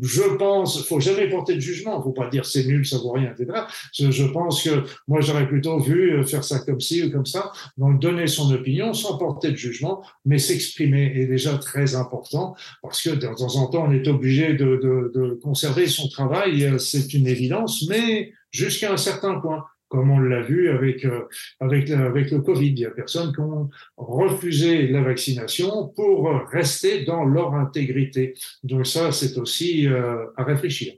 je 0.01 0.23
pense, 0.37 0.85
faut 0.85 0.99
jamais 0.99 1.29
porter 1.29 1.55
de 1.55 1.59
jugement, 1.59 2.01
faut 2.01 2.11
pas 2.11 2.29
dire 2.29 2.45
c'est 2.45 2.65
nul, 2.65 2.85
ça 2.85 2.97
vaut 2.97 3.11
rien, 3.11 3.33
etc. 3.37 3.61
Je, 3.93 4.25
pense 4.25 4.63
que 4.63 4.83
moi 5.07 5.21
j'aurais 5.21 5.47
plutôt 5.47 5.79
vu 5.79 6.11
euh, 6.11 6.23
faire 6.23 6.43
ça 6.43 6.59
comme 6.59 6.81
ci 6.81 7.03
ou 7.03 7.11
comme 7.11 7.25
ça, 7.25 7.51
donc 7.77 7.99
donner 7.99 8.27
son 8.27 8.51
opinion 8.53 8.93
sans 8.93 9.17
porter 9.17 9.51
de 9.51 9.55
jugement, 9.55 10.03
mais 10.25 10.37
s'exprimer 10.37 11.13
est 11.15 11.27
déjà 11.27 11.57
très 11.57 11.95
important 11.95 12.55
parce 12.81 13.01
que 13.01 13.11
de 13.11 13.27
temps 13.27 13.55
en 13.55 13.67
temps 13.67 13.85
on 13.87 13.91
est 13.91 14.07
obligé 14.07 14.53
de, 14.53 14.79
de, 14.81 15.11
de 15.13 15.39
conserver 15.41 15.87
son 15.87 16.07
travail, 16.09 16.65
euh, 16.65 16.77
c'est 16.77 17.13
une 17.13 17.27
évidence, 17.27 17.85
mais 17.89 18.33
jusqu'à 18.51 18.91
un 18.91 18.97
certain 18.97 19.39
point 19.39 19.65
comme 19.95 20.11
on 20.11 20.19
l'a 20.19 20.41
vu 20.41 20.69
avec, 20.69 21.05
euh, 21.05 21.21
avec, 21.59 21.89
avec 21.89 22.31
le 22.31 22.41
Covid. 22.41 22.71
Il 22.71 22.79
y 22.79 22.85
a 22.85 22.91
personnes 22.91 23.33
qui 23.33 23.39
ont 23.39 23.69
refusé 23.97 24.87
la 24.87 25.01
vaccination 25.01 25.87
pour 25.95 26.29
rester 26.51 27.05
dans 27.05 27.23
leur 27.23 27.55
intégrité. 27.55 28.33
Donc 28.63 28.85
ça, 28.85 29.11
c'est 29.11 29.37
aussi 29.37 29.87
euh, 29.87 30.25
à 30.35 30.43
réfléchir. 30.43 30.93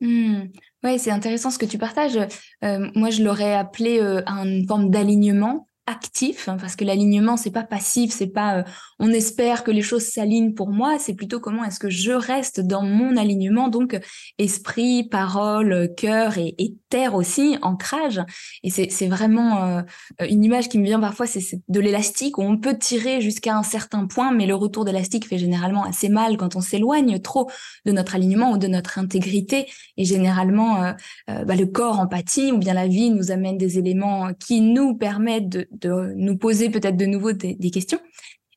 Mmh. 0.00 0.44
Oui, 0.84 0.98
c'est 0.98 1.10
intéressant 1.10 1.50
ce 1.50 1.58
que 1.58 1.66
tu 1.66 1.76
partages. 1.76 2.18
Euh, 2.64 2.90
moi, 2.94 3.10
je 3.10 3.22
l'aurais 3.22 3.54
appelé 3.54 4.00
une 4.00 4.66
forme 4.66 4.90
d'alignement 4.90 5.66
actif, 5.90 6.48
hein, 6.48 6.56
parce 6.60 6.76
que 6.76 6.84
l'alignement 6.84 7.36
c'est 7.36 7.50
pas 7.50 7.64
passif, 7.64 8.12
c'est 8.12 8.28
pas 8.28 8.58
euh, 8.58 8.62
on 8.98 9.10
espère 9.10 9.64
que 9.64 9.70
les 9.70 9.82
choses 9.82 10.04
s'alignent 10.04 10.54
pour 10.54 10.70
moi, 10.70 10.98
c'est 10.98 11.14
plutôt 11.14 11.40
comment 11.40 11.64
est-ce 11.64 11.80
que 11.80 11.90
je 11.90 12.12
reste 12.12 12.60
dans 12.60 12.82
mon 12.82 13.16
alignement, 13.16 13.68
donc 13.68 13.98
esprit, 14.38 15.04
parole, 15.04 15.90
cœur 15.96 16.38
et, 16.38 16.54
terre 16.90 17.14
aussi, 17.14 17.56
ancrage. 17.62 18.20
Et 18.64 18.70
c'est 18.70 19.06
vraiment 19.06 19.64
euh, 19.64 19.82
une 20.28 20.42
image 20.42 20.68
qui 20.68 20.78
me 20.78 20.84
vient 20.84 20.98
parfois, 20.98 21.26
c'est 21.26 21.40
de 21.68 21.80
l'élastique 21.80 22.36
où 22.36 22.42
on 22.42 22.58
peut 22.58 22.76
tirer 22.76 23.20
jusqu'à 23.20 23.56
un 23.56 23.62
certain 23.62 24.06
point, 24.06 24.32
mais 24.32 24.46
le 24.46 24.56
retour 24.56 24.84
d'élastique 24.84 25.26
fait 25.26 25.38
généralement 25.38 25.84
assez 25.84 26.08
mal 26.08 26.36
quand 26.36 26.56
on 26.56 26.60
s'éloigne 26.60 27.20
trop 27.20 27.48
de 27.86 27.92
notre 27.92 28.16
alignement 28.16 28.50
ou 28.52 28.58
de 28.58 28.66
notre 28.66 28.98
intégrité. 28.98 29.66
Et 29.96 30.04
généralement, 30.04 30.82
euh, 30.82 31.44
bah, 31.44 31.54
le 31.54 31.66
corps 31.66 32.00
empathie 32.00 32.52
ou 32.52 32.58
bien 32.58 32.74
la 32.74 32.88
vie 32.88 33.10
nous 33.10 33.30
amène 33.30 33.56
des 33.56 33.78
éléments 33.78 34.32
qui 34.34 34.60
nous 34.60 34.94
permettent 34.94 35.48
de, 35.48 35.79
de 35.80 36.12
nous 36.16 36.36
poser 36.36 36.70
peut-être 36.70 36.96
de 36.96 37.06
nouveau 37.06 37.32
des, 37.32 37.70
questions. 37.70 38.00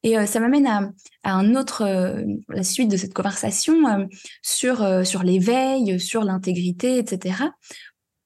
Et 0.03 0.17
euh, 0.17 0.25
ça 0.25 0.39
m'amène 0.39 0.67
à, 0.67 0.91
un 1.23 1.55
autre, 1.55 1.83
euh, 1.83 2.23
la 2.49 2.63
suite 2.63 2.89
de 2.89 2.97
cette 2.97 3.13
conversation 3.13 3.88
euh, 3.88 4.05
sur, 4.41 5.05
sur 5.05 5.23
l'éveil, 5.23 5.99
sur 5.99 6.23
l'intégrité, 6.23 6.97
etc., 6.97 7.36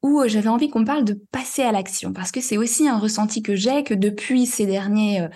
où 0.04 0.22
j'avais 0.28 0.50
envie 0.50 0.70
qu'on 0.70 0.86
parle 0.86 1.06
de 1.06 1.20
passer 1.32 1.64
à 1.64 1.72
l'action, 1.72 2.14
parce 2.14 2.32
que 2.32 2.40
c'est 2.40 2.58
aussi 2.58 2.88
un 2.88 3.00
ressenti 3.00 3.42
que 3.42 3.56
j'ai 3.56 3.84
que 3.84 3.96
depuis 3.96 4.46
ces 4.46 4.66
derniers 4.66 5.28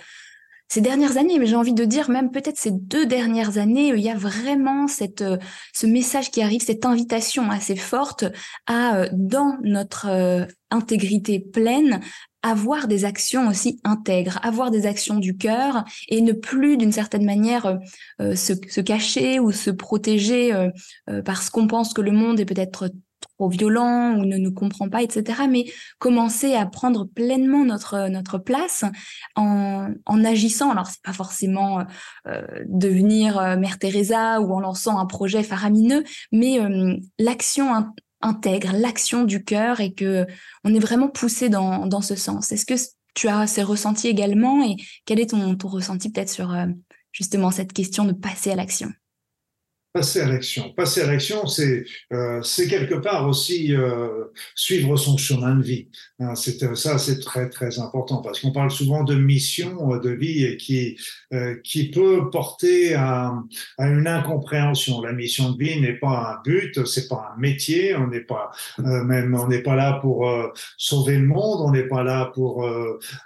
ces 0.68 0.80
dernières 0.80 1.18
années, 1.18 1.38
mais 1.38 1.44
j'ai 1.44 1.56
envie 1.56 1.74
de 1.74 1.84
dire 1.84 2.08
même 2.08 2.30
peut-être 2.30 2.56
ces 2.56 2.70
deux 2.70 3.04
dernières 3.04 3.58
années, 3.58 3.88
il 3.88 4.00
y 4.00 4.08
a 4.08 4.16
vraiment 4.16 4.88
cette, 4.88 5.22
ce 5.74 5.86
message 5.86 6.30
qui 6.30 6.40
arrive, 6.40 6.62
cette 6.62 6.86
invitation 6.86 7.50
assez 7.50 7.76
forte 7.76 8.24
à, 8.66 9.06
dans 9.12 9.58
notre 9.62 10.46
intégrité 10.70 11.40
pleine, 11.40 12.00
avoir 12.42 12.88
des 12.88 13.04
actions 13.04 13.48
aussi 13.48 13.80
intègres, 13.84 14.38
avoir 14.42 14.70
des 14.70 14.86
actions 14.86 15.18
du 15.18 15.36
cœur 15.36 15.84
et 16.08 16.20
ne 16.20 16.32
plus 16.32 16.76
d'une 16.76 16.92
certaine 16.92 17.24
manière 17.24 17.66
euh, 17.66 17.76
euh, 18.20 18.34
se, 18.34 18.80
cacher 18.80 19.38
ou 19.38 19.52
se 19.52 19.70
protéger 19.70 20.52
euh, 20.52 20.70
parce 21.24 21.50
qu'on 21.50 21.66
pense 21.66 21.94
que 21.94 22.00
le 22.00 22.10
monde 22.10 22.40
est 22.40 22.44
peut-être 22.44 22.90
trop 23.36 23.48
violent 23.48 24.16
ou 24.16 24.24
ne 24.24 24.36
nous 24.36 24.52
comprend 24.52 24.88
pas, 24.88 25.02
etc. 25.02 25.42
Mais 25.48 25.66
commencer 25.98 26.54
à 26.54 26.66
prendre 26.66 27.06
pleinement 27.06 27.64
notre 27.64 28.08
notre 28.08 28.38
place 28.38 28.84
en, 29.36 29.90
en 30.04 30.24
agissant. 30.24 30.70
Alors 30.70 30.88
c'est 30.88 31.02
pas 31.02 31.12
forcément 31.12 31.84
devenir 32.66 33.56
Mère 33.58 33.78
Teresa 33.78 34.40
ou 34.40 34.52
en 34.52 34.60
lançant 34.60 34.98
un 34.98 35.06
projet 35.06 35.44
faramineux, 35.44 36.02
mais 36.32 36.58
l'action 37.18 37.72
intègre 38.22 38.72
l'action 38.72 39.24
du 39.24 39.44
cœur 39.44 39.80
et 39.80 39.92
que 39.92 40.26
on 40.64 40.74
est 40.74 40.78
vraiment 40.78 41.08
poussé 41.08 41.48
dans, 41.48 41.86
dans 41.86 42.00
ce 42.00 42.14
sens. 42.14 42.52
Est-ce 42.52 42.66
que 42.66 42.74
tu 43.14 43.28
as 43.28 43.46
ces 43.46 43.62
ressentis 43.62 44.08
également 44.08 44.64
et 44.64 44.76
quel 45.04 45.20
est 45.20 45.30
ton, 45.30 45.54
ton 45.56 45.68
ressenti 45.68 46.10
peut-être 46.10 46.30
sur 46.30 46.52
euh, 46.52 46.66
justement 47.12 47.50
cette 47.50 47.72
question 47.72 48.04
de 48.04 48.12
passer 48.12 48.50
à 48.50 48.56
l'action? 48.56 48.90
Passer 49.92 50.20
à 50.20 50.28
l'action. 50.28 50.72
Passer 50.74 51.02
à 51.02 51.06
l'action, 51.06 51.46
c'est 51.46 51.84
euh, 52.14 52.40
quelque 52.56 52.94
part 52.94 53.28
aussi 53.28 53.74
euh, 53.76 54.24
suivre 54.54 54.96
son 54.96 55.18
chemin 55.18 55.54
de 55.56 55.62
vie. 55.62 55.88
Hein, 56.22 56.34
c'est 56.34 56.62
euh, 56.62 56.74
ça, 56.74 56.98
c'est 56.98 57.20
très 57.20 57.48
très 57.48 57.78
important 57.78 58.22
parce 58.22 58.40
qu'on 58.40 58.52
parle 58.52 58.70
souvent 58.70 59.02
de 59.02 59.14
mission 59.14 59.92
euh, 59.94 59.98
de 59.98 60.10
vie 60.10 60.44
et 60.44 60.56
qui 60.56 60.96
euh, 61.32 61.56
qui 61.64 61.90
peut 61.90 62.30
porter 62.30 62.94
à, 62.94 63.34
à, 63.78 63.88
une 63.88 64.06
incompréhension. 64.06 65.00
La 65.02 65.12
mission 65.12 65.52
de 65.52 65.58
vie 65.62 65.80
n'est 65.80 65.98
pas 65.98 66.38
un 66.38 66.42
but, 66.42 66.84
c'est 66.86 67.08
pas 67.08 67.32
un 67.34 67.40
métier. 67.40 67.94
On 67.96 68.06
n'est 68.06 68.20
pas 68.20 68.50
même 68.78 69.34
on 69.34 69.48
n'est 69.48 69.62
pas 69.62 69.74
là 69.74 69.98
pour 70.00 70.30
sauver 70.76 71.18
le 71.18 71.26
monde. 71.26 71.60
On 71.62 71.70
n'est 71.70 71.88
pas 71.88 72.02
là 72.02 72.30
pour 72.34 72.66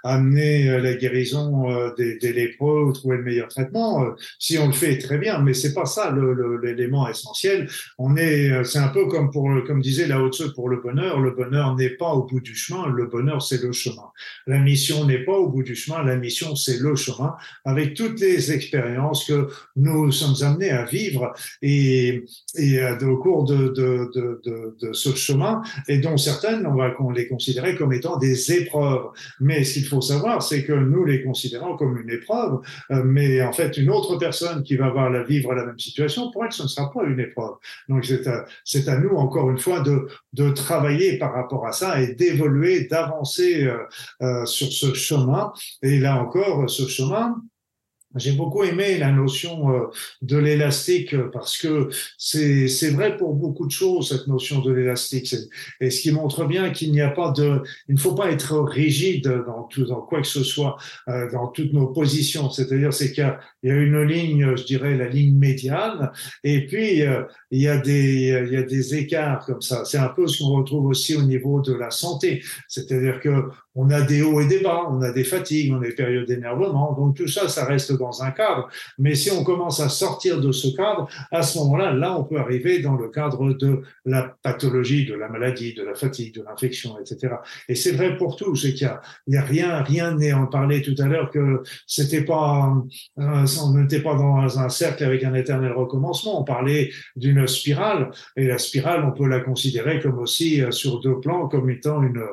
amener 0.03 0.79
la 0.79 0.93
guérison 0.93 1.93
des, 1.97 2.17
des 2.17 2.33
lépreux 2.33 2.83
ou 2.85 2.93
trouver 2.93 3.17
le 3.17 3.23
meilleur 3.23 3.47
traitement. 3.47 4.05
si 4.39 4.57
on 4.57 4.67
le 4.67 4.73
fait 4.73 4.97
très 4.97 5.17
bien, 5.17 5.39
mais 5.39 5.53
c'est 5.53 5.73
pas 5.73 5.85
ça 5.85 6.11
le, 6.11 6.33
le 6.33 6.56
l'élément 6.61 7.07
essentiel. 7.07 7.69
On 7.97 8.15
est, 8.17 8.51
euh, 8.51 8.63
c'est 8.63 8.79
un 8.79 8.89
peu 8.89 9.07
comme 9.07 9.31
pour, 9.31 9.49
comme 9.65 9.81
disait 9.81 10.07
Lao 10.07 10.29
Tzu 10.31 10.53
pour 10.53 10.69
le 10.69 10.77
bonheur. 10.81 11.19
Le 11.19 11.31
bonheur 11.31 11.75
n'est 11.75 11.89
pas 11.89 12.11
au 12.11 12.23
bout 12.23 12.39
du 12.39 12.55
chemin. 12.55 12.87
Le 12.87 13.05
bonheur, 13.05 13.41
c'est 13.41 13.61
le 13.61 13.71
chemin. 13.71 14.09
La 14.45 14.59
mission 14.59 15.05
n'est 15.05 15.23
pas 15.23 15.37
au 15.37 15.49
bout 15.49 15.63
du 15.63 15.75
chemin. 15.75 16.03
La 16.03 16.15
mission, 16.15 16.55
c'est 16.55 16.79
le 16.79 16.95
chemin 16.95 17.35
avec 17.65 17.93
toutes 17.93 18.19
les 18.19 18.51
expériences 18.51 19.25
que 19.25 19.47
nous 19.75 20.11
sommes 20.11 20.35
amenés 20.41 20.71
à 20.71 20.85
vivre 20.85 21.33
et, 21.61 22.23
et 22.55 22.79
euh, 22.79 22.97
au 23.07 23.17
cours 23.17 23.45
de, 23.45 23.69
de, 23.69 24.11
de, 24.13 24.41
de, 24.81 24.93
ce 24.93 25.13
chemin 25.15 25.61
et 25.87 25.99
dont 25.99 26.17
certaines, 26.17 26.65
on 26.65 26.75
va 26.75 26.93
les 27.15 27.27
considérer 27.27 27.75
comme 27.75 27.93
étant 27.93 28.17
des 28.17 28.51
épreuves. 28.51 29.07
Mais 29.39 29.63
ce 29.63 29.73
qu'il 29.73 29.85
faut 29.85 30.01
savoir, 30.01 30.41
c'est 30.41 30.63
que 30.63 30.73
nous 30.73 31.05
les 31.05 31.23
considérons 31.23 31.77
comme 31.77 31.97
une 31.99 32.09
épreuve, 32.09 32.59
euh, 32.91 33.03
mais 33.03 33.41
en 33.41 33.51
fait, 33.51 33.77
une 33.77 33.89
autre 33.89 34.17
personne 34.17 34.63
qui 34.63 34.75
va 34.75 34.89
voir 34.89 35.09
la 35.09 35.23
vivre 35.23 35.53
la 35.53 35.65
même 35.65 35.79
situation 35.79 36.31
pourrait 36.31 36.46
ce 36.53 36.63
ne 36.63 36.67
sera 36.67 36.91
pas 36.91 37.03
une 37.03 37.19
épreuve. 37.19 37.55
Donc 37.89 38.05
c'est 38.05 38.25
à, 38.27 38.45
c'est 38.63 38.87
à 38.87 38.97
nous, 38.97 39.15
encore 39.15 39.49
une 39.49 39.59
fois, 39.59 39.81
de, 39.81 40.07
de 40.33 40.49
travailler 40.51 41.17
par 41.17 41.33
rapport 41.33 41.65
à 41.67 41.71
ça 41.71 42.01
et 42.01 42.13
d'évoluer, 42.13 42.85
d'avancer 42.85 43.65
euh, 43.65 43.77
euh, 44.21 44.45
sur 44.45 44.71
ce 44.71 44.93
chemin. 44.93 45.53
Et 45.81 45.99
là 45.99 46.21
encore, 46.21 46.69
ce 46.69 46.87
chemin, 46.87 47.35
j'ai 48.15 48.31
beaucoup 48.31 48.63
aimé 48.63 48.97
la 48.97 49.11
notion 49.11 49.69
euh, 49.71 49.87
de 50.21 50.37
l'élastique 50.37 51.15
parce 51.31 51.57
que 51.57 51.89
c'est 52.17 52.89
vrai 52.91 53.17
pour 53.17 53.33
beaucoup 53.33 53.65
de 53.65 53.71
choses 53.71 54.09
cette 54.09 54.27
notion 54.27 54.61
de 54.61 54.71
l'élastique. 54.71 55.35
Et 55.81 55.89
ce 55.89 56.01
qui 56.01 56.11
montre 56.11 56.45
bien 56.45 56.69
qu'il 56.69 56.91
n'y 56.91 57.01
a 57.01 57.09
pas 57.09 57.31
de 57.31 57.61
il 57.89 57.95
ne 57.95 57.99
faut 57.99 58.15
pas 58.15 58.31
être 58.31 58.59
rigide 58.59 59.27
dans 59.45 59.63
tout 59.63 59.85
dans 59.85 60.01
quoi 60.01 60.21
que 60.21 60.27
ce 60.27 60.43
soit 60.43 60.77
euh, 61.09 61.29
dans 61.31 61.47
toutes 61.47 61.73
nos 61.73 61.87
positions. 61.87 62.49
C'est-à-dire 62.49 62.93
c'est 62.93 63.11
qu'il 63.11 63.37
y, 63.63 63.69
a 63.69 63.75
une 63.75 64.01
ligne 64.03 64.55
je 64.55 64.63
dirais 64.63 64.95
la 64.95 65.09
ligne 65.09 65.35
médiane 65.35 66.11
et 66.43 66.65
puis 66.65 67.01
euh, 67.01 67.23
il 67.51 67.61
y 67.61 67.67
a 67.67 67.77
des 67.77 68.43
il 68.47 68.53
y 68.53 68.57
a 68.57 68.63
des 68.63 68.95
écarts 68.95 69.45
comme 69.45 69.61
ça. 69.61 69.83
C'est 69.85 69.97
un 69.97 70.09
peu 70.09 70.27
ce 70.27 70.39
qu'on 70.39 70.57
retrouve 70.57 70.85
aussi 70.85 71.15
au 71.15 71.23
niveau 71.23 71.61
de 71.61 71.73
la 71.73 71.91
santé. 71.91 72.41
C'est-à-dire 72.67 73.19
que 73.19 73.49
on 73.77 73.89
a 73.91 74.01
des 74.01 74.23
hauts 74.23 74.41
et 74.41 74.47
des 74.47 74.59
bas, 74.59 74.81
on 74.89 75.01
a 75.01 75.11
des 75.11 75.23
fatigues, 75.23 75.71
on 75.71 75.81
a 75.81 75.85
des 75.85 75.93
périodes 75.93 76.25
d'énervement. 76.25 76.93
Donc 76.93 77.15
tout 77.15 77.27
ça, 77.27 77.47
ça 77.47 77.63
reste 77.63 77.93
dans 77.93 78.23
un 78.23 78.31
cadre. 78.31 78.67
Mais 78.97 79.13
si 79.13 79.29
on 79.31 79.43
commence 79.43 79.79
à 79.79 79.87
sortir 79.87 80.41
de 80.41 80.51
ce 80.51 80.75
cadre, 80.75 81.07
à 81.31 81.43
ce 81.43 81.59
moment-là, 81.59 81.93
là, 81.93 82.17
on 82.17 82.23
peut 82.23 82.39
arriver 82.39 82.79
dans 82.79 82.95
le 82.95 83.07
cadre 83.09 83.53
de 83.53 83.83
la 84.03 84.35
pathologie, 84.41 85.05
de 85.05 85.13
la 85.13 85.29
maladie, 85.29 85.75
de 85.75 85.83
la 85.83 85.93
fatigue, 85.93 86.33
de 86.33 86.43
l'infection, 86.43 86.97
etc. 86.99 87.35
Et 87.69 87.75
c'est 87.75 87.91
vrai 87.91 88.17
pour 88.17 88.35
tout. 88.35 88.55
C'est 88.55 88.73
qu'il 88.73 88.89
y 89.27 89.37
a, 89.37 89.41
rien, 89.43 89.83
rien 89.83 90.15
n'est 90.15 90.33
en 90.33 90.47
parler 90.47 90.81
tout 90.81 90.95
à 90.97 91.05
l'heure 91.05 91.29
que 91.29 91.61
c'était 91.85 92.23
pas, 92.23 92.73
euh, 93.19 93.45
on 93.63 93.73
n'était 93.73 94.01
pas 94.01 94.15
dans 94.15 94.59
un 94.59 94.69
cercle 94.69 95.03
avec 95.03 95.23
un 95.23 95.35
éternel 95.35 95.73
recommencement. 95.73 96.41
On 96.41 96.43
parlait 96.43 96.89
d'une 97.15 97.45
spirale. 97.45 98.09
Et 98.35 98.45
la 98.47 98.57
spirale, 98.57 99.03
on 99.05 99.11
peut 99.11 99.27
la 99.27 99.39
considérer 99.39 99.99
comme 100.01 100.17
aussi 100.17 100.63
euh, 100.63 100.71
sur 100.71 100.99
deux 100.99 101.19
plans, 101.19 101.47
comme 101.47 101.69
étant 101.69 102.01
une, 102.01 102.23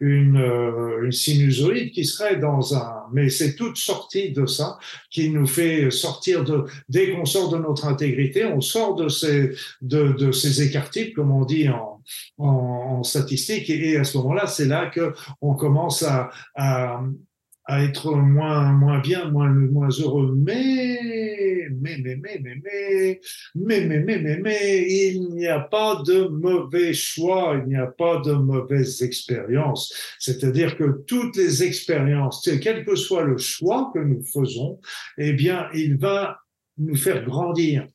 une 0.00 0.38
euh, 0.38 0.93
une 1.02 1.12
sinusoïde 1.12 1.92
qui 1.92 2.04
serait 2.04 2.36
dans 2.36 2.74
un, 2.74 3.04
mais 3.12 3.28
c'est 3.28 3.54
toute 3.56 3.76
sortie 3.76 4.32
de 4.32 4.46
ça 4.46 4.78
qui 5.10 5.30
nous 5.30 5.46
fait 5.46 5.90
sortir 5.90 6.44
de, 6.44 6.64
dès 6.88 7.10
qu'on 7.10 7.24
sort 7.24 7.50
de 7.50 7.58
notre 7.58 7.86
intégrité, 7.86 8.44
on 8.44 8.60
sort 8.60 8.94
de 8.94 9.08
ces, 9.08 9.52
de, 9.82 10.12
de 10.12 10.32
ces 10.32 10.62
écarts 10.62 10.90
comme 11.14 11.30
on 11.30 11.44
dit 11.44 11.68
en, 11.68 12.00
en, 12.38 12.46
en 12.46 13.02
statistique, 13.02 13.70
et, 13.70 13.96
à 13.96 14.04
ce 14.04 14.18
moment-là, 14.18 14.46
c'est 14.46 14.66
là 14.66 14.86
que 14.86 15.14
on 15.40 15.54
commence 15.54 16.02
à, 16.02 16.30
à 16.54 17.02
à 17.66 17.82
être 17.82 18.12
moins 18.12 18.72
moins 18.72 19.00
bien, 19.00 19.30
moins 19.30 19.48
moins 19.48 19.88
heureux. 19.88 20.34
Mais 20.36 21.68
mais 21.70 21.98
mais 21.98 22.16
mais 22.16 22.38
mais 22.42 22.60
mais 22.62 23.20
mais 23.54 23.80
mais 23.86 24.00
mais 24.00 24.18
mais 24.18 24.38
mais 24.38 24.86
il 24.88 25.30
n'y 25.30 25.46
a 25.46 25.60
pas 25.60 26.02
de 26.06 26.28
mauvais 26.28 26.92
choix, 26.92 27.60
il 27.62 27.68
n'y 27.68 27.76
a 27.76 27.86
pas 27.86 28.20
de 28.20 28.32
mauvaise 28.32 29.02
expérience. 29.02 29.94
C'est-à-dire 30.18 30.76
que 30.76 31.02
toutes 31.06 31.36
les 31.36 31.62
expériences, 31.62 32.48
quel 32.62 32.84
que 32.84 32.96
soit 32.96 33.24
le 33.24 33.38
choix 33.38 33.90
que 33.94 34.00
nous 34.00 34.22
faisons, 34.24 34.80
eh 35.16 35.32
bien, 35.32 35.68
il 35.74 35.96
va 35.96 36.38
nous 36.78 36.96
faire 36.96 37.24
grandir. 37.24 37.86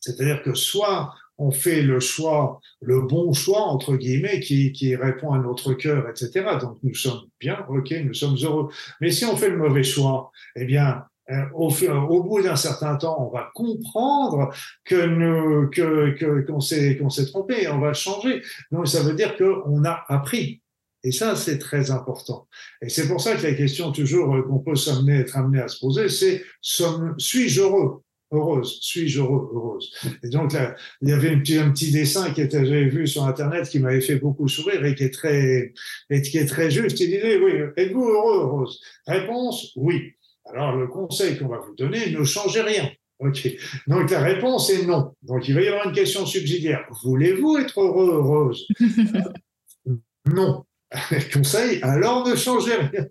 C'est-à-dire 0.00 0.42
que 0.42 0.54
soit 0.54 1.14
on 1.42 1.50
fait 1.50 1.82
le 1.82 1.98
choix, 1.98 2.60
le 2.80 3.02
bon 3.02 3.32
choix, 3.32 3.62
entre 3.62 3.96
guillemets, 3.96 4.40
qui, 4.40 4.72
qui 4.72 4.94
répond 4.94 5.32
à 5.32 5.38
notre 5.38 5.74
cœur, 5.74 6.08
etc. 6.08 6.44
Donc 6.60 6.78
nous 6.82 6.94
sommes 6.94 7.22
bien, 7.40 7.64
ok, 7.68 7.92
nous 8.04 8.14
sommes 8.14 8.36
heureux. 8.42 8.68
Mais 9.00 9.10
si 9.10 9.24
on 9.24 9.36
fait 9.36 9.50
le 9.50 9.56
mauvais 9.56 9.82
choix, 9.82 10.30
eh 10.54 10.64
bien, 10.64 11.04
euh, 11.30 11.44
au, 11.54 12.22
bout 12.22 12.42
d'un 12.42 12.56
certain 12.56 12.96
temps, 12.96 13.16
on 13.26 13.30
va 13.30 13.50
comprendre 13.54 14.52
que 14.84 15.06
nous, 15.06 15.70
que, 15.70 16.46
qu'on 16.46 16.60
s'est, 16.60 16.96
qu'on 16.96 17.10
s'est 17.10 17.26
trompé, 17.26 17.68
on 17.68 17.80
va 17.80 17.92
changer. 17.92 18.42
Donc 18.70 18.86
ça 18.86 19.02
veut 19.02 19.14
dire 19.14 19.36
qu'on 19.36 19.84
a 19.84 20.04
appris. 20.08 20.60
Et 21.04 21.10
ça, 21.10 21.34
c'est 21.34 21.58
très 21.58 21.90
important. 21.90 22.46
Et 22.80 22.88
c'est 22.88 23.08
pour 23.08 23.20
ça 23.20 23.34
que 23.34 23.42
la 23.42 23.54
question 23.54 23.90
toujours 23.90 24.36
qu'on 24.46 24.60
peut 24.60 24.76
s'amener, 24.76 25.18
être 25.18 25.36
amené 25.36 25.60
à 25.60 25.66
se 25.66 25.80
poser, 25.80 26.08
c'est 26.08 26.44
suis-je 26.60 27.60
heureux? 27.60 28.02
Heureuse, 28.32 28.78
suis-je 28.80 29.20
heureux, 29.20 29.50
heureuse. 29.54 29.92
Et 30.22 30.28
donc 30.28 30.52
là, 30.52 30.74
il 31.00 31.08
y 31.08 31.12
avait 31.12 31.30
un 31.30 31.38
petit, 31.38 31.58
un 31.58 31.70
petit 31.70 31.92
dessin 31.92 32.32
qui 32.32 32.40
était, 32.40 32.64
j'avais 32.64 32.88
vu 32.88 33.06
sur 33.06 33.24
Internet 33.24 33.68
qui 33.68 33.78
m'avait 33.78 34.00
fait 34.00 34.16
beaucoup 34.16 34.48
sourire 34.48 34.84
et 34.84 34.94
qui 34.94 35.04
est 35.04 35.14
très, 35.14 35.72
et 36.10 36.22
qui 36.22 36.38
est 36.38 36.46
très 36.46 36.70
juste. 36.70 36.98
Il 37.00 37.06
disait, 37.06 37.38
oui, 37.38 37.52
êtes-vous 37.76 38.08
heureux, 38.08 38.40
heureuse? 38.40 38.80
Réponse, 39.06 39.72
oui. 39.76 40.12
Alors, 40.46 40.76
le 40.76 40.88
conseil 40.88 41.38
qu'on 41.38 41.48
va 41.48 41.58
vous 41.58 41.74
donner, 41.76 42.10
ne 42.10 42.24
changez 42.24 42.62
rien. 42.62 42.90
OK. 43.20 43.48
Donc, 43.86 44.10
la 44.10 44.20
réponse 44.20 44.70
est 44.70 44.84
non. 44.84 45.14
Donc, 45.22 45.48
il 45.48 45.54
va 45.54 45.62
y 45.62 45.68
avoir 45.68 45.86
une 45.86 45.94
question 45.94 46.26
subsidiaire. 46.26 46.84
Voulez-vous 47.04 47.58
être 47.58 47.80
heureux, 47.80 48.14
heureuse? 48.14 48.66
non. 50.26 50.64
Conseil, 51.32 51.80
alors 51.82 52.26
ne 52.26 52.34
changez 52.36 52.74
rien. 52.74 53.06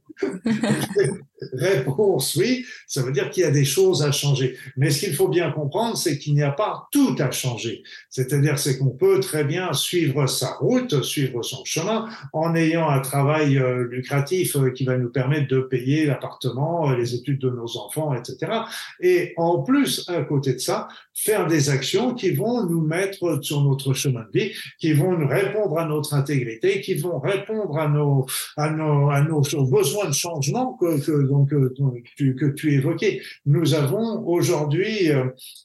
Réponse 1.54 2.36
oui, 2.36 2.66
ça 2.88 3.02
veut 3.02 3.12
dire 3.12 3.30
qu'il 3.30 3.44
y 3.44 3.46
a 3.46 3.52
des 3.52 3.66
choses 3.66 4.04
à 4.04 4.12
changer. 4.12 4.56
Mais 4.78 4.92
ce 4.92 5.00
qu'il 5.00 5.16
faut 5.16 5.28
bien 5.28 5.52
comprendre, 5.52 5.98
c'est 5.98 6.18
qu'il 6.20 6.36
n'y 6.36 6.44
a 6.44 6.52
pas 6.52 6.88
tout 6.92 7.16
à 7.20 7.32
changer. 7.32 7.82
C'est-à-dire, 8.10 8.60
c'est 8.60 8.78
qu'on 8.78 8.92
peut 8.92 9.20
très 9.20 9.44
bien 9.44 9.74
suivre 9.74 10.28
sa 10.28 10.52
route, 10.54 11.02
suivre 11.04 11.42
son 11.42 11.66
chemin, 11.66 12.08
en 12.34 12.56
ayant 12.56 12.88
un 12.90 13.00
travail 13.00 13.58
euh, 13.58 13.88
lucratif 13.90 14.56
euh, 14.56 14.70
qui 14.70 14.86
va 14.86 14.98
nous 14.98 15.10
permettre 15.10 15.48
de 15.48 15.62
payer 15.62 16.06
l'appartement, 16.06 16.92
euh, 16.92 16.96
les 16.96 17.16
études 17.16 17.40
de 17.40 17.50
nos 17.50 17.78
enfants, 17.78 18.14
etc. 18.14 18.52
Et 19.00 19.34
en 19.38 19.64
plus, 19.64 20.08
à 20.10 20.22
côté 20.22 20.54
de 20.54 20.60
ça, 20.60 20.88
faire 21.14 21.48
des 21.48 21.70
actions 21.70 22.14
qui 22.14 22.32
vont 22.32 22.66
nous 22.66 22.82
mettre 22.82 23.40
sur 23.42 23.62
notre 23.62 23.94
chemin 23.94 24.26
de 24.32 24.40
vie, 24.40 24.52
qui 24.80 24.94
vont 24.94 25.18
nous 25.18 25.28
répondre 25.28 25.78
à 25.80 25.86
notre 25.86 26.14
intégrité, 26.14 26.82
qui 26.82 26.96
vont 26.96 27.20
répondre 27.20 27.78
à 27.78 27.88
nos, 27.88 28.26
à 28.58 28.70
nos, 28.70 29.10
à 29.10 29.22
nos 29.22 29.42
besoins 29.66 30.01
de 30.06 30.14
changement 30.14 30.74
que, 30.74 31.00
que, 31.00 32.52
tu, 32.54 32.74
évoquais. 32.74 33.22
Nous 33.46 33.74
avons 33.74 34.26
aujourd'hui, 34.28 35.10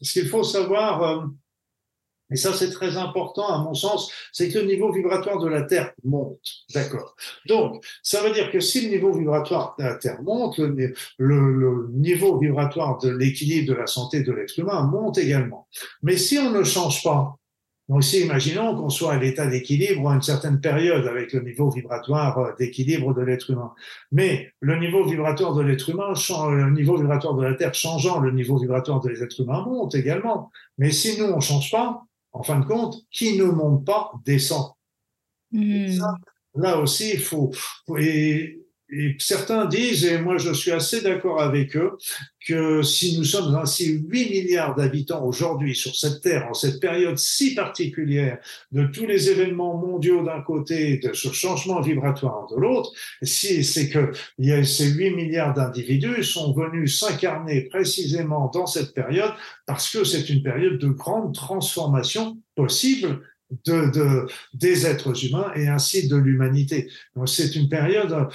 ce 0.00 0.12
qu'il 0.12 0.28
faut 0.28 0.44
savoir, 0.44 1.28
et 2.30 2.36
ça, 2.36 2.52
c'est 2.52 2.70
très 2.70 2.96
important, 2.96 3.46
à 3.48 3.62
mon 3.62 3.74
sens, 3.74 4.10
c'est 4.32 4.48
que 4.48 4.58
le 4.58 4.66
niveau 4.66 4.92
vibratoire 4.92 5.38
de 5.38 5.48
la 5.48 5.62
Terre 5.62 5.92
monte. 6.02 6.40
D'accord. 6.74 7.14
Donc, 7.46 7.84
ça 8.02 8.22
veut 8.22 8.32
dire 8.32 8.50
que 8.50 8.58
si 8.58 8.80
le 8.80 8.88
niveau 8.88 9.12
vibratoire 9.12 9.76
de 9.78 9.84
la 9.84 9.94
Terre 9.94 10.20
monte, 10.22 10.58
le, 10.58 11.88
niveau 11.92 12.38
vibratoire 12.38 12.98
de 12.98 13.10
l'équilibre 13.10 13.68
de 13.68 13.78
la 13.78 13.86
santé 13.86 14.22
de 14.22 14.32
l'être 14.32 14.58
humain 14.58 14.82
monte 14.82 15.18
également. 15.18 15.68
Mais 16.02 16.16
si 16.16 16.38
on 16.38 16.50
ne 16.50 16.64
change 16.64 17.02
pas, 17.04 17.36
donc 17.88 18.02
si 18.02 18.22
imaginons 18.22 18.74
qu'on 18.74 18.90
soit 18.90 19.12
à 19.12 19.18
l'état 19.18 19.46
d'équilibre 19.46 20.10
à 20.10 20.14
une 20.14 20.22
certaine 20.22 20.60
période 20.60 21.06
avec 21.06 21.32
le 21.32 21.40
niveau 21.40 21.70
vibratoire 21.70 22.38
euh, 22.38 22.52
d'équilibre 22.58 23.14
de 23.14 23.22
l'être 23.22 23.50
humain, 23.50 23.72
mais 24.10 24.52
le 24.60 24.76
niveau 24.78 25.04
vibratoire 25.04 25.54
de 25.54 25.62
l'être 25.62 25.88
humain, 25.88 26.12
le 26.12 26.70
niveau 26.70 26.96
vibratoire 26.96 27.34
de 27.34 27.44
la 27.44 27.54
Terre 27.54 27.74
changeant, 27.74 28.18
le 28.18 28.32
niveau 28.32 28.58
vibratoire 28.58 29.00
de 29.00 29.10
l'être 29.10 29.40
humain 29.40 29.64
monte 29.64 29.94
également. 29.94 30.50
Mais 30.78 30.90
si 30.90 31.20
nous, 31.20 31.26
on 31.26 31.40
change 31.40 31.70
pas, 31.70 32.02
en 32.32 32.42
fin 32.42 32.58
de 32.58 32.64
compte, 32.64 32.96
qui 33.10 33.38
ne 33.38 33.44
monte 33.44 33.84
pas 33.84 34.12
descend. 34.24 34.72
Hmm. 35.52 35.86
là 36.56 36.78
aussi, 36.78 37.12
il 37.14 37.20
faut, 37.20 37.52
et, 37.98 38.65
certains 39.18 39.66
disent, 39.66 40.04
et 40.04 40.18
moi 40.18 40.38
je 40.38 40.52
suis 40.52 40.70
assez 40.70 41.00
d'accord 41.00 41.40
avec 41.40 41.76
eux, 41.76 41.96
que 42.46 42.82
si 42.82 43.18
nous 43.18 43.24
sommes 43.24 43.54
ainsi 43.56 44.04
8 44.08 44.30
milliards 44.30 44.76
d'habitants 44.76 45.24
aujourd'hui 45.24 45.74
sur 45.74 45.96
cette 45.96 46.20
Terre, 46.20 46.46
en 46.48 46.54
cette 46.54 46.80
période 46.80 47.18
si 47.18 47.54
particulière 47.54 48.38
de 48.70 48.86
tous 48.86 49.06
les 49.06 49.30
événements 49.30 49.76
mondiaux 49.76 50.24
d'un 50.24 50.40
côté, 50.42 50.98
de 50.98 51.12
ce 51.12 51.32
changement 51.32 51.80
vibratoire 51.80 52.46
de 52.48 52.56
l'autre, 52.56 52.92
si 53.22 53.64
c'est 53.64 53.88
que 53.88 54.12
ces 54.64 54.90
8 54.90 55.10
milliards 55.10 55.54
d'individus 55.54 56.22
sont 56.22 56.52
venus 56.52 57.00
s'incarner 57.00 57.62
précisément 57.62 58.50
dans 58.54 58.66
cette 58.66 58.94
période 58.94 59.32
parce 59.66 59.90
que 59.90 60.04
c'est 60.04 60.28
une 60.30 60.42
période 60.42 60.78
de 60.78 60.88
grande 60.88 61.34
transformation 61.34 62.38
possible 62.54 63.20
de, 63.64 63.90
de, 63.90 64.26
des 64.54 64.86
êtres 64.86 65.24
humains 65.24 65.52
et 65.54 65.68
ainsi 65.68 66.08
de 66.08 66.16
l'humanité. 66.16 66.88
C'est 67.26 67.54
une 67.54 67.68
période, 67.68 68.28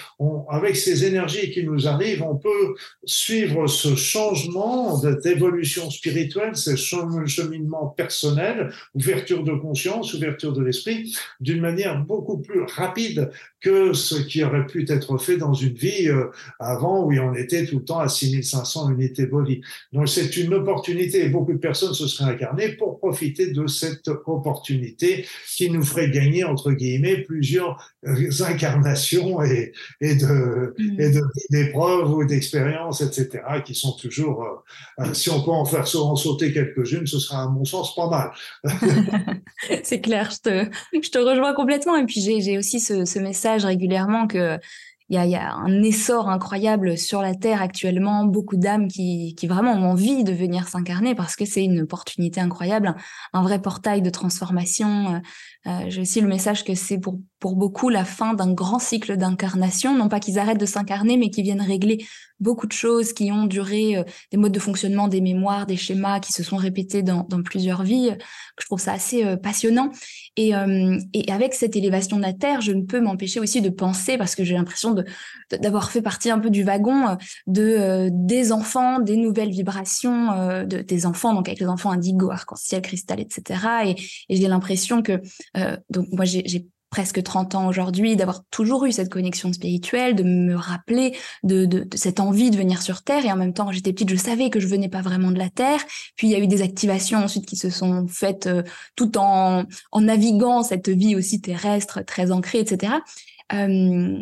avec 0.50 0.78
ces 0.78 1.06
énergies 1.06 1.52
qui 1.52 1.64
nous 1.64 1.88
arrivent, 1.88 2.24
on 2.24 2.38
peut 2.38 2.76
suivre 3.04 3.68
ce 3.68 3.96
changement 3.96 5.02
d'évolution 5.24 5.90
spirituelle, 5.90 6.56
ce 6.56 6.76
cheminement 6.76 7.88
personnel, 7.88 8.72
ouverture 8.96 9.44
de 9.44 9.54
conscience, 9.54 10.14
ouverture 10.14 10.54
de 10.54 10.64
l'esprit, 10.64 11.16
d'une 11.40 11.62
manière 11.62 12.04
beaucoup 12.04 12.38
plus 12.38 12.64
rapide 12.64 13.32
que 13.62 13.94
ce 13.94 14.16
qui 14.16 14.44
aurait 14.44 14.66
pu 14.66 14.86
être 14.90 15.18
fait 15.20 15.38
dans 15.38 15.54
une 15.54 15.74
vie 15.74 16.10
euh, 16.10 16.26
avant 16.60 17.06
où 17.06 17.14
on 17.14 17.36
était 17.36 17.66
tout 17.66 17.78
le 17.78 17.86
temps 17.86 18.00
à 18.00 18.10
6500 18.10 18.92
unités 18.92 19.28
body. 19.28 19.62
Donc 19.94 20.10
c'est 20.10 20.36
une 20.38 20.54
opportunité 20.56 21.26
et 21.26 21.30
beaucoup 21.30 21.54
de 21.54 21.60
personnes 21.60 21.94
se 21.94 22.08
seraient 22.08 22.32
incarnées 22.32 22.70
pour 22.74 22.98
profiter 22.98 23.52
de 23.52 23.68
cette 23.68 24.08
opportunité 24.08 25.26
qui 25.56 25.70
nous 25.70 25.84
ferait 25.84 26.10
gagner, 26.10 26.44
entre 26.44 26.72
guillemets, 26.72 27.22
plusieurs 27.22 27.94
euh, 28.08 28.30
incarnations 28.48 29.44
et, 29.44 29.74
et 30.02 30.16
de, 30.16 30.74
mm. 30.78 31.00
et 31.00 31.12
d'épreuves 31.52 32.12
ou 32.12 32.26
d'expériences, 32.26 33.02
etc., 33.02 33.44
qui 33.64 33.76
sont 33.76 33.94
toujours, 33.94 34.64
euh, 35.00 35.14
si 35.14 35.30
on 35.30 35.44
peut 35.44 35.52
en 35.52 35.66
faire 35.66 35.86
en 35.96 36.16
sauter 36.16 36.52
quelques-unes, 36.52 37.06
ce 37.06 37.20
sera 37.20 37.44
à 37.44 37.48
mon 37.48 37.66
sens 37.66 37.94
pas 37.96 38.10
mal. 38.10 38.32
c'est 39.84 40.02
clair, 40.02 40.32
je 40.32 40.50
te, 40.50 40.70
je 40.94 41.10
te 41.10 41.20
rejoins 41.20 41.54
complètement. 41.54 41.96
Et 41.96 42.06
puis 42.06 42.22
j'ai 42.22 42.58
aussi 42.58 42.80
ce, 42.80 43.06
ce 43.06 43.20
message 43.20 43.51
régulièrement 43.58 44.28
que 44.28 44.60
il 45.12 45.30
y 45.30 45.36
a, 45.36 45.54
un 45.56 45.84
essor 45.84 46.30
incroyable 46.30 46.98
sur 46.98 47.22
la 47.22 47.36
Terre 47.36 47.62
actuellement, 47.62 48.24
beaucoup 48.24 48.56
d'âmes 48.56 48.88
qui, 48.88 49.36
qui 49.36 49.46
vraiment 49.46 49.74
ont 49.74 49.92
envie 49.92 50.24
de 50.24 50.32
venir 50.32 50.70
s'incarner 50.70 51.16
parce 51.16 51.36
que 51.36 51.44
c'est 51.44 51.66
une 51.66 51.82
opportunité 51.82 52.40
incroyable, 52.40 52.96
un 53.34 53.42
vrai 53.42 53.62
portail 53.62 54.02
de 54.02 54.10
transformation. 54.10 55.22
Euh, 55.68 55.86
j'ai 55.90 56.02
aussi 56.02 56.22
le 56.22 56.28
message 56.28 56.64
que 56.64 56.74
c'est 56.74 56.98
pour, 56.98 57.20
pour 57.40 57.56
beaucoup 57.56 57.90
la 57.90 58.04
fin 58.04 58.34
d'un 58.34 58.52
grand 58.52 58.80
cycle 58.80 59.16
d'incarnation, 59.16 59.96
non 59.96 60.10
pas 60.10 60.20
qu'ils 60.20 60.40
arrêtent 60.40 60.60
de 60.60 60.66
s'incarner, 60.66 61.18
mais 61.18 61.30
qu'ils 61.30 61.44
viennent 61.44 61.62
régler 61.62 62.04
beaucoup 62.40 62.66
de 62.66 62.72
choses 62.72 63.14
qui 63.14 63.32
ont 63.32 63.46
duré, 63.46 63.98
euh, 63.98 64.04
des 64.32 64.38
modes 64.38 64.52
de 64.52 64.60
fonctionnement, 64.60 65.08
des 65.08 65.22
mémoires, 65.22 65.68
des 65.68 65.78
schémas 65.78 66.20
qui 66.20 66.34
se 66.34 66.42
sont 66.42 66.58
répétés 66.58 67.04
dans, 67.04 67.28
dans 67.30 67.44
plusieurs 67.44 67.84
vies. 67.84 68.10
je 68.60 68.66
trouve 68.66 68.80
ça 68.80 68.94
assez 68.94 69.24
euh, 69.24 69.38
passionnant. 69.38 69.92
Et, 70.38 70.54
et, 71.14 71.30
avec 71.30 71.54
cette 71.54 71.76
élévation 71.76 72.16
de 72.16 72.22
la 72.22 72.32
Terre, 72.32 72.62
je 72.62 72.72
ne 72.72 72.84
peux 72.84 73.02
m'empêcher 73.02 73.42
aussi 73.42 73.62
de 73.62 73.70
penser, 73.70 74.18
parce 74.18 74.34
que 74.34 74.46
j'ai 74.46 74.56
l'impression 74.56 74.92
de, 74.92 75.04
d'avoir 75.52 75.92
fait 75.92 76.02
partie 76.02 76.30
un 76.30 76.40
peu 76.40 76.50
du 76.50 76.64
wagon 76.64 77.18
de 77.48 78.08
des 78.10 78.54
enfants, 78.54 79.00
des 79.00 79.18
nouvelles 79.18 79.50
vibrations, 79.50 80.64
de, 80.64 80.82
des 80.82 81.06
enfants, 81.06 81.34
donc 81.34 81.50
avec 81.50 81.60
les 81.60 81.68
enfants 81.68 81.92
indigo, 81.92 82.32
arc-en-ciel, 82.32 82.82
cristal, 82.82 83.20
etc. 83.20 83.60
Et, 83.88 83.96
et 84.30 84.38
j'ai 84.38 84.48
l'impression 84.48 85.02
que, 85.02 85.22
donc 85.90 86.08
moi 86.12 86.26
j'ai 86.26 86.68
presque 86.92 87.24
30 87.24 87.56
ans 87.56 87.68
aujourd'hui, 87.68 88.16
d'avoir 88.18 88.44
toujours 88.52 88.86
eu 88.86 88.92
cette 88.92 89.10
connexion 89.10 89.52
spirituelle, 89.54 90.14
de 90.14 90.24
me 90.24 90.56
rappeler 90.56 91.18
de, 91.44 91.66
de, 91.66 91.86
de, 91.86 91.98
cette 91.98 92.20
envie 92.20 92.52
de 92.52 92.58
venir 92.58 92.82
sur 92.82 93.02
Terre. 93.02 93.26
Et 93.26 93.32
en 93.32 93.38
même 93.38 93.54
temps, 93.54 93.66
quand 93.66 93.72
j'étais 93.72 93.94
petite, 93.94 94.10
je 94.10 94.18
savais 94.18 94.50
que 94.50 94.60
je 94.60 94.68
venais 94.68 94.90
pas 94.90 95.02
vraiment 95.02 95.32
de 95.32 95.40
la 95.40 95.50
Terre. 95.50 95.80
Puis 96.18 96.28
il 96.28 96.32
y 96.32 96.36
a 96.36 96.40
eu 96.40 96.48
des 96.48 96.62
activations 96.62 97.20
ensuite 97.20 97.46
qui 97.46 97.56
se 97.56 97.70
sont 97.70 98.08
faites 98.08 98.48
euh, 98.48 98.62
tout 98.98 99.18
en, 99.18 99.64
en 99.94 100.02
naviguant 100.02 100.64
cette 100.64 100.90
vie 100.90 101.16
aussi 101.16 101.40
terrestre, 101.40 102.02
très 102.06 102.32
ancrée, 102.32 102.60
etc. 102.60 102.96
Euh, 103.54 104.22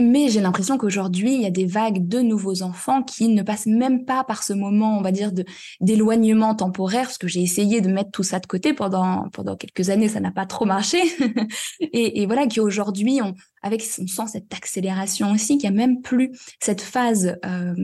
mais 0.00 0.28
j'ai 0.28 0.40
l'impression 0.40 0.78
qu'aujourd'hui, 0.78 1.34
il 1.34 1.40
y 1.40 1.46
a 1.46 1.50
des 1.50 1.66
vagues 1.66 2.06
de 2.06 2.20
nouveaux 2.20 2.62
enfants 2.62 3.02
qui 3.02 3.28
ne 3.28 3.42
passent 3.42 3.66
même 3.66 4.04
pas 4.04 4.24
par 4.24 4.42
ce 4.42 4.52
moment, 4.52 4.98
on 4.98 5.02
va 5.02 5.12
dire, 5.12 5.32
d'éloignement 5.80 6.54
temporaire, 6.54 7.04
parce 7.04 7.18
que 7.18 7.28
j'ai 7.28 7.42
essayé 7.42 7.80
de 7.80 7.88
mettre 7.88 8.10
tout 8.10 8.22
ça 8.22 8.40
de 8.40 8.46
côté 8.46 8.74
pendant 8.74 9.28
pendant 9.32 9.56
quelques 9.56 9.90
années, 9.90 10.08
ça 10.08 10.20
n'a 10.20 10.30
pas 10.30 10.46
trop 10.46 10.64
marché. 10.64 10.98
et, 11.80 12.22
et, 12.22 12.26
voilà, 12.26 12.46
qui 12.46 12.60
aujourd'hui 12.60 13.20
ont 13.22 13.34
avec 13.62 13.82
on 13.98 14.06
sent 14.06 14.26
cette 14.32 14.52
accélération 14.54 15.32
aussi, 15.32 15.58
qu'il 15.58 15.70
n'y 15.70 15.76
a 15.76 15.86
même 15.86 16.00
plus 16.00 16.32
cette 16.60 16.80
phase 16.80 17.36
euh, 17.44 17.74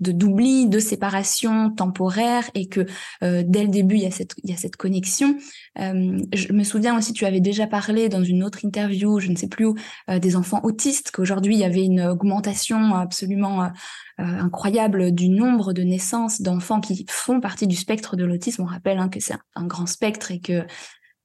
d'oubli, 0.00 0.68
de 0.68 0.78
séparation 0.78 1.70
temporaire, 1.70 2.50
et 2.54 2.66
que 2.66 2.86
euh, 3.22 3.42
dès 3.46 3.62
le 3.62 3.68
début 3.68 3.96
il 3.96 4.02
y 4.02 4.06
a 4.06 4.10
cette 4.10 4.34
il 4.42 4.50
y 4.50 4.52
a 4.52 4.56
cette 4.56 4.76
connexion. 4.76 5.36
Euh, 5.78 6.18
je 6.32 6.52
me 6.52 6.62
souviens 6.62 6.96
aussi, 6.96 7.12
tu 7.12 7.26
avais 7.26 7.40
déjà 7.40 7.66
parlé 7.66 8.08
dans 8.08 8.22
une 8.22 8.44
autre 8.44 8.64
interview, 8.64 9.18
je 9.20 9.30
ne 9.30 9.36
sais 9.36 9.48
plus 9.48 9.66
où, 9.66 9.74
des 10.08 10.36
enfants 10.36 10.60
autistes, 10.62 11.10
qu'aujourd'hui 11.10 11.54
il 11.54 11.60
y 11.60 11.64
avait 11.64 11.84
une 11.84 12.02
augmentation 12.02 12.94
absolument 12.94 13.70
incroyable 14.18 15.12
du 15.12 15.28
nombre 15.28 15.72
de 15.72 15.82
naissances 15.82 16.40
d'enfants 16.40 16.80
qui 16.80 17.04
font 17.08 17.40
partie 17.40 17.66
du 17.66 17.74
spectre 17.74 18.16
de 18.16 18.24
l'autisme. 18.24 18.62
On 18.62 18.66
rappelle 18.66 18.98
hein, 18.98 19.08
que 19.08 19.18
c'est 19.18 19.34
un, 19.34 19.40
un, 19.56 19.66
grand 19.66 19.86
spectre 19.86 20.30
et 20.30 20.40
que 20.40 20.64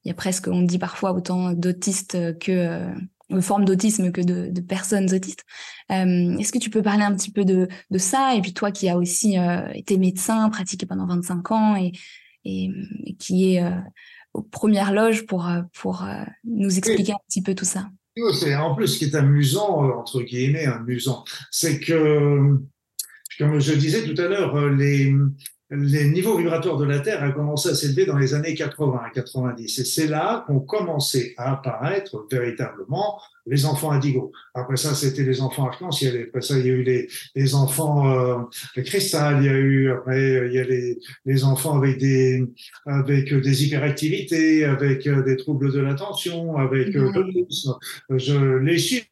il 0.05 0.07
y 0.07 0.12
a 0.12 0.14
presque, 0.14 0.47
on 0.47 0.62
dit 0.62 0.80
parfois 0.80 1.14
autant 1.14 1.51
d'autistes 1.51 2.39
que 2.39 2.88
de 3.30 3.42
forme 3.42 3.66
d'autisme 3.66 4.12
que 4.12 4.22
de, 4.22 4.50
de, 4.50 4.62
personnes 4.62 5.14
autistes. 5.14 5.46
Euh, 5.92 6.38
Est-ce 6.38 6.52
que 6.52 6.58
tu 6.58 6.70
peux 6.70 6.82
parler 6.82 7.04
un 7.04 7.16
petit 7.16 7.32
peu 7.32 7.46
de, 7.46 7.68
de 7.90 7.98
ça 7.98 8.36
Et 8.36 8.42
puis 8.42 8.54
toi 8.54 8.72
qui 8.72 8.90
as 8.90 8.98
aussi 8.98 9.38
euh, 9.38 9.68
été 9.74 9.98
médecin, 9.98 10.50
pratiqué 10.50 10.86
pendant 10.86 11.06
25 11.08 11.52
ans 11.52 11.76
et, 11.76 11.92
et, 12.46 12.70
qui 13.20 13.54
est 13.54 13.64
euh, 13.64 13.76
aux 14.34 14.42
premières 14.42 14.94
loges 14.94 15.26
pour, 15.26 15.50
pour 15.74 16.06
nous 16.44 16.78
expliquer 16.78 17.14
un 17.14 17.20
petit 17.28 17.42
peu 17.42 17.56
tout 17.56 17.66
ça? 17.66 17.90
C'est 18.34 18.56
en 18.56 18.76
plus 18.76 18.88
ce 18.88 18.98
qui 19.00 19.06
est 19.06 19.16
amusant, 19.16 19.98
entre 19.98 20.22
guillemets, 20.22 20.66
amusant, 20.66 21.24
c'est 21.52 21.80
que, 21.80 22.58
comme 23.38 23.60
je 23.60 23.74
disais 23.74 24.04
tout 24.04 24.20
à 24.22 24.28
l'heure, 24.28 24.70
les, 24.72 25.14
les 25.72 26.09
niveaux 26.09 26.36
vibratoires 26.38 26.78
de 26.78 26.86
la 26.86 26.99
Terre 26.99 27.24
ont 27.24 27.32
commencé 27.32 27.70
à 27.70 27.76
s'élever 27.76 28.05
dans 28.05 28.17
les 28.17 28.34
années 28.34 28.55
80 28.55 29.01
et 29.09 29.13
90. 29.13 29.80
Et 29.80 29.86
c'est 29.86 30.07
là 30.07 30.43
qu'ont 30.47 30.61
commencé 30.61 31.36
à 31.38 31.53
apparaître 31.53 32.26
véritablement 32.32 33.20
les 33.45 33.65
enfants 33.65 33.91
indigos. 33.91 34.32
Après 34.53 34.78
ça, 34.78 34.95
c'était 34.95 35.24
les 35.24 35.41
enfants 35.41 35.65
arc-en-ciel. 35.65 36.26
Après 36.28 36.41
ça, 36.41 36.57
il 36.57 36.65
y 36.65 36.70
a 36.70 36.74
eu 36.74 36.84
les, 36.84 37.07
les 37.36 37.55
enfants 37.55 38.09
euh, 38.11 38.82
cristal. 38.84 39.38
Il 39.41 39.45
y 39.45 39.49
a 39.49 39.57
eu 39.57 39.91
après, 39.91 40.47
il 40.47 40.53
y 40.53 40.59
a 40.59 40.63
les, 40.63 40.97
les 41.26 41.43
enfants 41.43 41.78
avec 41.78 41.99
des 41.99 42.43
avec 42.86 43.34
des 43.34 43.65
hyperactivités, 43.65 44.65
avec 44.65 45.05
euh, 45.05 45.24
des 45.24 45.38
troubles 45.38 45.72
de 45.72 45.80
l'attention, 45.80 46.57
avec 46.57 46.95
euh, 46.95 47.11
l'autisme. 47.11 47.76
Je 48.09 48.57
les 48.57 48.78
chiffres 48.80 49.07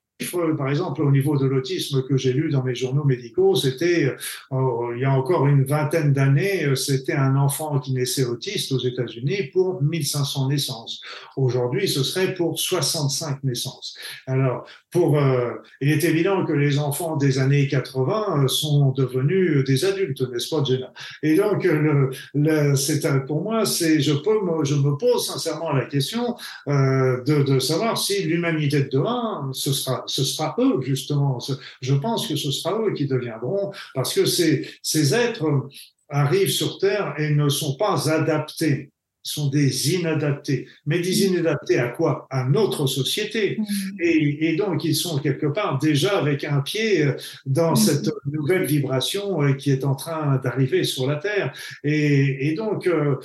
par 0.57 0.69
exemple, 0.69 1.03
au 1.03 1.11
niveau 1.11 1.37
de 1.37 1.45
l'autisme 1.45 2.01
que 2.03 2.17
j'ai 2.17 2.33
lu 2.33 2.49
dans 2.49 2.63
mes 2.63 2.73
journaux 2.73 3.03
médicaux, 3.03 3.55
c'était, 3.55 4.15
euh, 4.51 4.93
il 4.95 5.01
y 5.01 5.05
a 5.05 5.11
encore 5.11 5.45
une 5.45 5.63
vingtaine 5.63 6.11
d'années, 6.11 6.65
euh, 6.65 6.75
c'était 6.75 7.13
un 7.13 7.35
enfant 7.35 7.79
qui 7.79 7.93
naissait 7.93 8.25
autiste 8.25 8.71
aux 8.71 8.79
États-Unis 8.79 9.43
pour 9.53 9.81
1500 9.83 10.49
naissances. 10.49 11.01
Aujourd'hui, 11.35 11.87
ce 11.87 12.03
serait 12.03 12.33
pour 12.33 12.59
65 12.59 13.43
naissances. 13.43 13.95
Alors, 14.25 14.65
pour, 14.89 15.19
euh, 15.19 15.51
il 15.81 15.91
est 15.91 16.03
évident 16.03 16.45
que 16.45 16.53
les 16.53 16.79
enfants 16.79 17.15
des 17.15 17.37
années 17.37 17.67
80 17.67 18.47
sont 18.47 18.91
devenus 18.93 19.63
des 19.65 19.85
adultes, 19.85 20.21
n'est-ce 20.31 20.49
pas, 20.49 20.63
Jenna? 20.63 20.91
Et 21.21 21.35
donc, 21.35 21.63
le, 21.63 22.09
le, 22.33 22.75
c'est 22.75 22.97
pour 23.27 23.43
moi, 23.43 23.65
c'est, 23.65 24.01
je 24.01 24.13
peux, 24.13 24.41
me, 24.43 24.65
je 24.65 24.73
me 24.73 24.97
pose 24.97 25.27
sincèrement 25.27 25.71
la 25.71 25.85
question 25.85 26.35
de, 26.65 27.43
de 27.43 27.59
savoir 27.59 27.97
si 27.97 28.23
l'humanité 28.23 28.81
de 28.83 28.89
demain, 28.89 29.49
ce 29.53 29.71
sera 29.71 30.06
ce 30.07 30.23
sera 30.23 30.55
eux 30.59 30.81
justement. 30.81 31.39
Je 31.81 31.93
pense 31.93 32.27
que 32.27 32.35
ce 32.35 32.51
sera 32.51 32.79
eux 32.79 32.93
qui 32.93 33.07
deviendront, 33.07 33.71
parce 33.93 34.13
que 34.13 34.25
ces, 34.25 35.13
êtres 35.13 35.67
arrivent 36.09 36.51
sur 36.51 36.79
Terre 36.79 37.13
et 37.17 37.29
ne 37.31 37.49
sont 37.49 37.75
pas 37.75 38.09
adaptés 38.09 38.91
sont 39.27 39.49
des 39.49 39.93
inadaptés. 39.93 40.67
Mais 40.85 40.99
des 40.99 41.25
inadaptés 41.25 41.77
à 41.77 41.89
quoi? 41.89 42.27
À 42.29 42.45
notre 42.45 42.87
société. 42.87 43.57
Mm. 43.59 43.63
Et, 43.99 44.55
donc, 44.55 44.83
ils 44.83 44.95
sont 44.95 45.19
quelque 45.19 45.47
part 45.47 45.79
déjà 45.79 46.17
avec 46.17 46.43
un 46.43 46.61
pied 46.61 47.03
euh, 47.03 47.13
dans 47.45 47.73
mm. 47.73 47.75
cette 47.75 48.09
nouvelle 48.31 48.65
vibration 48.65 49.41
euh, 49.43 49.53
qui 49.53 49.71
est 49.71 49.83
en 49.83 49.95
train 49.95 50.39
d'arriver 50.43 50.83
sur 50.83 51.07
la 51.07 51.17
Terre. 51.17 51.53
Et, 51.83 52.53
donc, 52.55 52.87
euh, 52.87 53.15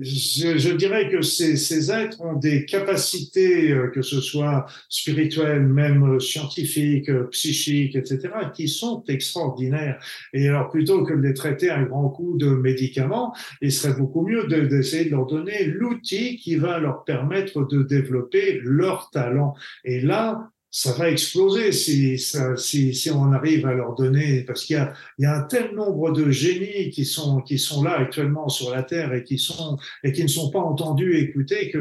je, 0.00 0.72
dirais 0.74 1.10
que 1.10 1.22
ces, 1.22 1.56
ces, 1.56 1.90
êtres 1.90 2.20
ont 2.20 2.34
des 2.34 2.64
capacités, 2.66 3.74
que 3.94 4.02
ce 4.02 4.20
soit 4.20 4.66
spirituelles, 4.88 5.66
même 5.66 6.20
scientifiques, 6.20 7.10
psychiques, 7.30 7.96
etc., 7.96 8.28
qui 8.54 8.68
sont 8.68 9.02
extraordinaires. 9.08 9.98
Et 10.32 10.48
alors, 10.48 10.70
plutôt 10.70 11.02
que 11.04 11.14
de 11.14 11.20
les 11.20 11.34
traiter 11.34 11.70
à 11.70 11.78
un 11.78 11.84
grand 11.84 12.08
coup 12.10 12.36
de 12.36 12.48
médicaments, 12.48 13.34
il 13.60 13.72
serait 13.72 13.94
beaucoup 13.94 14.26
mieux 14.26 14.33
d'essayer 14.42 15.06
de, 15.06 15.10
leur 15.10 15.26
donner 15.26 15.64
l'outil 15.64 16.36
qui 16.36 16.56
va 16.56 16.78
leur 16.78 17.04
permettre 17.04 17.66
de 17.66 17.82
développer 17.82 18.60
leur 18.62 19.10
talent. 19.10 19.54
Et 19.84 20.00
là, 20.00 20.50
ça 20.76 20.92
va 20.94 21.08
exploser 21.08 21.70
si, 21.70 22.18
si, 22.18 22.94
si, 22.94 23.10
on 23.12 23.32
arrive 23.32 23.64
à 23.64 23.74
leur 23.74 23.94
donner, 23.94 24.42
parce 24.42 24.64
qu'il 24.64 24.76
y 24.76 25.22
y 25.22 25.24
a 25.24 25.36
un 25.36 25.42
tel 25.42 25.72
nombre 25.72 26.10
de 26.10 26.32
génies 26.32 26.90
qui 26.90 27.04
sont, 27.04 27.42
qui 27.42 27.60
sont 27.60 27.84
là 27.84 27.96
actuellement 27.96 28.48
sur 28.48 28.74
la 28.74 28.82
Terre 28.82 29.14
et 29.14 29.22
qui, 29.22 29.38
sont, 29.38 29.78
et 30.02 30.10
qui 30.10 30.24
ne 30.24 30.28
sont 30.28 30.50
pas 30.50 30.58
entendus 30.58 31.16
écoutés 31.16 31.70
que, 31.70 31.78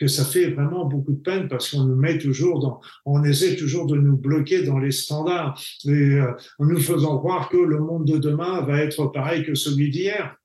que 0.00 0.06
ça 0.06 0.24
fait 0.24 0.46
vraiment 0.46 0.86
beaucoup 0.86 1.12
de 1.12 1.20
peine 1.20 1.46
parce 1.46 1.70
qu'on 1.70 1.84
nous 1.84 1.94
met 1.94 2.16
toujours 2.16 2.58
dans, 2.58 2.80
on 3.04 3.22
essaie 3.22 3.54
toujours 3.54 3.86
de 3.86 3.96
nous 3.96 4.16
bloquer 4.16 4.62
dans 4.62 4.78
les 4.78 4.92
standards 4.92 5.62
et, 5.84 5.90
euh, 5.90 6.32
en 6.58 6.64
nous 6.64 6.80
faisant 6.80 7.18
croire 7.18 7.50
que 7.50 7.58
le 7.58 7.80
monde 7.80 8.06
de 8.06 8.16
demain 8.16 8.62
va 8.62 8.80
être 8.80 9.08
pareil 9.08 9.44
que 9.44 9.54
celui 9.54 9.90
d'hier 9.90 10.38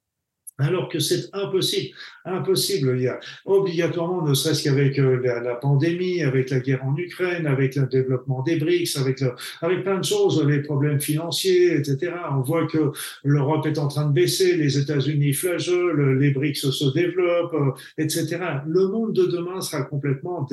alors 0.57 0.89
que 0.89 0.99
c'est 0.99 1.33
impossible 1.33 1.93
impossible. 2.27 2.95
Il 2.97 3.03
y 3.03 3.07
a 3.07 3.19
obligatoirement, 3.45 4.21
ne 4.23 4.33
serait-ce 4.33 4.63
qu'avec 4.63 4.99
euh, 4.99 5.19
la, 5.43 5.55
pandémie, 5.55 6.21
avec 6.21 6.49
la 6.49 6.59
guerre 6.59 6.83
en 6.85 6.95
Ukraine, 6.95 7.47
avec 7.47 7.75
le 7.75 7.87
développement 7.87 8.43
des 8.43 8.57
BRICS, 8.57 8.97
avec, 8.97 9.23
avec 9.61 9.83
plein 9.83 9.99
de 9.99 10.05
choses, 10.05 10.43
les 10.45 10.61
problèmes 10.61 11.01
financiers, 11.01 11.73
etc. 11.73 12.13
On 12.31 12.41
voit 12.41 12.67
que 12.67 12.91
l'Europe 13.23 13.65
est 13.65 13.77
en 13.77 13.87
train 13.87 14.07
de 14.07 14.13
baisser, 14.13 14.55
les 14.55 14.77
États-Unis 14.77 15.33
flageolent, 15.33 16.17
les 16.19 16.31
BRICS 16.31 16.71
se 16.71 16.93
développent, 16.93 17.53
euh, 17.53 17.71
etc. 17.97 18.37
Le 18.67 18.87
monde 18.87 19.13
de 19.13 19.25
demain 19.25 19.61
sera 19.61 19.83
complètement 19.83 20.47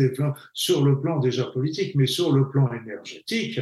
sur 0.53 0.85
le 0.85 1.01
plan 1.01 1.19
déjà 1.19 1.45
politique, 1.45 1.95
mais 1.95 2.07
sur 2.07 2.33
le 2.33 2.49
plan 2.49 2.71
énergétique. 2.73 3.61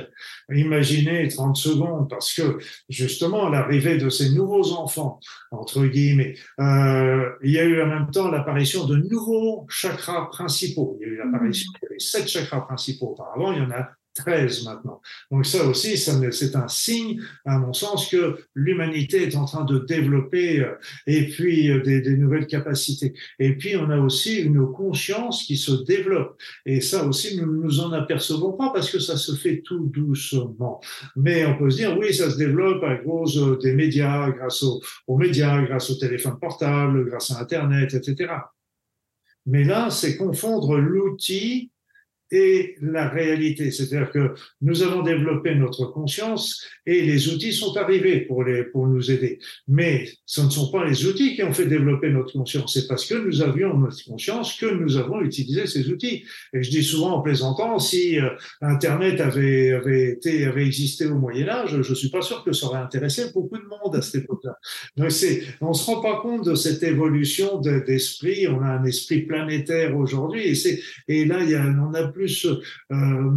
Imaginez 0.51 1.29
30 1.29 1.57
secondes, 1.57 2.09
parce 2.09 2.33
que 2.35 2.59
justement, 2.89 3.49
l'arrivée 3.49 3.97
de 3.99 4.09
ces 4.09 4.31
nouveaux 4.31 4.73
enfants, 4.73 5.21
entre 5.51 5.85
guillemets, 5.87 6.32
euh, 6.61 7.31
il 7.43 7.53
y 7.53 7.59
a 7.59 7.65
eu 7.65 7.81
un 7.81 8.05
temps 8.07 8.31
l'apparition 8.31 8.87
de 8.87 8.97
nouveaux 8.97 9.67
chakras 9.69 10.27
principaux. 10.27 10.99
Il 11.01 11.07
y 11.07 11.11
a 11.11 11.15
eu 11.15 11.17
l'apparition, 11.17 11.73
il 11.75 11.85
y 11.85 11.87
avait 11.87 11.99
sept 11.99 12.29
chakras 12.29 12.63
principaux 12.63 13.09
auparavant, 13.09 13.53
il 13.53 13.59
y 13.59 13.63
en 13.63 13.71
a 13.71 13.91
13 14.15 14.65
maintenant. 14.65 15.01
Donc 15.31 15.47
ça 15.47 15.65
aussi, 15.65 15.97
c'est 15.97 16.57
un 16.57 16.69
signe, 16.69 17.21
à 17.45 17.59
mon 17.59 17.73
sens, 17.73 18.09
que 18.09 18.39
l'humanité 18.55 19.23
est 19.23 19.37
en 19.37 19.45
train 19.45 19.65
de 19.65 19.79
développer 19.79 20.61
euh, 20.61 20.75
et 21.07 21.29
puis 21.29 21.71
euh, 21.71 21.83
des, 21.83 22.01
des, 22.01 22.17
nouvelles 22.17 22.47
capacités. 22.47 23.15
Et 23.39 23.57
puis 23.57 23.77
on 23.77 23.91
a 23.91 23.99
aussi 23.99 24.41
une 24.41 24.71
conscience 24.73 25.45
qui 25.45 25.57
se 25.57 25.73
développe. 25.85 26.41
Et 26.67 26.81
ça 26.81 27.05
aussi, 27.05 27.41
nous 27.41 27.63
nous 27.63 27.81
en 27.81 27.93
apercevons 27.93 28.53
pas 28.53 28.71
parce 28.71 28.91
que 28.91 28.99
ça 28.99 29.17
se 29.17 29.35
fait 29.35 29.63
tout 29.63 29.87
doucement. 29.87 30.81
Mais 31.17 31.47
on 31.47 31.59
peut 31.59 31.71
se 31.71 31.77
dire, 31.77 31.97
oui, 31.99 32.15
ça 32.15 32.31
se 32.31 32.37
développe 32.37 32.83
à 32.85 32.97
cause 32.97 33.39
euh, 33.39 33.59
des 33.59 33.73
médias, 33.73 34.31
grâce 34.31 34.63
aux, 34.63 34.81
aux 35.07 35.17
médias, 35.17 35.63
grâce 35.63 35.91
au 35.91 35.95
téléphone 35.95 36.39
portable, 36.39 37.09
grâce 37.09 37.31
à 37.31 37.41
Internet, 37.41 37.95
etc. 37.95 38.33
Mais 39.47 39.65
là, 39.65 39.91
c'est 39.91 40.17
confondre 40.17 40.79
l'outil 40.79 41.72
et 42.33 42.77
la 42.81 43.09
réalité. 43.09 43.71
C'est-à-dire 43.71 44.11
que 44.11 44.35
nous 44.63 44.83
avons 44.83 45.03
développé 45.03 45.55
notre 45.55 45.85
conscience 45.85 46.67
et 46.87 47.03
les 47.03 47.29
outils 47.29 47.53
sont 47.53 47.77
arrivés 47.77 48.21
pour, 48.21 48.43
les, 48.43 48.65
pour 48.65 48.89
nous 48.89 49.11
aider. 49.11 49.39
Mais 49.69 50.09
ce 50.25 50.41
ne 50.41 50.49
sont 50.49 50.73
pas 50.73 50.85
les 50.85 51.07
outils 51.07 51.37
qui 51.37 51.43
ont 51.43 51.53
fait 51.53 51.67
développer 51.67 52.11
notre 52.11 52.33
conscience. 52.33 52.73
C'est 52.73 52.89
parce 52.89 53.07
que 53.07 53.15
nous 53.15 53.43
avions 53.43 53.77
notre 53.77 54.03
conscience 54.05 54.59
que 54.59 54.67
nous 54.67 54.97
avons 54.97 55.21
utilisé 55.21 55.67
ces 55.67 55.89
outils. 55.91 56.25
Et 56.55 56.63
je 56.63 56.71
dis 56.71 56.83
souvent 56.83 57.19
en 57.19 57.21
plaisantant, 57.21 57.79
si 57.79 58.19
euh, 58.19 58.31
Internet 58.63 59.21
avait, 59.21 59.73
avait, 59.73 60.13
été, 60.13 60.47
avait 60.47 60.65
existé 60.65 61.07
au 61.07 61.17
Moyen 61.17 61.49
Âge, 61.49 61.83
je 61.83 61.95
suis 61.95 62.11
pas 62.11 62.23
sûr 62.23 62.43
que 62.43 62.53
ça 62.53 62.67
aurait 62.67 62.81
intéressé 62.81 63.31
beaucoup 63.35 63.59
de 63.59 63.65
monde 63.65 63.95
à 63.95 64.01
cette 64.01 64.25
époque-là. 64.25 64.57
Donc 64.97 65.11
on 65.61 65.73
se 65.75 65.87
rend 65.87 66.01
pas 66.01 66.21
compte 66.23 66.47
de 66.47 66.55
cette 66.55 66.83
évolution 66.83 67.61
d'esprit. 67.61 68.49
On 68.49 68.63
a 68.63 68.69
un 68.69 68.85
esprit 68.85 69.23
planétaire 69.23 69.97
aujourd'hui 69.97 70.55
et 71.09 71.25
là, 71.25 71.43
il 71.43 71.51
y 71.51 71.57
on 71.57 71.95
a 71.95 72.09
plus 72.09 72.22
euh, 72.93 73.31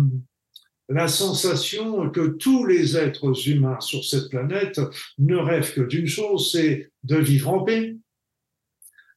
la 0.89 1.07
sensation 1.07 2.09
que 2.09 2.27
tous 2.37 2.65
les 2.65 2.95
êtres 2.95 3.49
humains 3.49 3.79
sur 3.79 4.03
cette 4.05 4.29
planète 4.29 4.79
ne 5.17 5.35
rêvent 5.35 5.73
que 5.73 5.81
d'une 5.81 6.07
chose, 6.07 6.51
c'est 6.51 6.91
de 7.03 7.17
vivre 7.17 7.49
en 7.49 7.63
paix, 7.63 7.95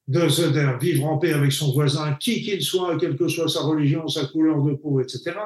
de, 0.09 0.79
vivre 0.81 1.07
en 1.07 1.19
paix 1.19 1.33
avec 1.33 1.53
son 1.53 1.73
voisin, 1.73 2.15
qui 2.15 2.43
qu'il 2.43 2.63
soit, 2.63 2.97
quelle 2.99 3.17
que 3.17 3.29
soit 3.29 3.49
sa 3.49 3.61
religion, 3.61 4.09
sa 4.09 4.25
couleur 4.27 4.63
de 4.63 4.73
peau, 4.73 5.01
etc., 5.01 5.37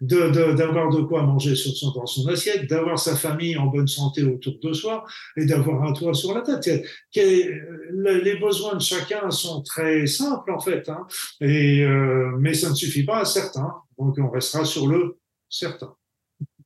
d'avoir 0.00 0.90
de, 0.90 1.02
quoi 1.02 1.22
manger 1.22 1.56
sur 1.56 1.72
son, 1.76 1.90
dans 1.90 2.06
son 2.06 2.26
assiette, 2.28 2.68
d'avoir 2.70 2.98
sa 2.98 3.16
famille 3.16 3.56
en 3.56 3.66
bonne 3.66 3.88
santé 3.88 4.22
autour 4.22 4.54
de 4.62 4.72
soi 4.72 5.04
et 5.36 5.44
d'avoir 5.44 5.82
un 5.82 5.92
toit 5.92 6.14
sur 6.14 6.34
la 6.34 6.42
tête. 6.42 6.86
Les 7.14 8.36
besoins 8.40 8.76
de 8.76 8.82
chacun 8.82 9.30
sont 9.30 9.62
très 9.62 10.06
simples 10.06 10.52
en 10.52 10.60
fait, 10.60 10.88
hein, 10.88 11.06
et, 11.40 11.82
euh, 11.82 12.36
mais 12.38 12.54
ça 12.54 12.70
ne 12.70 12.74
suffit 12.74 13.04
pas 13.04 13.20
à 13.20 13.24
certains, 13.24 13.74
donc 13.98 14.16
on 14.18 14.30
restera 14.30 14.64
sur 14.64 14.86
le 14.86 15.18
certain. 15.48 15.94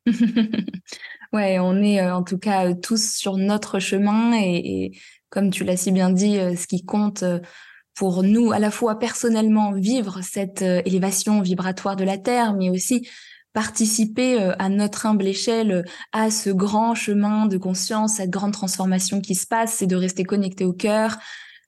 ouais, 1.32 1.58
on 1.58 1.82
est 1.82 2.00
euh, 2.00 2.14
en 2.14 2.22
tout 2.22 2.38
cas 2.38 2.74
tous 2.74 3.14
sur 3.14 3.36
notre 3.36 3.78
chemin 3.78 4.32
et 4.38 4.92
comme 5.30 5.50
tu 5.50 5.64
l'as 5.64 5.76
si 5.76 5.92
bien 5.92 6.10
dit, 6.10 6.38
euh, 6.38 6.56
ce 6.56 6.66
qui 6.66 6.84
compte 6.84 7.22
euh, 7.22 7.40
pour 7.94 8.22
nous, 8.22 8.52
à 8.52 8.58
la 8.58 8.70
fois 8.70 8.98
personnellement, 8.98 9.72
vivre 9.72 10.20
cette 10.22 10.62
euh, 10.62 10.82
élévation 10.84 11.40
vibratoire 11.40 11.96
de 11.96 12.04
la 12.04 12.18
Terre, 12.18 12.54
mais 12.54 12.70
aussi 12.70 13.08
participer 13.54 14.38
à 14.58 14.68
notre 14.68 15.06
humble 15.06 15.26
échelle 15.26 15.84
à 16.12 16.30
ce 16.30 16.50
grand 16.50 16.94
chemin 16.94 17.46
de 17.46 17.56
conscience, 17.56 18.16
cette 18.16 18.30
grande 18.30 18.52
transformation 18.52 19.20
qui 19.20 19.34
se 19.34 19.46
passe, 19.46 19.72
c'est 19.72 19.86
de 19.86 19.96
rester 19.96 20.22
connecté 20.22 20.64
au 20.64 20.72
cœur, 20.72 21.16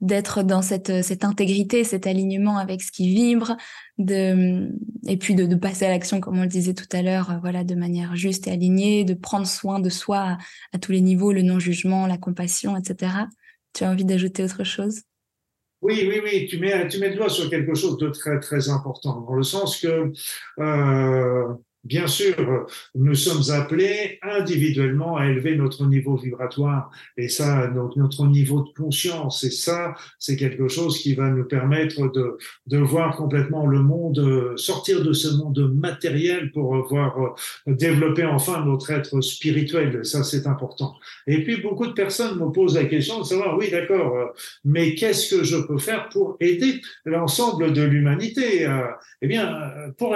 d'être 0.00 0.42
dans 0.42 0.62
cette, 0.62 1.02
cette 1.02 1.24
intégrité, 1.24 1.82
cet 1.82 2.06
alignement 2.06 2.58
avec 2.58 2.82
ce 2.82 2.92
qui 2.92 3.12
vibre, 3.12 3.56
de, 3.98 4.70
et 5.06 5.16
puis 5.16 5.34
de, 5.34 5.46
de 5.46 5.56
passer 5.56 5.86
à 5.86 5.88
l'action, 5.88 6.20
comme 6.20 6.38
on 6.38 6.42
le 6.42 6.48
disait 6.48 6.74
tout 6.74 6.88
à 6.92 7.02
l'heure, 7.02 7.38
voilà, 7.40 7.64
de 7.64 7.74
manière 7.74 8.14
juste 8.14 8.46
et 8.46 8.52
alignée, 8.52 9.04
de 9.04 9.14
prendre 9.14 9.46
soin 9.46 9.80
de 9.80 9.90
soi 9.90 10.18
à, 10.18 10.38
à 10.72 10.78
tous 10.78 10.92
les 10.92 11.00
niveaux, 11.00 11.32
le 11.32 11.42
non-jugement, 11.42 12.06
la 12.06 12.18
compassion, 12.18 12.76
etc. 12.76 13.12
Tu 13.72 13.84
as 13.84 13.90
envie 13.90 14.04
d'ajouter 14.04 14.44
autre 14.44 14.64
chose? 14.64 15.02
Oui, 15.82 16.06
oui, 16.06 16.20
oui, 16.22 16.46
tu 16.46 16.58
mets, 16.58 16.86
tu 16.88 16.98
mets 16.98 17.08
le 17.08 17.16
doigt 17.16 17.30
sur 17.30 17.48
quelque 17.48 17.74
chose 17.74 17.96
de 17.96 18.10
très, 18.10 18.38
très 18.38 18.68
important, 18.68 19.20
dans 19.22 19.34
le 19.34 19.42
sens 19.42 19.80
que 19.80 20.12
euh, 20.58 21.54
Bien 21.84 22.06
sûr, 22.06 22.66
nous 22.94 23.14
sommes 23.14 23.54
appelés 23.54 24.18
individuellement 24.20 25.16
à 25.16 25.26
élever 25.26 25.56
notre 25.56 25.86
niveau 25.86 26.14
vibratoire 26.14 26.90
et 27.16 27.30
ça, 27.30 27.68
notre 27.96 28.26
niveau 28.26 28.60
de 28.60 28.68
conscience. 28.76 29.44
Et 29.44 29.50
ça, 29.50 29.94
c'est 30.18 30.36
quelque 30.36 30.68
chose 30.68 30.98
qui 30.98 31.14
va 31.14 31.30
nous 31.30 31.44
permettre 31.44 32.12
de, 32.12 32.36
de 32.66 32.76
voir 32.76 33.16
complètement 33.16 33.66
le 33.66 33.80
monde, 33.80 34.52
sortir 34.56 35.02
de 35.02 35.14
ce 35.14 35.28
monde 35.38 35.72
matériel 35.74 36.52
pour 36.52 36.86
voir 36.86 37.18
euh, 37.18 37.72
développer 37.72 38.26
enfin 38.26 38.62
notre 38.66 38.90
être 38.90 39.22
spirituel. 39.22 40.04
Ça, 40.04 40.22
c'est 40.22 40.46
important. 40.46 40.94
Et 41.26 41.42
puis, 41.44 41.62
beaucoup 41.62 41.86
de 41.86 41.92
personnes 41.92 42.38
me 42.38 42.52
posent 42.52 42.76
la 42.76 42.84
question 42.84 43.20
de 43.20 43.24
savoir, 43.24 43.56
oui, 43.56 43.70
d'accord, 43.70 44.16
euh, 44.16 44.26
mais 44.64 44.94
qu'est-ce 44.94 45.34
que 45.34 45.44
je 45.44 45.56
peux 45.56 45.78
faire 45.78 46.10
pour 46.10 46.36
aider 46.40 46.82
l'ensemble 47.06 47.72
de 47.72 47.82
l'humanité? 47.82 48.66
Euh, 48.66 48.82
eh 49.22 49.26
bien, 49.26 49.72
pour, 49.96 50.14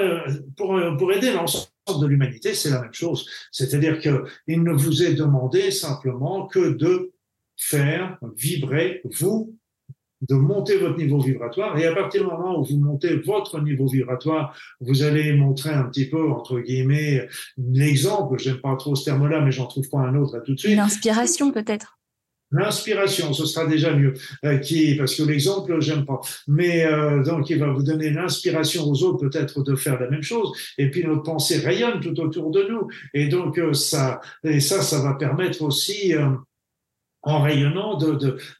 pour, 0.57 0.79
pour 0.99 1.13
aider 1.13 1.33
l'ensemble 1.33 1.55
de 1.93 2.07
l'humanité, 2.07 2.55
c'est 2.55 2.71
la 2.71 2.81
même 2.81 2.95
chose. 2.95 3.27
C'est-à-dire 3.53 4.01
qu'il 4.01 4.63
ne 4.63 4.73
vous 4.73 5.03
est 5.03 5.15
demandé 5.15 5.71
simplement 5.71 6.47
que 6.47 6.73
de 6.73 7.13
faire 7.57 8.19
vibrer 8.37 9.03
vous, 9.19 9.57
de 10.23 10.35
monter 10.35 10.79
votre 10.79 10.97
niveau 10.97 11.21
vibratoire. 11.21 11.79
Et 11.79 11.87
à 11.87 11.95
partir 11.95 12.23
du 12.23 12.31
moment 12.31 12.59
où 12.59 12.65
vous 12.65 12.79
montez 12.79 13.17
votre 13.17 13.61
niveau 13.61 13.87
vibratoire, 13.87 14.57
vous 14.81 15.03
allez 15.03 15.35
montrer 15.35 15.71
un 15.71 15.85
petit 15.85 16.09
peu, 16.09 16.31
entre 16.31 16.61
guillemets, 16.61 17.29
l'exemple. 17.59 18.39
J'aime 18.39 18.61
pas 18.61 18.75
trop 18.77 18.95
ce 18.95 19.05
terme-là, 19.05 19.43
mais 19.43 19.53
j'en 19.53 19.67
trouve 19.67 19.89
pas 19.89 19.99
un 19.99 20.15
autre 20.17 20.37
à 20.37 20.41
tout 20.41 20.55
de 20.55 20.61
suite. 20.61 20.77
L'inspiration 20.77 21.53
peut-être. 21.53 21.99
L'inspiration, 22.55 23.33
ce 23.33 23.47
sera 23.47 23.67
déjà 23.67 23.93
mieux. 23.95 24.15
Euh, 24.45 24.59
parce 24.99 25.15
que 25.15 25.23
l'exemple, 25.23 25.81
j'aime 25.81 26.05
pas. 26.05 26.21
Mais 26.47 26.85
euh, 26.85 27.23
donc, 27.23 27.51
il 27.51 27.59
va 27.59 27.73
vous 27.73 27.83
donner 27.83 28.11
l'inspiration 28.11 28.89
aux 28.89 29.03
autres, 29.03 29.29
peut-être 29.29 29.63
de 29.63 29.75
faire 29.75 30.01
la 30.01 30.09
même 30.09 30.23
chose. 30.23 30.53
Et 30.79 30.91
puis 30.91 31.05
notre 31.05 31.23
pensée 31.23 31.59
rayonne 31.59 32.01
tout 32.01 32.19
autour 32.21 32.51
de 32.51 32.63
nous. 32.63 32.89
Et 33.13 33.29
donc 33.29 33.59
euh, 33.59 33.73
ça, 33.73 34.21
ça, 34.61 35.03
va 35.03 35.15
permettre 35.15 35.63
aussi, 35.63 36.15
en 37.23 37.43
rayonnant, 37.43 37.99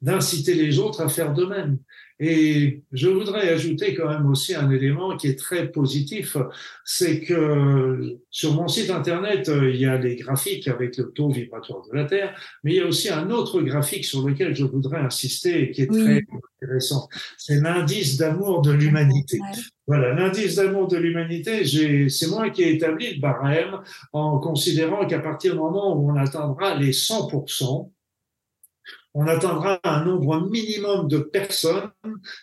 d'inciter 0.03 0.55
les 0.55 0.79
autres 0.79 1.01
à 1.01 1.09
faire 1.09 1.33
de 1.33 1.45
même. 1.45 1.79
Et 2.21 2.85
je 2.93 3.09
voudrais 3.09 3.49
ajouter 3.49 3.95
quand 3.95 4.09
même 4.09 4.27
aussi 4.27 4.55
un 4.55 4.71
élément 4.71 5.17
qui 5.17 5.27
est 5.27 5.39
très 5.39 5.73
positif, 5.73 6.37
c'est 6.85 7.21
que 7.21 8.19
sur 8.31 8.55
mon 8.55 8.69
site 8.69 8.91
internet, 8.91 9.51
il 9.53 9.77
y 9.77 9.85
a 9.85 9.99
les 9.99 10.15
graphiques 10.15 10.69
avec 10.69 10.97
le 10.97 11.11
taux 11.11 11.29
vibratoire 11.29 11.83
de 11.91 11.97
la 11.97 12.05
Terre, 12.05 12.39
mais 12.63 12.75
il 12.75 12.77
y 12.77 12.81
a 12.81 12.87
aussi 12.87 13.11
un 13.11 13.31
autre 13.31 13.61
graphique 13.63 14.05
sur 14.05 14.27
lequel 14.27 14.55
je 14.55 14.65
voudrais 14.65 14.99
insister 14.99 15.63
et 15.63 15.71
qui 15.73 15.83
est 15.83 15.87
très 15.89 16.23
intéressant. 16.63 17.09
C'est 17.37 17.61
l'indice 17.61 18.17
d'amour 18.17 18.63
de 18.63 18.71
l'humanité. 18.71 19.41
Voilà, 19.89 20.15
l'indice 20.15 20.55
d'amour 20.55 20.87
de 20.87 20.97
l'humanité, 20.97 21.65
c'est 22.09 22.29
moi 22.29 22.51
qui 22.51 22.63
ai 22.63 22.75
établi 22.75 23.15
le 23.15 23.21
barème 23.21 23.81
en 24.13 24.39
considérant 24.39 25.05
qu'à 25.07 25.19
partir 25.19 25.55
du 25.55 25.59
moment 25.59 25.97
où 25.97 26.13
on 26.13 26.17
atteindra 26.17 26.77
les 26.77 26.93
100%, 26.93 27.91
on 29.15 29.29
atteindra 29.29 29.79
un 29.85 30.05
nombre 30.05 30.49
minimum 30.51 31.07
de 31.07 31.19
personnes 31.19 31.91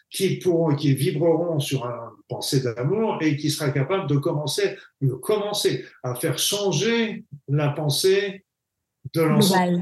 qui 0.09 0.39
pourront, 0.39 0.73
qui 0.73 0.93
vibreront 0.93 1.59
sur 1.59 1.85
un 1.85 2.13
pensée 2.29 2.61
d'amour 2.61 3.17
et 3.21 3.35
qui 3.35 3.51
sera 3.51 3.71
capable 3.71 4.09
de 4.09 4.15
commencer, 4.15 4.77
de 5.01 5.13
commencer 5.13 5.85
à 6.01 6.15
faire 6.15 6.39
changer 6.39 7.25
la 7.49 7.69
pensée 7.69 8.45
de 9.13 9.21
l'ensemble. 9.21 9.81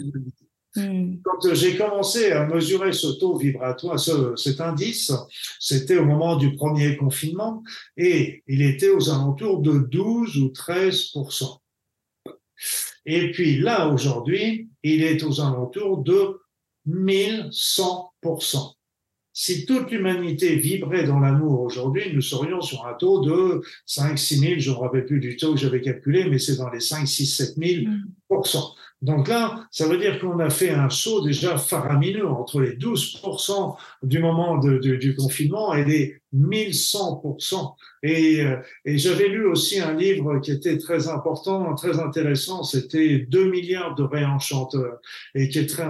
Hmm. 0.75 1.15
Quand 1.23 1.53
j'ai 1.53 1.77
commencé 1.77 2.31
à 2.31 2.45
mesurer 2.45 2.93
ce 2.93 3.07
taux 3.19 3.37
vibratoire, 3.37 3.99
cet 4.37 4.61
indice, 4.61 5.11
c'était 5.59 5.97
au 5.97 6.05
moment 6.05 6.37
du 6.37 6.55
premier 6.55 6.95
confinement 6.95 7.63
et 7.97 8.43
il 8.47 8.61
était 8.61 8.89
aux 8.89 9.09
alentours 9.09 9.61
de 9.61 9.79
12 9.79 10.37
ou 10.37 10.47
13% 10.47 11.57
Et 13.05 13.31
puis 13.31 13.57
là, 13.59 13.89
aujourd'hui, 13.89 14.69
il 14.83 15.03
est 15.03 15.23
aux 15.23 15.41
alentours 15.41 16.03
de 16.03 16.39
1100%. 16.89 18.75
Si 19.31 19.65
toute 19.65 19.91
l'humanité 19.91 20.55
vibrait 20.57 21.05
dans 21.05 21.19
l'amour 21.19 21.61
aujourd'hui, 21.61 22.13
nous 22.13 22.21
serions 22.21 22.61
sur 22.61 22.85
un 22.85 22.93
taux 22.93 23.21
de 23.21 23.61
5, 23.85 24.17
6 24.17 24.39
000, 24.39 24.53
je 24.59 24.69
ne 24.69 24.75
me 24.75 24.79
rappelle 24.81 25.05
plus 25.05 25.19
du 25.19 25.37
taux 25.37 25.53
que 25.53 25.59
j'avais 25.59 25.81
calculé, 25.81 26.25
mais 26.29 26.39
c'est 26.39 26.57
dans 26.57 26.69
les 26.69 26.81
5, 26.81 27.07
6, 27.07 27.25
7 27.25 27.55
000 27.55 27.85
donc 29.01 29.29
là, 29.29 29.65
ça 29.71 29.87
veut 29.87 29.97
dire 29.97 30.19
qu'on 30.19 30.39
a 30.39 30.49
fait 30.49 30.71
un 30.71 30.89
saut 30.89 31.25
déjà 31.25 31.57
faramineux 31.57 32.27
entre 32.27 32.59
les 32.59 32.75
12% 32.75 33.77
du 34.03 34.19
moment 34.19 34.57
du 34.57 35.15
confinement 35.15 35.73
et 35.73 35.85
les 35.85 36.21
1100%. 36.35 37.75
Et, 38.03 38.41
euh, 38.41 38.57
et 38.83 38.97
j'avais 38.97 39.29
lu 39.29 39.47
aussi 39.47 39.79
un 39.79 39.93
livre 39.93 40.39
qui 40.39 40.51
était 40.51 40.77
très 40.77 41.07
important, 41.07 41.73
très 41.75 41.99
intéressant, 41.99 42.63
c'était 42.63 43.19
2 43.19 43.49
milliards 43.49 43.95
de 43.95 44.03
réenchanteurs. 44.03 44.99
Et, 45.33 45.47
qui 45.47 45.59
est 45.59 45.65
très, 45.65 45.87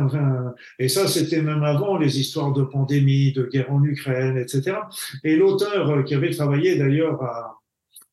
et 0.78 0.88
ça, 0.88 1.08
c'était 1.08 1.42
même 1.42 1.64
avant 1.64 1.98
les 1.98 2.20
histoires 2.20 2.54
de 2.54 2.64
pandémie, 2.64 3.34
de 3.34 3.46
guerre 3.46 3.72
en 3.72 3.84
Ukraine, 3.84 4.38
etc. 4.38 4.78
Et 5.24 5.36
l'auteur 5.36 5.90
euh, 5.90 6.04
qui 6.04 6.14
avait 6.14 6.30
travaillé 6.30 6.78
d'ailleurs 6.78 7.22
à, 7.24 7.60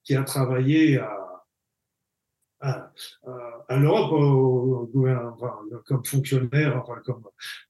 qui 0.04 0.14
a 0.14 0.22
travaillé 0.22 0.98
à, 0.98 1.44
à, 2.60 2.90
à 3.26 3.45
l'Europe 3.70 4.90
comme 5.84 6.04
fonctionnaire, 6.04 6.84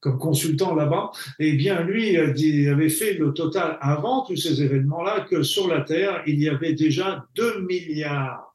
comme 0.01 0.19
consultant 0.19 0.75
là-bas, 0.75 1.11
eh 1.39 1.53
bien 1.53 1.83
lui 1.83 2.17
avait 2.17 2.89
fait 2.89 3.15
le 3.15 3.33
total 3.33 3.79
avant 3.81 4.25
tous 4.25 4.37
ces 4.37 4.63
événements-là 4.63 5.27
que 5.29 5.43
sur 5.43 5.69
la 5.69 5.83
Terre, 5.83 6.23
il 6.27 6.41
y 6.41 6.49
avait 6.49 6.75
déjà 6.75 7.27
2 7.35 7.63
milliards 7.63 8.55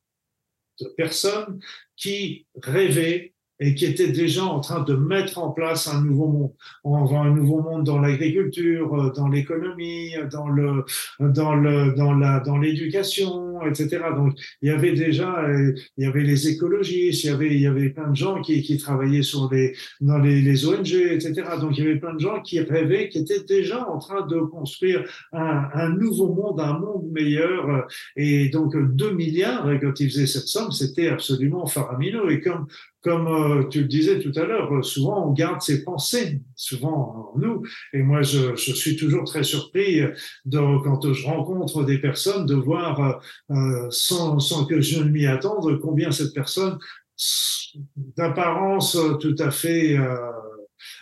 de 0.80 0.88
personnes 0.90 1.60
qui 1.96 2.46
rêvaient 2.62 3.34
et 3.62 3.76
qui 3.76 3.86
était 3.86 4.12
déjà 4.12 4.44
en 4.44 4.60
train 4.60 4.82
de 4.82 4.96
mettre 4.96 5.38
en 5.38 5.52
place 5.52 5.88
un 5.88 6.02
nouveau 6.02 6.28
monde. 6.28 6.52
Un 6.84 7.30
nouveau 7.30 7.62
monde 7.62 7.86
dans 7.86 8.00
l'agriculture, 8.00 8.94
euh, 8.96 9.12
dans 9.16 9.28
l'économie, 9.28 10.14
dans 10.32 10.48
le, 10.48 10.84
dans 11.20 11.54
le, 11.54 11.94
dans 11.94 12.14
la, 12.14 12.40
dans 12.40 12.58
l'éducation, 12.58 13.62
etc. 13.66 14.00
Donc, 14.16 14.34
il 14.62 14.70
y 14.70 14.72
avait 14.72 14.94
déjà, 14.94 15.44
euh, 15.44 15.74
il 15.98 16.06
y 16.06 16.08
avait 16.08 16.24
les 16.24 16.48
écologistes, 16.48 17.24
il 17.24 17.28
y 17.28 17.30
avait, 17.30 17.54
il 17.54 17.62
y 17.62 17.68
avait 17.68 17.90
plein 17.90 18.10
de 18.10 18.16
gens 18.16 18.42
qui, 18.42 18.64
qui 18.64 18.78
travaillaient 18.78 19.22
sur 19.22 19.48
les, 19.52 19.76
dans 20.00 20.18
les, 20.18 20.42
les 20.42 20.66
ONG, 20.66 20.94
etc. 20.94 21.34
Donc, 21.60 21.78
il 21.78 21.84
y 21.84 21.88
avait 21.88 22.00
plein 22.00 22.16
de 22.16 22.20
gens 22.20 22.42
qui 22.42 22.60
rêvaient, 22.60 23.10
qui 23.10 23.20
étaient 23.20 23.44
déjà 23.44 23.88
en 23.88 24.00
train 24.00 24.26
de 24.26 24.40
construire 24.40 25.04
un, 25.34 25.70
un 25.74 25.90
nouveau 25.90 26.34
monde, 26.34 26.60
un 26.60 26.80
monde 26.80 27.06
meilleur. 27.12 27.88
Et 28.16 28.50
donc, 28.50 28.76
2 28.76 29.12
milliards, 29.12 29.70
quand 29.80 30.00
ils 30.00 30.10
faisaient 30.10 30.26
cette 30.26 30.48
somme, 30.48 30.72
c'était 30.72 31.10
absolument 31.10 31.68
faramineux. 31.68 32.32
Et 32.32 32.42
comme 32.42 32.66
comme 33.02 33.28
euh, 33.28 33.68
tu 33.70 33.82
le 33.82 33.88
disais 33.88 34.20
tout 34.20 34.32
à 34.36 34.46
l'heure, 34.46 34.74
euh, 34.74 34.82
souvent 34.84 35.28
on 35.28 35.32
garde 35.32 35.62
ses 35.62 35.84
pensées, 35.84 36.42
souvent 36.56 37.34
en 37.34 37.40
nous. 37.40 37.64
Et 37.94 38.04
moi, 38.04 38.22
je, 38.22 38.56
je 38.56 38.74
suis 38.74 38.96
toujours 38.96 39.24
très 39.24 39.44
surpris 39.44 40.02
de, 40.46 40.84
quand 40.84 41.12
je 41.12 41.26
rencontre 41.26 41.84
des 41.84 41.98
personnes 41.98 42.46
de 42.46 42.56
voir, 42.56 43.22
euh, 43.50 43.88
sans, 43.90 44.40
sans 44.40 44.66
que 44.66 44.82
je 44.82 45.02
ne 45.02 45.10
m'y 45.10 45.26
attende, 45.26 45.80
combien 45.80 46.12
cette 46.12 46.34
personne, 46.34 46.78
d'apparence 48.18 48.98
tout 49.20 49.36
à 49.40 49.52
fait 49.52 49.98
euh, 49.98 50.16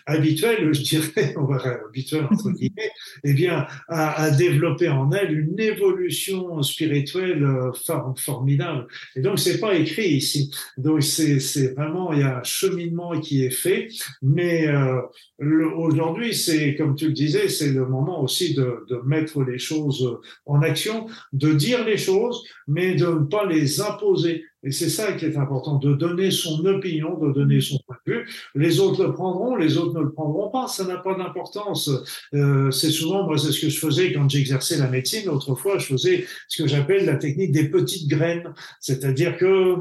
habituelle, 0.09 0.73
je 0.73 0.81
dirais, 0.81 1.33
on 1.37 1.45
va 1.45 1.57
habituelle 1.87 2.25
entre 2.29 2.51
guillemets, 2.57 2.91
eh 3.23 3.33
bien, 3.33 3.67
à, 3.87 4.23
à, 4.23 4.31
développer 4.31 4.89
en 4.89 5.11
elle 5.11 5.37
une 5.37 5.59
évolution 5.59 6.61
spirituelle 6.61 7.43
euh, 7.43 7.71
formidable. 8.17 8.87
Et 9.15 9.21
donc, 9.21 9.39
c'est 9.39 9.59
pas 9.59 9.75
écrit 9.75 10.09
ici. 10.09 10.51
Donc, 10.77 11.03
c'est 11.03 11.73
vraiment, 11.75 12.13
il 12.13 12.19
y 12.19 12.23
a 12.23 12.39
un 12.39 12.43
cheminement 12.43 13.19
qui 13.19 13.43
est 13.43 13.51
fait, 13.51 13.89
mais 14.21 14.67
euh, 14.67 15.01
aujourd'hui, 15.39 16.33
c'est, 16.33 16.75
comme 16.75 16.95
tu 16.95 17.07
le 17.07 17.13
disais, 17.13 17.49
c'est 17.49 17.71
le 17.71 17.85
moment 17.85 18.21
aussi 18.23 18.53
de, 18.53 18.85
de 18.89 19.01
mettre 19.05 19.43
les 19.43 19.59
choses 19.59 20.19
en 20.45 20.61
action, 20.61 21.07
de 21.33 21.53
dire 21.53 21.85
les 21.85 21.97
choses, 21.97 22.43
mais 22.67 22.95
de 22.95 23.05
ne 23.05 23.25
pas 23.25 23.45
les 23.45 23.81
imposer. 23.81 24.45
Et 24.63 24.71
c'est 24.71 24.89
ça 24.89 25.13
qui 25.13 25.25
est 25.25 25.37
important, 25.37 25.75
de 25.75 25.93
donner 25.93 26.31
son 26.31 26.65
opinion, 26.65 27.17
de 27.17 27.31
donner 27.31 27.61
son 27.61 27.77
point 27.85 27.95
de 28.05 28.11
vue. 28.11 28.29
Les 28.55 28.79
autres 28.79 29.05
le 29.05 29.13
prendront, 29.13 29.55
les 29.55 29.77
autres 29.77 29.97
ne 29.97 30.03
le 30.03 30.11
prendront 30.11 30.49
pas, 30.49 30.67
ça 30.67 30.83
n'a 30.85 30.97
pas 30.97 31.15
d'importance. 31.15 31.89
Euh, 32.33 32.69
c'est 32.71 32.91
souvent, 32.91 33.23
moi, 33.23 33.37
c'est 33.37 33.51
ce 33.51 33.61
que 33.61 33.69
je 33.69 33.79
faisais 33.79 34.11
quand 34.11 34.29
j'exerçais 34.29 34.77
la 34.77 34.89
médecine. 34.89 35.29
Autrefois, 35.29 35.77
je 35.77 35.85
faisais 35.85 36.25
ce 36.49 36.61
que 36.61 36.67
j'appelle 36.67 37.05
la 37.05 37.15
technique 37.15 37.51
des 37.51 37.69
petites 37.69 38.09
graines. 38.09 38.53
C'est-à-dire 38.81 39.37
que 39.37 39.77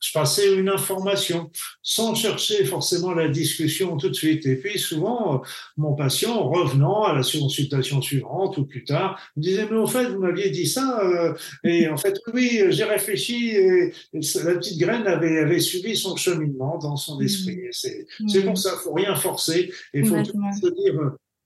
je 0.00 0.12
passais 0.12 0.54
une 0.54 0.68
information 0.68 1.50
sans 1.82 2.14
chercher 2.14 2.64
forcément 2.64 3.12
la 3.12 3.28
discussion 3.28 3.96
tout 3.96 4.08
de 4.08 4.14
suite. 4.14 4.46
Et 4.46 4.56
puis 4.56 4.78
souvent, 4.78 5.42
mon 5.76 5.94
patient, 5.94 6.48
revenant 6.48 7.04
à 7.04 7.14
la 7.14 7.22
consultation 7.22 8.00
suivante 8.02 8.58
ou 8.58 8.66
plus 8.66 8.84
tard, 8.84 9.18
me 9.36 9.42
disait, 9.42 9.66
mais 9.70 9.78
en 9.78 9.86
fait, 9.86 10.06
vous 10.06 10.20
m'aviez 10.20 10.50
dit 10.50 10.66
ça, 10.66 11.00
euh, 11.02 11.34
et 11.64 11.88
en 11.88 11.96
fait, 11.96 12.18
oui, 12.32 12.62
j'ai 12.68 12.84
réfléchi, 12.84 13.50
et 13.50 13.92
la 14.12 14.54
petite 14.54 14.78
graine 14.78 15.06
avait, 15.06 15.38
avait 15.38 15.60
suivi 15.60 15.96
son 15.96 16.16
cheminement 16.16 16.78
dans 16.78 16.96
son 16.96 17.20
esprit. 17.20 17.58
C'est 17.70 18.06
mmh. 18.20 18.44
pour 18.44 18.58
ça, 18.58 18.76
faut 18.82 18.94
rien 18.94 19.16
forcer, 19.16 19.72
il 19.94 20.06
faut 20.06 20.22
se 20.24 20.74
dire, 20.82 21.00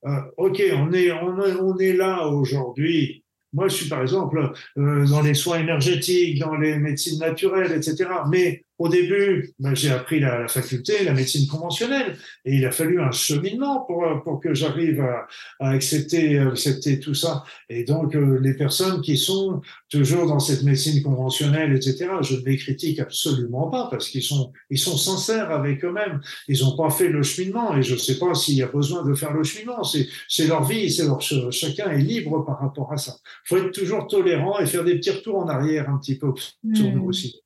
euh, 0.07 0.21
OK, 0.37 0.63
on 0.77 0.93
est, 0.93 1.13
on 1.13 1.39
on 1.61 1.79
est 1.79 1.93
là 1.93 2.27
aujourd'hui 2.27 3.25
moi, 3.53 3.69
je 3.69 3.75
suis 3.75 3.89
par 3.89 4.03
exemple 4.03 4.53
euh, 4.79 5.07
dans 5.07 5.23
les 5.23 5.35
soins 5.35 5.59
énergétiques, 5.59 6.39
dans 6.39 6.55
les 6.55 6.79
médecines 6.79 7.19
naturelles, 7.19 7.73
etc. 7.73 8.09
Mais 8.29 8.65
au 8.81 8.89
début, 8.89 9.53
ben, 9.59 9.77
j'ai 9.77 9.91
appris 9.91 10.21
la, 10.21 10.41
la, 10.41 10.49
faculté, 10.49 11.05
la 11.05 11.13
médecine 11.13 11.47
conventionnelle, 11.47 12.17
et 12.47 12.57
il 12.57 12.65
a 12.65 12.73
fallu 12.73 12.99
un 12.99 13.13
cheminement 13.13 13.81
pour, 13.81 14.23
pour 14.25 14.41
que 14.41 14.55
j'arrive 14.55 15.03
à, 15.03 15.27
à 15.61 15.73
accepter, 15.73 16.39
accepter 16.39 16.99
tout 16.99 17.13
ça. 17.13 17.45
Et 17.69 17.85
donc, 17.85 18.17
euh, 18.17 18.41
les 18.41 18.55
personnes 18.55 19.03
qui 19.03 19.19
sont 19.19 19.61
toujours 19.91 20.27
dans 20.27 20.39
cette 20.39 20.63
médecine 20.63 21.03
conventionnelle, 21.03 21.75
etc., 21.75 22.09
je 22.23 22.37
ne 22.37 22.45
les 22.47 22.57
critique 22.57 23.01
absolument 23.01 23.69
pas 23.69 23.89
parce 23.91 24.09
qu'ils 24.09 24.23
sont, 24.23 24.51
ils 24.71 24.79
sont 24.79 24.97
sincères 24.97 25.51
avec 25.51 25.85
eux-mêmes. 25.85 26.23
Ils 26.49 26.63
n'ont 26.63 26.75
pas 26.75 26.89
fait 26.89 27.11
le 27.11 27.23
cheminement, 27.23 27.77
et 27.77 27.83
je 27.83 27.93
ne 27.93 27.99
sais 27.99 28.19
pas 28.19 28.33
s'il 28.33 28.57
y 28.57 28.63
a 28.63 28.69
besoin 28.69 29.05
de 29.05 29.13
faire 29.13 29.35
le 29.35 29.45
cheminement. 29.45 29.85
C'est, 29.85 30.09
c'est 30.27 30.47
leur 30.47 30.65
vie, 30.65 30.91
c'est 30.91 31.05
leur, 31.05 31.21
chacun 31.21 31.91
est 31.91 32.01
libre 32.01 32.47
par 32.47 32.59
rapport 32.59 32.91
à 32.91 32.97
ça. 32.97 33.15
Il 33.45 33.49
faut 33.49 33.57
être 33.59 33.73
toujours 33.73 34.07
tolérant 34.07 34.59
et 34.59 34.65
faire 34.65 34.85
des 34.85 34.95
petits 34.95 35.11
retours 35.11 35.37
en 35.37 35.49
arrière 35.49 35.91
un 35.91 35.99
petit 35.99 36.17
peu 36.17 36.33
sur 36.73 36.91
nous 36.91 37.05
mmh. 37.05 37.09
aussi. 37.09 37.43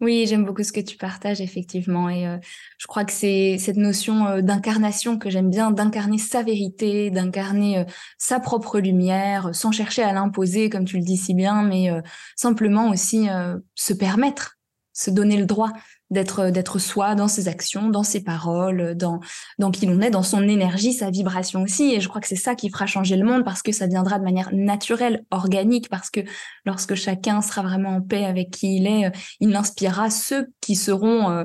Oui, 0.00 0.24
j'aime 0.26 0.46
beaucoup 0.46 0.62
ce 0.62 0.72
que 0.72 0.80
tu 0.80 0.96
partages, 0.96 1.42
effectivement. 1.42 2.08
Et 2.08 2.26
euh, 2.26 2.38
je 2.78 2.86
crois 2.86 3.04
que 3.04 3.12
c'est 3.12 3.58
cette 3.58 3.76
notion 3.76 4.26
euh, 4.26 4.40
d'incarnation 4.40 5.18
que 5.18 5.28
j'aime 5.28 5.50
bien, 5.50 5.70
d'incarner 5.70 6.16
sa 6.16 6.42
vérité, 6.42 7.10
d'incarner 7.10 7.80
euh, 7.80 7.84
sa 8.16 8.40
propre 8.40 8.80
lumière, 8.80 9.50
sans 9.52 9.72
chercher 9.72 10.02
à 10.02 10.14
l'imposer, 10.14 10.70
comme 10.70 10.86
tu 10.86 10.96
le 10.96 11.02
dis 11.04 11.18
si 11.18 11.34
bien, 11.34 11.62
mais 11.62 11.90
simplement 12.34 12.88
aussi 12.88 13.28
se 13.74 13.92
permettre, 13.92 14.58
se 14.92 15.10
donner 15.10 15.36
le 15.36 15.46
droit 15.46 15.72
d'être 16.10 16.50
d'être 16.50 16.78
soi 16.78 17.14
dans 17.14 17.28
ses 17.28 17.48
actions, 17.48 17.88
dans 17.88 18.02
ses 18.02 18.22
paroles, 18.22 18.94
dans 18.96 19.20
dans 19.58 19.70
qui 19.70 19.86
l'on 19.86 20.00
est, 20.00 20.10
dans 20.10 20.22
son 20.22 20.48
énergie, 20.48 20.92
sa 20.92 21.10
vibration 21.10 21.62
aussi. 21.62 21.94
Et 21.94 22.00
je 22.00 22.08
crois 22.08 22.20
que 22.20 22.28
c'est 22.28 22.36
ça 22.36 22.54
qui 22.54 22.70
fera 22.70 22.86
changer 22.86 23.16
le 23.16 23.24
monde 23.24 23.44
parce 23.44 23.62
que 23.62 23.72
ça 23.72 23.86
viendra 23.86 24.18
de 24.18 24.24
manière 24.24 24.50
naturelle, 24.52 25.24
organique, 25.30 25.88
parce 25.88 26.10
que 26.10 26.20
lorsque 26.64 26.94
chacun 26.94 27.42
sera 27.42 27.62
vraiment 27.62 27.96
en 27.96 28.00
paix 28.00 28.24
avec 28.24 28.50
qui 28.50 28.76
il 28.76 28.86
est, 28.86 29.06
euh, 29.06 29.10
il 29.40 29.54
inspirera 29.54 30.10
ceux 30.10 30.48
qui 30.60 30.74
seront 30.74 31.30
euh, 31.30 31.44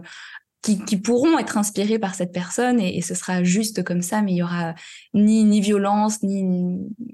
qui, 0.73 0.97
pourront 0.97 1.37
être 1.37 1.57
inspirés 1.57 1.99
par 1.99 2.15
cette 2.15 2.31
personne 2.31 2.79
et, 2.79 3.01
ce 3.01 3.13
sera 3.13 3.43
juste 3.43 3.83
comme 3.83 4.01
ça, 4.01 4.21
mais 4.21 4.31
il 4.31 4.37
y 4.37 4.43
aura 4.43 4.73
ni, 5.13 5.43
ni 5.43 5.61
violence, 5.61 6.23
ni, 6.23 6.43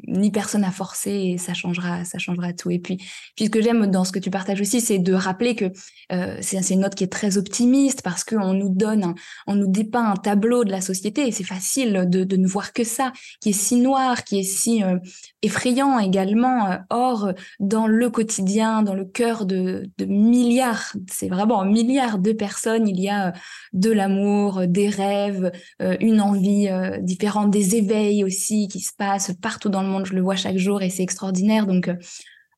ni 0.07 0.31
personne 0.31 0.63
à 0.63 0.71
forcer 0.71 1.11
et 1.11 1.37
ça 1.37 1.53
changera, 1.53 2.05
ça 2.05 2.17
changera 2.17 2.53
tout. 2.53 2.71
Et 2.71 2.79
puis, 2.79 2.97
puis 3.35 3.45
ce 3.45 3.49
que 3.49 3.61
j'aime 3.61 3.87
dans 3.87 4.05
ce 4.05 4.11
que 4.11 4.19
tu 4.19 4.29
partages 4.29 4.61
aussi, 4.61 4.79
c'est 4.79 4.99
de 4.99 5.13
rappeler 5.13 5.55
que 5.55 5.65
euh, 6.13 6.37
c'est 6.41 6.57
une 6.69 6.81
note 6.81 6.95
qui 6.95 7.03
est 7.03 7.11
très 7.11 7.37
optimiste 7.37 8.01
parce 8.03 8.23
qu'on 8.23 8.53
nous 8.53 8.69
donne, 8.69 9.15
on 9.47 9.55
nous 9.55 9.67
dépeint 9.67 10.11
un 10.11 10.15
tableau 10.15 10.63
de 10.63 10.71
la 10.71 10.81
société 10.81 11.27
et 11.27 11.31
c'est 11.31 11.43
facile 11.43 12.05
de, 12.07 12.23
de 12.23 12.37
ne 12.37 12.47
voir 12.47 12.71
que 12.71 12.85
ça, 12.85 13.11
qui 13.41 13.49
est 13.49 13.53
si 13.53 13.75
noir, 13.75 14.23
qui 14.23 14.39
est 14.39 14.43
si 14.43 14.83
euh, 14.83 14.97
effrayant 15.41 15.99
également. 15.99 16.71
Euh, 16.71 16.77
or, 16.89 17.33
dans 17.59 17.87
le 17.87 18.09
quotidien, 18.09 18.81
dans 18.81 18.95
le 18.95 19.05
cœur 19.05 19.45
de, 19.45 19.89
de 19.97 20.05
milliards, 20.05 20.93
c'est 21.09 21.27
vraiment 21.27 21.65
milliards 21.65 22.19
de 22.19 22.31
personnes, 22.31 22.87
il 22.87 22.99
y 22.99 23.09
a 23.09 23.33
de 23.73 23.91
l'amour, 23.91 24.67
des 24.67 24.89
rêves, 24.89 25.51
euh, 25.81 25.95
une 25.99 26.21
envie 26.21 26.67
euh, 26.67 26.97
différente, 26.99 27.51
des 27.51 27.75
éveils 27.75 28.23
aussi 28.23 28.67
qui 28.67 28.79
se 28.79 28.91
passent 28.97 29.33
partout 29.41 29.69
dans 29.69 29.81
le 29.81 29.87
monde. 29.87 30.05
Je 30.05 30.13
le 30.13 30.21
vois 30.21 30.35
chaque 30.35 30.57
jour 30.57 30.81
et 30.81 30.89
c'est 30.89 31.03
extraordinaire. 31.03 31.67
Donc 31.67 31.87
euh, 31.87 31.95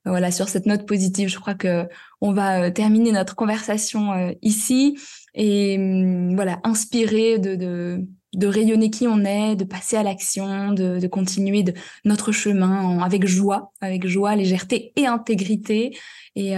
voilà, 0.06 0.32
sur 0.32 0.50
cette 0.50 0.66
note 0.66 0.86
positive, 0.86 1.30
je 1.30 1.40
crois 1.40 1.56
que 1.56 1.88
on 2.22 2.34
va 2.34 2.72
terminer 2.72 3.12
notre 3.12 3.36
conversation 3.36 4.36
ici 4.42 4.98
et 5.34 5.78
hum, 5.78 6.36
voilà, 6.36 6.60
inspirer 6.64 7.40
de, 7.40 8.06
rayonner 8.42 8.90
qui 8.90 9.08
on 9.08 9.24
est, 9.24 9.56
de 9.56 9.64
passer 9.64 9.96
à 9.96 10.04
l'action, 10.04 10.74
de, 10.74 11.08
continuer 11.08 11.64
notre 12.04 12.32
chemin 12.32 13.00
avec 13.00 13.26
joie, 13.26 13.72
avec 13.80 14.06
joie, 14.08 14.36
légèreté 14.36 14.92
et 14.98 15.06
intégrité. 15.06 15.98
Et 16.36 16.56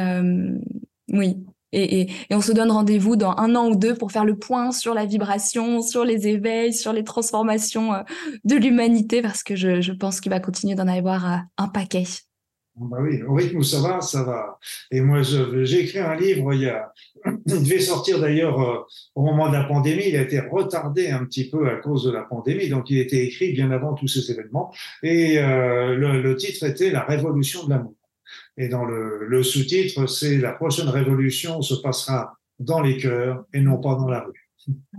oui, 1.09 1.38
et, 1.76 2.07
on 2.32 2.41
se 2.41 2.51
donne 2.51 2.71
rendez-vous 2.71 3.15
dans 3.15 3.36
un 3.38 3.55
an 3.55 3.69
ou 3.69 3.76
deux 3.76 3.95
pour 3.95 4.11
faire 4.11 4.26
le 4.26 4.38
point 4.38 4.71
sur 4.71 4.93
la 4.93 5.05
vibration, 5.05 5.82
sur 5.82 6.05
les 6.05 6.28
éveils, 6.28 6.73
sur 6.73 6.93
les 6.93 7.03
transformations 7.03 7.93
euh, 7.93 8.01
de 8.43 8.55
l'humanité, 8.55 9.21
parce 9.21 9.43
que 9.43 9.55
je, 9.55 9.91
pense 9.91 10.21
qu'il 10.21 10.32
va 10.32 10.39
continuer 10.39 10.76
d'en 10.76 10.88
avoir 10.88 11.26
euh, 11.26 11.38
un 11.57 11.67
paquet. 11.67 12.03
Ah 12.78 12.84
bah 12.91 12.97
oui, 13.01 13.21
au 13.23 13.34
rythme 13.34 13.57
où 13.57 13.63
ça 13.63 13.80
va, 13.82 14.01
ça 14.01 14.23
va. 14.23 14.59
Et 14.91 14.99
moi, 14.99 15.21
j'ai 15.21 15.84
écrit 15.84 15.99
un 15.99 16.15
livre, 16.15 16.53
il 16.53 16.84
devait 17.45 17.80
sortir 17.80 18.19
d'ailleurs 18.19 18.61
euh, 18.61 18.80
au 19.15 19.23
moment 19.23 19.47
de 19.47 19.53
la 19.53 19.63
pandémie, 19.63 20.03
il 20.07 20.15
a 20.17 20.21
été 20.21 20.39
retardé 20.39 21.09
un 21.09 21.26
petit 21.26 21.49
peu 21.49 21.69
à 21.69 21.76
cause 21.78 22.03
de 22.03 22.11
la 22.11 22.23
pandémie, 22.23 22.69
donc 22.69 22.89
il 22.89 22.99
était 22.99 23.23
écrit 23.26 23.53
bien 23.53 23.71
avant 23.71 23.93
tous 23.93 24.07
ces 24.07 24.32
événements. 24.32 24.73
Et 25.03 25.38
le 25.38 26.36
titre 26.36 26.65
était 26.65 26.91
La 26.91 27.03
révolution 27.03 27.65
de 27.65 27.69
l'amour. 27.69 27.95
Et 28.58 28.70
dans 28.70 28.86
le, 28.86 29.43
sous-titre, 29.43 30.06
c'est 30.08 30.38
la 30.38 30.53
prochaine 30.53 30.88
révolution 30.88 31.62
se 31.62 31.76
passera 31.76 32.38
dans 32.60 32.82
les 32.82 32.97
cœurs 32.97 33.45
et 33.53 33.60
non 33.60 33.80
pas 33.82 33.95
dans 33.95 34.08
la 34.08 34.22
rue. 34.22 34.44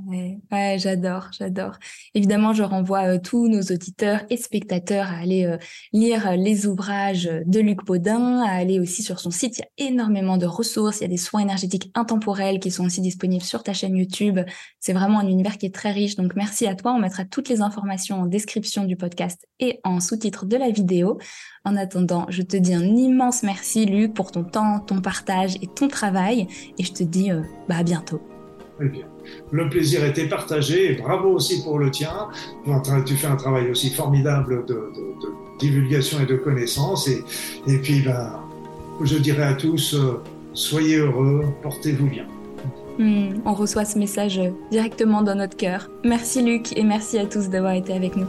Ouais, 0.06 0.76
j'adore, 0.78 1.30
j'adore. 1.36 1.78
Évidemment, 2.14 2.52
je 2.52 2.62
renvoie 2.62 3.14
euh, 3.14 3.18
tous 3.18 3.48
nos 3.48 3.62
auditeurs 3.62 4.20
et 4.30 4.36
spectateurs 4.36 5.06
à 5.06 5.16
aller 5.16 5.44
euh, 5.44 5.58
lire 5.92 6.28
euh, 6.28 6.36
les 6.36 6.66
ouvrages 6.66 7.28
de 7.44 7.60
Luc 7.60 7.84
Baudin, 7.84 8.42
à 8.42 8.50
aller 8.50 8.78
aussi 8.78 9.02
sur 9.02 9.18
son 9.18 9.32
site. 9.32 9.58
Il 9.58 9.84
y 9.84 9.88
a 9.88 9.90
énormément 9.90 10.36
de 10.36 10.46
ressources. 10.46 10.98
Il 10.98 11.02
y 11.02 11.06
a 11.06 11.08
des 11.08 11.16
soins 11.16 11.40
énergétiques 11.40 11.90
intemporels 11.94 12.60
qui 12.60 12.70
sont 12.70 12.84
aussi 12.84 13.00
disponibles 13.00 13.42
sur 13.42 13.64
ta 13.64 13.72
chaîne 13.72 13.96
YouTube. 13.96 14.38
C'est 14.78 14.92
vraiment 14.92 15.18
un 15.18 15.26
univers 15.26 15.58
qui 15.58 15.66
est 15.66 15.74
très 15.74 15.90
riche. 15.90 16.14
Donc, 16.14 16.36
merci 16.36 16.66
à 16.68 16.76
toi. 16.76 16.92
On 16.92 17.00
mettra 17.00 17.24
toutes 17.24 17.48
les 17.48 17.60
informations 17.60 18.20
en 18.20 18.26
description 18.26 18.84
du 18.84 18.96
podcast 18.96 19.46
et 19.58 19.80
en 19.82 19.98
sous-titre 19.98 20.46
de 20.46 20.56
la 20.56 20.70
vidéo. 20.70 21.18
En 21.64 21.74
attendant, 21.74 22.26
je 22.28 22.42
te 22.42 22.56
dis 22.56 22.74
un 22.74 22.84
immense 22.84 23.42
merci, 23.42 23.86
Luc, 23.86 24.14
pour 24.14 24.30
ton 24.30 24.44
temps, 24.44 24.78
ton 24.78 25.00
partage 25.00 25.56
et 25.56 25.66
ton 25.66 25.88
travail. 25.88 26.46
Et 26.78 26.84
je 26.84 26.92
te 26.92 27.02
dis 27.02 27.30
bah, 27.68 27.78
à 27.78 27.82
bientôt. 27.82 28.20
Très 28.76 28.88
bien. 28.88 29.06
Le 29.52 29.70
plaisir 29.70 30.04
était 30.04 30.28
partagé 30.28 30.92
et 30.92 30.94
bravo 30.96 31.30
aussi 31.30 31.62
pour 31.62 31.78
le 31.78 31.90
tien. 31.90 32.28
Tu 33.06 33.14
fais 33.14 33.26
un 33.26 33.36
travail 33.36 33.70
aussi 33.70 33.90
formidable 33.90 34.66
de, 34.66 34.92
divulgation 35.58 36.20
et 36.20 36.26
de 36.26 36.36
connaissance. 36.36 37.08
Et, 37.08 37.78
puis, 37.78 38.02
ben, 38.02 38.38
je 39.02 39.16
dirais 39.16 39.44
à 39.44 39.54
tous, 39.54 39.94
euh, 39.94 40.22
soyez 40.52 40.96
heureux, 40.96 41.44
portez-vous 41.62 42.06
bien. 42.06 42.26
Hmm, 42.98 43.40
on 43.44 43.54
reçoit 43.54 43.84
ce 43.84 43.98
message 43.98 44.40
directement 44.70 45.22
dans 45.22 45.34
notre 45.34 45.56
cœur. 45.56 45.90
Merci 46.04 46.42
Luc 46.42 46.76
et 46.76 46.82
merci 46.82 47.18
à 47.18 47.26
tous 47.26 47.48
d'avoir 47.48 47.72
été 47.72 47.94
avec 47.94 48.16
nous. 48.16 48.26